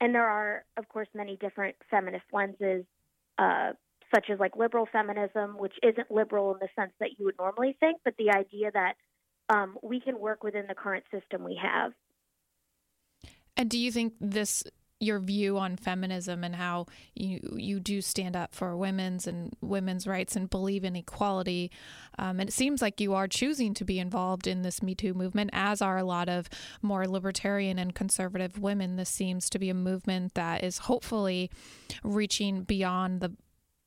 and 0.00 0.14
there 0.14 0.26
are, 0.26 0.64
of 0.76 0.88
course, 0.88 1.08
many 1.14 1.36
different 1.36 1.76
feminist 1.90 2.24
lenses, 2.32 2.84
uh, 3.38 3.72
such 4.14 4.30
as 4.32 4.40
like 4.40 4.56
liberal 4.56 4.88
feminism, 4.90 5.58
which 5.58 5.74
isn't 5.82 6.10
liberal 6.10 6.54
in 6.54 6.58
the 6.60 6.68
sense 6.74 6.92
that 7.00 7.10
you 7.18 7.26
would 7.26 7.36
normally 7.38 7.76
think, 7.78 7.98
but 8.04 8.14
the 8.18 8.30
idea 8.30 8.70
that 8.72 8.94
um, 9.48 9.78
we 9.82 10.00
can 10.00 10.18
work 10.18 10.42
within 10.42 10.66
the 10.68 10.74
current 10.74 11.04
system 11.10 11.44
we 11.44 11.58
have. 11.62 11.92
And 13.56 13.68
do 13.68 13.78
you 13.78 13.92
think 13.92 14.14
this 14.20 14.64
your 15.02 15.18
view 15.18 15.58
on 15.58 15.76
feminism 15.76 16.44
and 16.44 16.54
how 16.54 16.86
you 17.16 17.40
you 17.56 17.80
do 17.80 18.00
stand 18.00 18.36
up 18.36 18.54
for 18.54 18.76
women's 18.76 19.26
and 19.26 19.52
women's 19.60 20.06
rights 20.06 20.36
and 20.36 20.48
believe 20.48 20.84
in 20.84 20.94
equality. 20.94 21.72
Um, 22.20 22.38
and 22.38 22.48
it 22.48 22.52
seems 22.52 22.80
like 22.80 23.00
you 23.00 23.12
are 23.12 23.26
choosing 23.26 23.74
to 23.74 23.84
be 23.84 23.98
involved 23.98 24.46
in 24.46 24.62
this 24.62 24.80
Me 24.80 24.94
Too 24.94 25.12
movement, 25.12 25.50
as 25.52 25.82
are 25.82 25.98
a 25.98 26.04
lot 26.04 26.28
of 26.28 26.48
more 26.82 27.08
libertarian 27.08 27.80
and 27.80 27.96
conservative 27.96 28.60
women. 28.60 28.94
This 28.94 29.10
seems 29.10 29.50
to 29.50 29.58
be 29.58 29.70
a 29.70 29.74
movement 29.74 30.34
that 30.34 30.62
is 30.62 30.78
hopefully 30.78 31.50
reaching 32.04 32.62
beyond 32.62 33.20
the 33.20 33.32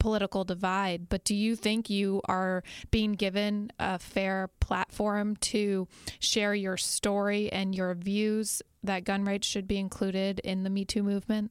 political 0.06 0.44
divide, 0.44 1.10
but 1.10 1.24
do 1.24 1.34
you 1.34 1.56
think 1.56 1.90
you 1.90 2.22
are 2.26 2.62
being 2.92 3.14
given 3.14 3.72
a 3.80 3.98
fair 3.98 4.52
platform 4.60 5.36
to 5.38 5.88
share 6.20 6.54
your 6.54 6.78
story 6.78 7.52
and 7.52 7.74
your 7.74 7.92
views 7.96 8.62
that 8.84 9.04
gun 9.04 9.26
rights 9.26 9.48
should 9.48 9.68
be 9.68 9.80
included 9.80 10.40
in 10.42 10.62
the 10.62 10.70
Me 10.70 10.86
Too 10.86 11.02
movement? 11.02 11.50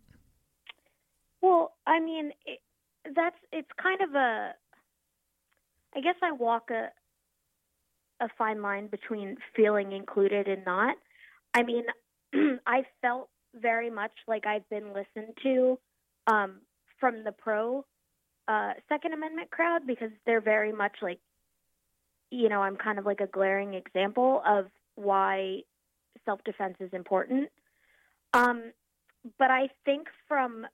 Well, 1.43 1.73
I 1.85 1.99
mean, 1.99 2.31
it, 2.47 2.61
that's 3.17 3.35
it's 3.51 3.69
kind 3.83 4.01
of 4.03 4.15
a. 4.15 4.53
I 5.97 6.01
guess 6.01 6.15
I 6.23 6.31
walk 6.31 6.71
a 6.71 6.91
a 8.25 8.29
fine 8.39 8.63
line 8.63 8.87
between 8.87 9.37
feeling 9.57 9.91
included 9.91 10.47
and 10.47 10.65
not. 10.65 10.95
I 11.55 11.65
mean, 11.65 11.87
I 12.69 12.85
felt 13.03 13.31
very 13.53 13.91
much 13.91 14.13
like 14.29 14.47
I've 14.47 14.69
been 14.71 14.93
listened 14.93 15.37
to 15.43 15.77
um, 16.29 16.61
from 17.01 17.25
the 17.25 17.33
pro 17.33 17.85
uh, 18.49 18.73
Second 18.89 19.15
Amendment 19.15 19.51
crowd 19.51 19.87
because 19.87 20.11
they're 20.27 20.41
very 20.41 20.73
much 20.73 20.97
like, 21.03 21.19
you 22.31 22.49
know, 22.49 22.63
I'm 22.63 22.77
kind 22.77 22.99
of 22.99 23.07
like 23.07 23.21
a 23.21 23.27
glaring 23.27 23.75
example 23.75 24.43
of 24.47 24.67
why 24.97 25.61
self 26.25 26.43
defense 26.45 26.77
is 26.81 26.91
important. 26.93 27.49
Um, 28.33 28.73
but 29.39 29.51
I 29.51 29.69
think 29.85 30.09
from 30.29 30.67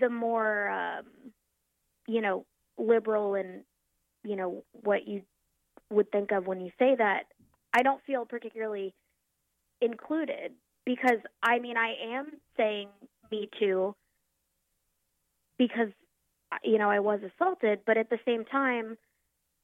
the 0.00 0.08
more, 0.08 0.68
um, 0.70 1.04
you 2.08 2.20
know, 2.20 2.44
liberal 2.78 3.34
and, 3.34 3.62
you 4.24 4.36
know, 4.36 4.64
what 4.72 5.06
you 5.06 5.22
would 5.90 6.10
think 6.10 6.32
of 6.32 6.46
when 6.46 6.60
you 6.60 6.70
say 6.78 6.96
that, 6.96 7.24
I 7.72 7.82
don't 7.82 8.02
feel 8.04 8.24
particularly 8.24 8.94
included 9.80 10.52
because 10.84 11.18
I 11.42 11.58
mean, 11.58 11.76
I 11.76 11.94
am 12.14 12.32
saying 12.56 12.88
me 13.30 13.48
too 13.58 13.94
because, 15.58 15.88
you 16.62 16.78
know, 16.78 16.90
I 16.90 17.00
was 17.00 17.20
assaulted, 17.22 17.80
but 17.86 17.96
at 17.96 18.10
the 18.10 18.18
same 18.24 18.44
time, 18.44 18.96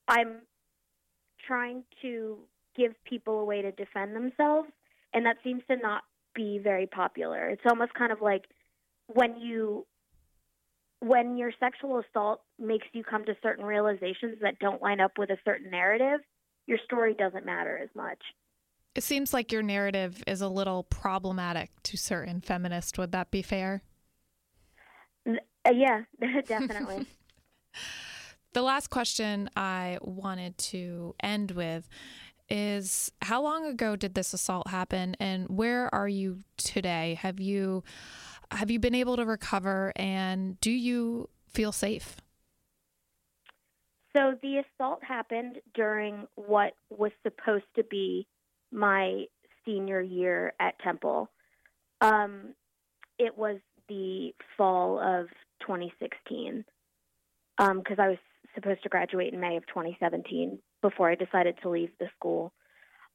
I'm 0.09 0.43
trying 1.47 1.85
to 2.03 2.39
give 2.77 2.93
people 3.05 3.41
a 3.41 3.45
way 3.45 3.63
to 3.63 3.73
defend 3.73 4.15
themselves, 4.17 4.69
and 5.13 5.27
that 5.27 5.37
seems 5.45 5.63
to 5.69 5.77
not 5.77 6.03
be 6.35 6.59
very 6.63 6.87
popular. 6.87 7.49
It's 7.49 7.63
almost 7.69 7.95
kind 7.95 8.13
of 8.13 8.21
like 8.21 8.45
when 9.07 9.37
you 9.37 9.87
when 11.01 11.37
your 11.37 11.51
sexual 11.59 12.01
assault 12.01 12.43
makes 12.61 12.87
you 12.93 13.03
come 13.03 13.25
to 13.25 13.35
certain 13.43 13.65
realizations 13.65 14.39
that 14.41 14.61
don't 14.61 14.81
line 14.81 15.01
up 15.01 15.19
with 15.19 15.31
a 15.31 15.37
certain 15.45 15.69
narrative, 15.69 16.21
your 16.67 16.79
story 16.85 17.13
doesn't 17.13 17.45
matter 17.45 17.77
as 17.77 17.89
much. 17.97 18.19
It 18.95 19.03
seems 19.03 19.35
like 19.35 19.51
your 19.51 19.63
narrative 19.63 20.23
is 20.29 20.41
a 20.41 20.49
little 20.49 20.85
problematic 20.85 21.71
to 21.85 21.97
certain 21.97 22.41
feminists. 22.41 22.97
Would 22.99 23.11
that 23.13 23.33
be 23.33 23.43
fair? 23.43 23.83
Uh, 25.65 25.71
yeah, 25.71 26.03
definitely. 26.47 27.07
the 28.53 28.63
last 28.63 28.89
question 28.89 29.49
I 29.57 29.99
wanted 30.03 30.59
to 30.59 31.15
end 31.23 31.53
with 31.53 31.89
is 32.49 33.11
how 33.23 33.43
long 33.43 33.65
ago 33.67 33.97
did 33.97 34.15
this 34.15 34.35
assault 34.35 34.69
happen 34.69 35.17
and 35.19 35.49
where 35.49 35.93
are 35.95 36.09
you 36.09 36.41
today? 36.57 37.15
Have 37.21 37.41
you 37.41 37.83
have 38.51 38.71
you 38.71 38.79
been 38.79 38.95
able 38.95 39.17
to 39.17 39.25
recover 39.25 39.93
and 39.97 40.61
do 40.61 40.71
you 40.71 41.31
feel 41.49 41.73
safe? 41.73 42.17
So 44.15 44.35
the 44.43 44.63
assault 44.63 45.03
happened 45.03 45.61
during 45.75 46.27
what 46.35 46.75
was 46.91 47.13
supposed 47.23 47.65
to 47.77 47.85
be 47.85 48.27
my 48.71 49.25
senior 49.65 50.03
year 50.03 50.53
at 50.61 50.79
Temple. 50.81 51.31
Um, 52.03 52.55
it 53.19 53.39
was 53.39 53.59
the 53.89 54.35
fall 54.59 54.99
of 54.99 55.29
2016 55.63 56.65
because 57.59 57.99
um, 57.99 58.05
I 58.05 58.09
was 58.09 58.19
supposed 58.55 58.83
to 58.83 58.89
graduate 58.89 59.33
in 59.33 59.41
May 59.41 59.57
of 59.57 59.67
2017 59.67 60.59
before 60.81 61.11
I 61.11 61.15
decided 61.15 61.57
to 61.63 61.71
leave 61.71 61.91
the 61.99 62.09
school. 62.17 62.53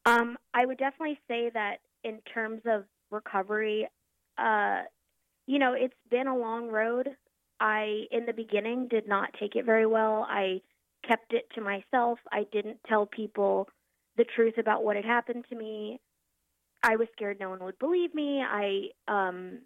Um, 0.06 0.38
I 0.54 0.66
would 0.66 0.78
definitely 0.78 1.20
say 1.28 1.52
that 1.54 1.78
in 2.04 2.20
terms 2.34 2.62
of 2.66 2.86
recovery, 3.12 3.88
uh, 4.38 4.84
you 5.48 5.60
know, 5.60 5.74
it's 5.74 5.94
been 6.10 6.28
a 6.28 6.38
long 6.38 6.70
road. 6.70 7.10
I, 7.60 8.04
in 8.12 8.26
the 8.26 8.34
beginning, 8.34 8.88
did 8.88 9.08
not 9.08 9.30
take 9.40 9.56
it 9.56 9.66
very 9.66 9.86
well. 9.86 10.26
I 10.30 10.62
kept 11.08 11.34
it 11.34 11.48
to 11.56 11.62
myself. 11.62 12.20
I 12.32 12.46
didn't 12.52 12.78
tell 12.88 13.06
people 13.06 13.68
the 14.18 14.26
truth 14.36 14.56
about 14.58 14.84
what 14.84 14.96
had 14.96 15.06
happened 15.06 15.46
to 15.50 15.56
me. 15.56 16.00
I 16.84 16.96
was 16.96 17.08
scared 17.14 17.40
no 17.40 17.50
one 17.50 17.64
would 17.64 17.80
believe 17.80 18.14
me. 18.14 18.44
I 18.44 18.90
um, 19.08 19.60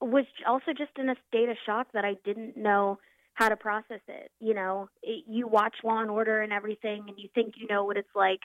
was 0.00 0.24
also 0.46 0.72
just 0.76 0.92
in 0.98 1.08
a 1.08 1.16
state 1.28 1.48
of 1.48 1.56
shock 1.64 1.88
that 1.94 2.04
I 2.04 2.14
didn't 2.24 2.56
know 2.56 2.98
how 3.34 3.48
to 3.48 3.56
process 3.56 4.00
it. 4.08 4.30
You 4.40 4.54
know, 4.54 4.88
it, 5.02 5.24
you 5.28 5.46
watch 5.46 5.74
Law 5.84 6.00
and 6.00 6.10
Order 6.10 6.42
and 6.42 6.52
everything, 6.52 7.04
and 7.08 7.18
you 7.18 7.28
think 7.34 7.54
you 7.56 7.66
know 7.68 7.84
what 7.84 7.96
it's 7.96 8.08
like 8.14 8.40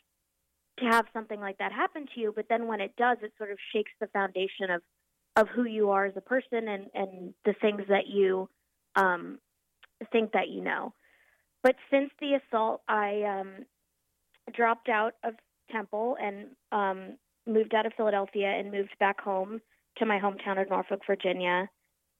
to 0.79 0.85
have 0.85 1.05
something 1.13 1.39
like 1.39 1.57
that 1.57 1.71
happen 1.71 2.05
to 2.13 2.21
you. 2.21 2.33
But 2.35 2.45
then 2.49 2.67
when 2.67 2.81
it 2.81 2.95
does, 2.97 3.17
it 3.21 3.33
sort 3.37 3.51
of 3.51 3.57
shakes 3.73 3.91
the 3.99 4.07
foundation 4.07 4.69
of 4.69 4.81
of 5.37 5.47
who 5.47 5.63
you 5.63 5.91
are 5.91 6.05
as 6.05 6.13
a 6.17 6.21
person 6.21 6.67
and 6.67 6.87
and 6.93 7.33
the 7.45 7.53
things 7.61 7.83
that 7.89 8.07
you 8.07 8.49
um, 8.95 9.39
think 10.11 10.33
that 10.33 10.49
you 10.49 10.61
know. 10.61 10.93
But 11.63 11.75
since 11.89 12.09
the 12.19 12.39
assault, 12.39 12.81
I 12.87 13.21
um, 13.23 13.65
dropped 14.53 14.89
out 14.89 15.13
of 15.23 15.35
Temple 15.71 16.17
and 16.21 16.47
um, 16.71 17.17
moved 17.47 17.73
out 17.73 17.85
of 17.85 17.93
Philadelphia 17.95 18.47
and 18.47 18.71
moved 18.71 18.95
back 18.99 19.21
home 19.21 19.61
to 19.97 20.05
my 20.05 20.19
hometown 20.19 20.61
of 20.61 20.69
Norfolk, 20.69 21.01
Virginia. 21.05 21.69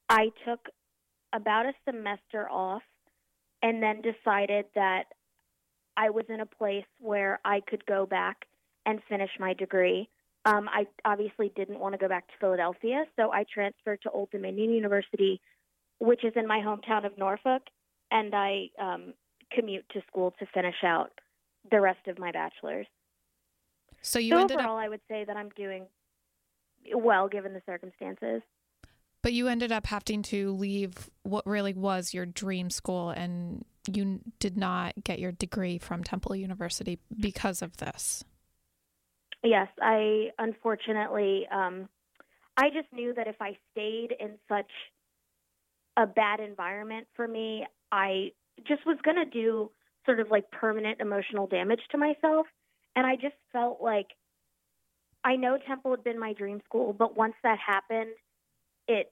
I 0.09 0.31
took 0.45 0.67
about 1.33 1.65
a 1.65 1.73
semester 1.85 2.49
off 2.49 2.83
and 3.61 3.81
then 3.81 4.01
decided 4.01 4.65
that 4.75 5.03
I 5.95 6.09
was 6.09 6.25
in 6.29 6.39
a 6.39 6.45
place 6.45 6.85
where 6.99 7.39
I 7.45 7.61
could 7.61 7.85
go 7.85 8.05
back 8.05 8.45
and 8.85 8.99
finish 9.07 9.29
my 9.39 9.53
degree. 9.53 10.09
Um, 10.45 10.67
I 10.69 10.87
obviously 11.05 11.51
didn't 11.55 11.79
want 11.79 11.93
to 11.93 11.99
go 11.99 12.07
back 12.07 12.27
to 12.27 12.33
Philadelphia, 12.39 13.05
so 13.15 13.31
I 13.31 13.45
transferred 13.53 14.01
to 14.03 14.09
Old 14.09 14.31
Dominion 14.31 14.71
University, 14.71 15.39
which 15.99 16.23
is 16.23 16.33
in 16.35 16.47
my 16.47 16.59
hometown 16.59 17.05
of 17.05 17.17
Norfolk, 17.17 17.61
and 18.09 18.33
I 18.33 18.69
um, 18.81 19.13
commute 19.51 19.85
to 19.93 20.01
school 20.07 20.33
to 20.39 20.45
finish 20.53 20.83
out 20.83 21.11
the 21.69 21.79
rest 21.79 22.07
of 22.07 22.17
my 22.17 22.31
bachelor's. 22.31 22.87
So 24.01 24.17
you 24.17 24.31
so 24.31 24.41
ended 24.41 24.57
overall, 24.57 24.77
up... 24.77 24.83
I 24.83 24.89
would 24.89 25.01
say 25.07 25.23
that 25.25 25.37
I'm 25.37 25.49
doing 25.49 25.85
well 26.93 27.27
given 27.27 27.53
the 27.53 27.61
circumstances. 27.65 28.41
But 29.21 29.33
you 29.33 29.47
ended 29.47 29.71
up 29.71 29.85
having 29.85 30.23
to 30.23 30.51
leave 30.53 31.09
what 31.23 31.45
really 31.45 31.73
was 31.73 32.13
your 32.13 32.25
dream 32.25 32.69
school, 32.69 33.11
and 33.11 33.63
you 33.87 34.21
did 34.39 34.57
not 34.57 35.03
get 35.03 35.19
your 35.19 35.31
degree 35.31 35.77
from 35.77 36.03
Temple 36.03 36.35
University 36.35 36.99
because 37.19 37.61
of 37.61 37.77
this. 37.77 38.23
Yes, 39.43 39.67
I 39.81 40.29
unfortunately, 40.39 41.47
um, 41.51 41.87
I 42.57 42.69
just 42.69 42.91
knew 42.93 43.13
that 43.13 43.27
if 43.27 43.35
I 43.39 43.57
stayed 43.71 44.15
in 44.19 44.37
such 44.47 44.69
a 45.97 46.05
bad 46.05 46.39
environment 46.39 47.07
for 47.15 47.27
me, 47.27 47.65
I 47.91 48.31
just 48.67 48.85
was 48.85 48.97
going 49.03 49.17
to 49.17 49.25
do 49.25 49.71
sort 50.05 50.19
of 50.19 50.29
like 50.29 50.49
permanent 50.51 50.99
emotional 50.99 51.47
damage 51.47 51.81
to 51.91 51.97
myself. 51.97 52.47
And 52.95 53.05
I 53.05 53.15
just 53.15 53.35
felt 53.51 53.81
like 53.81 54.07
I 55.23 55.35
know 55.35 55.57
Temple 55.67 55.91
had 55.91 56.03
been 56.03 56.19
my 56.19 56.33
dream 56.33 56.61
school, 56.65 56.93
but 56.93 57.15
once 57.15 57.35
that 57.43 57.59
happened, 57.59 58.11
it, 58.87 59.11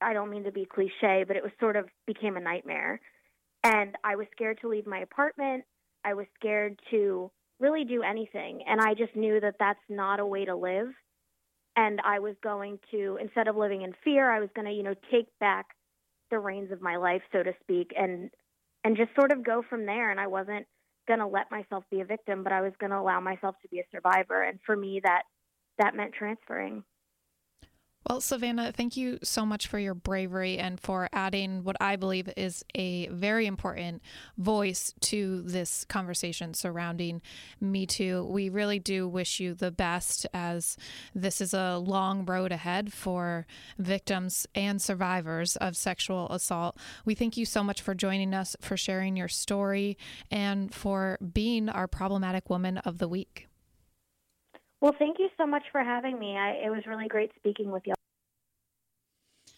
I 0.00 0.12
don't 0.12 0.30
mean 0.30 0.44
to 0.44 0.52
be 0.52 0.64
cliche, 0.64 1.24
but 1.26 1.36
it 1.36 1.42
was 1.42 1.52
sort 1.60 1.76
of 1.76 1.88
became 2.06 2.36
a 2.36 2.40
nightmare. 2.40 3.00
And 3.64 3.96
I 4.04 4.16
was 4.16 4.26
scared 4.32 4.58
to 4.62 4.68
leave 4.68 4.86
my 4.86 4.98
apartment. 4.98 5.64
I 6.04 6.14
was 6.14 6.26
scared 6.38 6.80
to 6.90 7.30
really 7.60 7.84
do 7.84 8.02
anything. 8.02 8.62
And 8.66 8.80
I 8.80 8.94
just 8.94 9.14
knew 9.16 9.40
that 9.40 9.56
that's 9.58 9.80
not 9.88 10.20
a 10.20 10.26
way 10.26 10.44
to 10.44 10.54
live. 10.54 10.88
And 11.76 12.00
I 12.04 12.20
was 12.20 12.34
going 12.42 12.78
to, 12.90 13.18
instead 13.20 13.48
of 13.48 13.56
living 13.56 13.82
in 13.82 13.92
fear, 14.04 14.30
I 14.30 14.40
was 14.40 14.48
going 14.54 14.66
to, 14.66 14.72
you 14.72 14.82
know, 14.82 14.94
take 15.10 15.26
back 15.40 15.66
the 16.30 16.38
reins 16.38 16.72
of 16.72 16.80
my 16.80 16.96
life, 16.96 17.22
so 17.32 17.42
to 17.42 17.52
speak, 17.60 17.92
and 17.96 18.30
and 18.82 18.96
just 18.96 19.14
sort 19.14 19.32
of 19.32 19.44
go 19.44 19.62
from 19.68 19.84
there. 19.84 20.10
And 20.10 20.20
I 20.20 20.26
wasn't 20.26 20.66
going 21.06 21.20
to 21.20 21.26
let 21.26 21.50
myself 21.50 21.84
be 21.90 22.00
a 22.00 22.04
victim, 22.04 22.42
but 22.42 22.52
I 22.52 22.60
was 22.60 22.72
going 22.78 22.90
to 22.90 22.98
allow 22.98 23.20
myself 23.20 23.56
to 23.62 23.68
be 23.68 23.80
a 23.80 23.84
survivor. 23.92 24.42
And 24.42 24.58
for 24.64 24.76
me, 24.76 25.00
that 25.04 25.22
that 25.78 25.94
meant 25.94 26.14
transferring. 26.14 26.84
Well, 28.08 28.20
Savannah, 28.20 28.70
thank 28.70 28.96
you 28.96 29.18
so 29.24 29.44
much 29.44 29.66
for 29.66 29.80
your 29.80 29.94
bravery 29.94 30.58
and 30.58 30.78
for 30.78 31.08
adding 31.12 31.64
what 31.64 31.76
I 31.80 31.96
believe 31.96 32.32
is 32.36 32.64
a 32.76 33.08
very 33.08 33.46
important 33.46 34.00
voice 34.38 34.94
to 35.00 35.42
this 35.42 35.84
conversation 35.86 36.54
surrounding 36.54 37.20
Me 37.60 37.84
Too. 37.84 38.24
We 38.24 38.48
really 38.48 38.78
do 38.78 39.08
wish 39.08 39.40
you 39.40 39.54
the 39.54 39.72
best 39.72 40.24
as 40.32 40.76
this 41.16 41.40
is 41.40 41.52
a 41.52 41.78
long 41.78 42.24
road 42.24 42.52
ahead 42.52 42.92
for 42.92 43.44
victims 43.76 44.46
and 44.54 44.80
survivors 44.80 45.56
of 45.56 45.76
sexual 45.76 46.28
assault. 46.28 46.78
We 47.04 47.16
thank 47.16 47.36
you 47.36 47.44
so 47.44 47.64
much 47.64 47.82
for 47.82 47.92
joining 47.92 48.34
us, 48.34 48.54
for 48.60 48.76
sharing 48.76 49.16
your 49.16 49.26
story, 49.26 49.98
and 50.30 50.72
for 50.72 51.18
being 51.32 51.68
our 51.68 51.88
problematic 51.88 52.48
woman 52.48 52.78
of 52.78 52.98
the 52.98 53.08
week. 53.08 53.48
Well, 54.80 54.94
thank 54.98 55.18
you 55.18 55.28
so 55.38 55.46
much 55.46 55.64
for 55.72 55.82
having 55.82 56.18
me. 56.18 56.36
I, 56.36 56.50
it 56.64 56.70
was 56.70 56.86
really 56.86 57.08
great 57.08 57.30
speaking 57.36 57.70
with 57.70 57.82
you. 57.86 57.94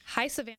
Hi, 0.07 0.29
Savannah. 0.29 0.57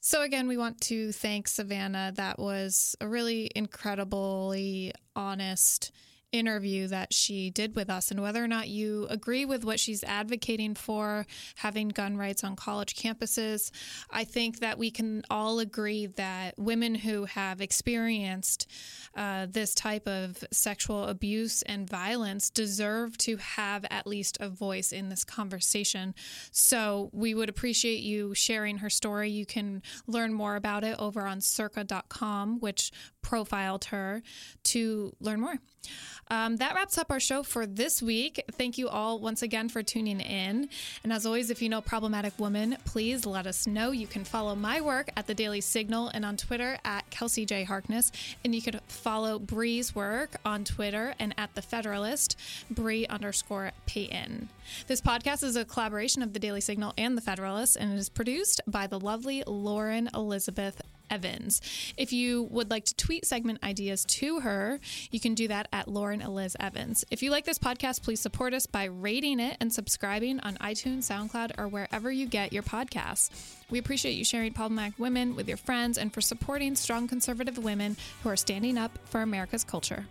So, 0.00 0.22
again, 0.22 0.46
we 0.46 0.56
want 0.56 0.80
to 0.82 1.12
thank 1.12 1.48
Savannah. 1.48 2.12
That 2.14 2.38
was 2.38 2.94
a 3.00 3.08
really 3.08 3.50
incredibly 3.56 4.92
honest 5.16 5.90
interview 6.34 6.88
that 6.88 7.12
she 7.12 7.48
did 7.48 7.76
with 7.76 7.88
us 7.88 8.10
and 8.10 8.20
whether 8.20 8.42
or 8.42 8.48
not 8.48 8.68
you 8.68 9.06
agree 9.08 9.44
with 9.44 9.64
what 9.64 9.78
she's 9.78 10.02
advocating 10.02 10.74
for 10.74 11.26
having 11.54 11.88
gun 11.88 12.16
rights 12.16 12.42
on 12.42 12.56
college 12.56 12.96
campuses. 12.96 13.70
I 14.10 14.24
think 14.24 14.58
that 14.58 14.76
we 14.76 14.90
can 14.90 15.22
all 15.30 15.60
agree 15.60 16.06
that 16.06 16.58
women 16.58 16.96
who 16.96 17.26
have 17.26 17.60
experienced 17.60 18.68
uh, 19.14 19.46
this 19.48 19.74
type 19.74 20.08
of 20.08 20.42
sexual 20.50 21.04
abuse 21.04 21.62
and 21.62 21.88
violence 21.88 22.50
deserve 22.50 23.16
to 23.18 23.36
have 23.36 23.86
at 23.88 24.04
least 24.04 24.36
a 24.40 24.48
voice 24.48 24.90
in 24.90 25.10
this 25.10 25.24
conversation. 25.24 26.14
So 26.50 27.10
we 27.12 27.34
would 27.34 27.48
appreciate 27.48 28.00
you 28.00 28.34
sharing 28.34 28.78
her 28.78 28.90
story. 28.90 29.30
You 29.30 29.46
can 29.46 29.82
learn 30.08 30.34
more 30.34 30.56
about 30.56 30.82
it 30.82 30.96
over 30.98 31.26
on 31.26 31.40
circa.com, 31.40 32.58
which 32.58 32.90
profiled 33.22 33.86
her 33.86 34.22
to 34.64 35.12
learn 35.20 35.40
more. 35.40 35.58
Um, 36.30 36.56
that 36.56 36.74
wraps 36.74 36.98
up 36.98 37.10
our 37.10 37.20
show 37.20 37.42
for 37.42 37.66
this 37.66 38.02
week. 38.02 38.42
Thank 38.52 38.78
you 38.78 38.88
all 38.88 39.18
once 39.18 39.42
again 39.42 39.68
for 39.68 39.82
tuning 39.82 40.20
in. 40.20 40.68
And 41.02 41.12
as 41.12 41.26
always, 41.26 41.50
if 41.50 41.60
you 41.60 41.68
know 41.68 41.80
problematic 41.80 42.38
woman, 42.38 42.76
please 42.84 43.26
let 43.26 43.46
us 43.46 43.66
know. 43.66 43.90
You 43.90 44.06
can 44.06 44.24
follow 44.24 44.54
my 44.54 44.80
work 44.80 45.10
at 45.16 45.26
the 45.26 45.34
Daily 45.34 45.60
Signal 45.60 46.08
and 46.08 46.24
on 46.24 46.36
Twitter 46.36 46.78
at 46.84 47.08
Kelsey 47.10 47.44
J. 47.44 47.64
Harkness. 47.64 48.10
And 48.44 48.54
you 48.54 48.62
can 48.62 48.80
follow 48.88 49.38
Bre's 49.38 49.94
work 49.94 50.36
on 50.44 50.64
Twitter 50.64 51.14
and 51.18 51.34
at 51.38 51.54
the 51.54 51.62
Federalist, 51.62 52.38
Bre 52.70 53.04
underscore 53.08 53.72
Payton. 53.86 54.48
This 54.86 55.00
podcast 55.00 55.42
is 55.42 55.56
a 55.56 55.64
collaboration 55.64 56.22
of 56.22 56.32
the 56.32 56.38
Daily 56.38 56.60
Signal 56.60 56.94
and 56.96 57.16
the 57.16 57.22
Federalist, 57.22 57.76
and 57.76 57.92
it 57.92 57.96
is 57.96 58.08
produced 58.08 58.60
by 58.66 58.86
the 58.86 58.98
lovely 58.98 59.42
Lauren 59.46 60.08
Elizabeth 60.14 60.80
Evans. 61.14 61.60
If 61.96 62.12
you 62.12 62.42
would 62.42 62.70
like 62.70 62.86
to 62.86 62.96
tweet 62.96 63.24
segment 63.24 63.62
ideas 63.62 64.04
to 64.06 64.40
her, 64.40 64.80
you 65.12 65.20
can 65.20 65.34
do 65.34 65.46
that 65.46 65.68
at 65.72 65.86
Lauren 65.86 66.20
Eliz 66.20 66.56
Evans. 66.58 67.04
If 67.08 67.22
you 67.22 67.30
like 67.30 67.44
this 67.44 67.58
podcast, 67.58 68.02
please 68.02 68.18
support 68.18 68.52
us 68.52 68.66
by 68.66 68.86
rating 68.86 69.38
it 69.38 69.56
and 69.60 69.72
subscribing 69.72 70.40
on 70.40 70.56
iTunes, 70.56 71.08
SoundCloud, 71.08 71.52
or 71.56 71.68
wherever 71.68 72.10
you 72.10 72.26
get 72.26 72.52
your 72.52 72.64
podcasts. 72.64 73.30
We 73.70 73.78
appreciate 73.78 74.14
you 74.14 74.24
sharing 74.24 74.52
problematic 74.52 74.98
women 74.98 75.36
with 75.36 75.46
your 75.46 75.56
friends 75.56 75.98
and 75.98 76.12
for 76.12 76.20
supporting 76.20 76.74
strong 76.74 77.06
conservative 77.06 77.58
women 77.58 77.96
who 78.24 78.28
are 78.28 78.36
standing 78.36 78.76
up 78.76 78.98
for 79.04 79.22
America's 79.22 79.62
culture. 79.62 80.06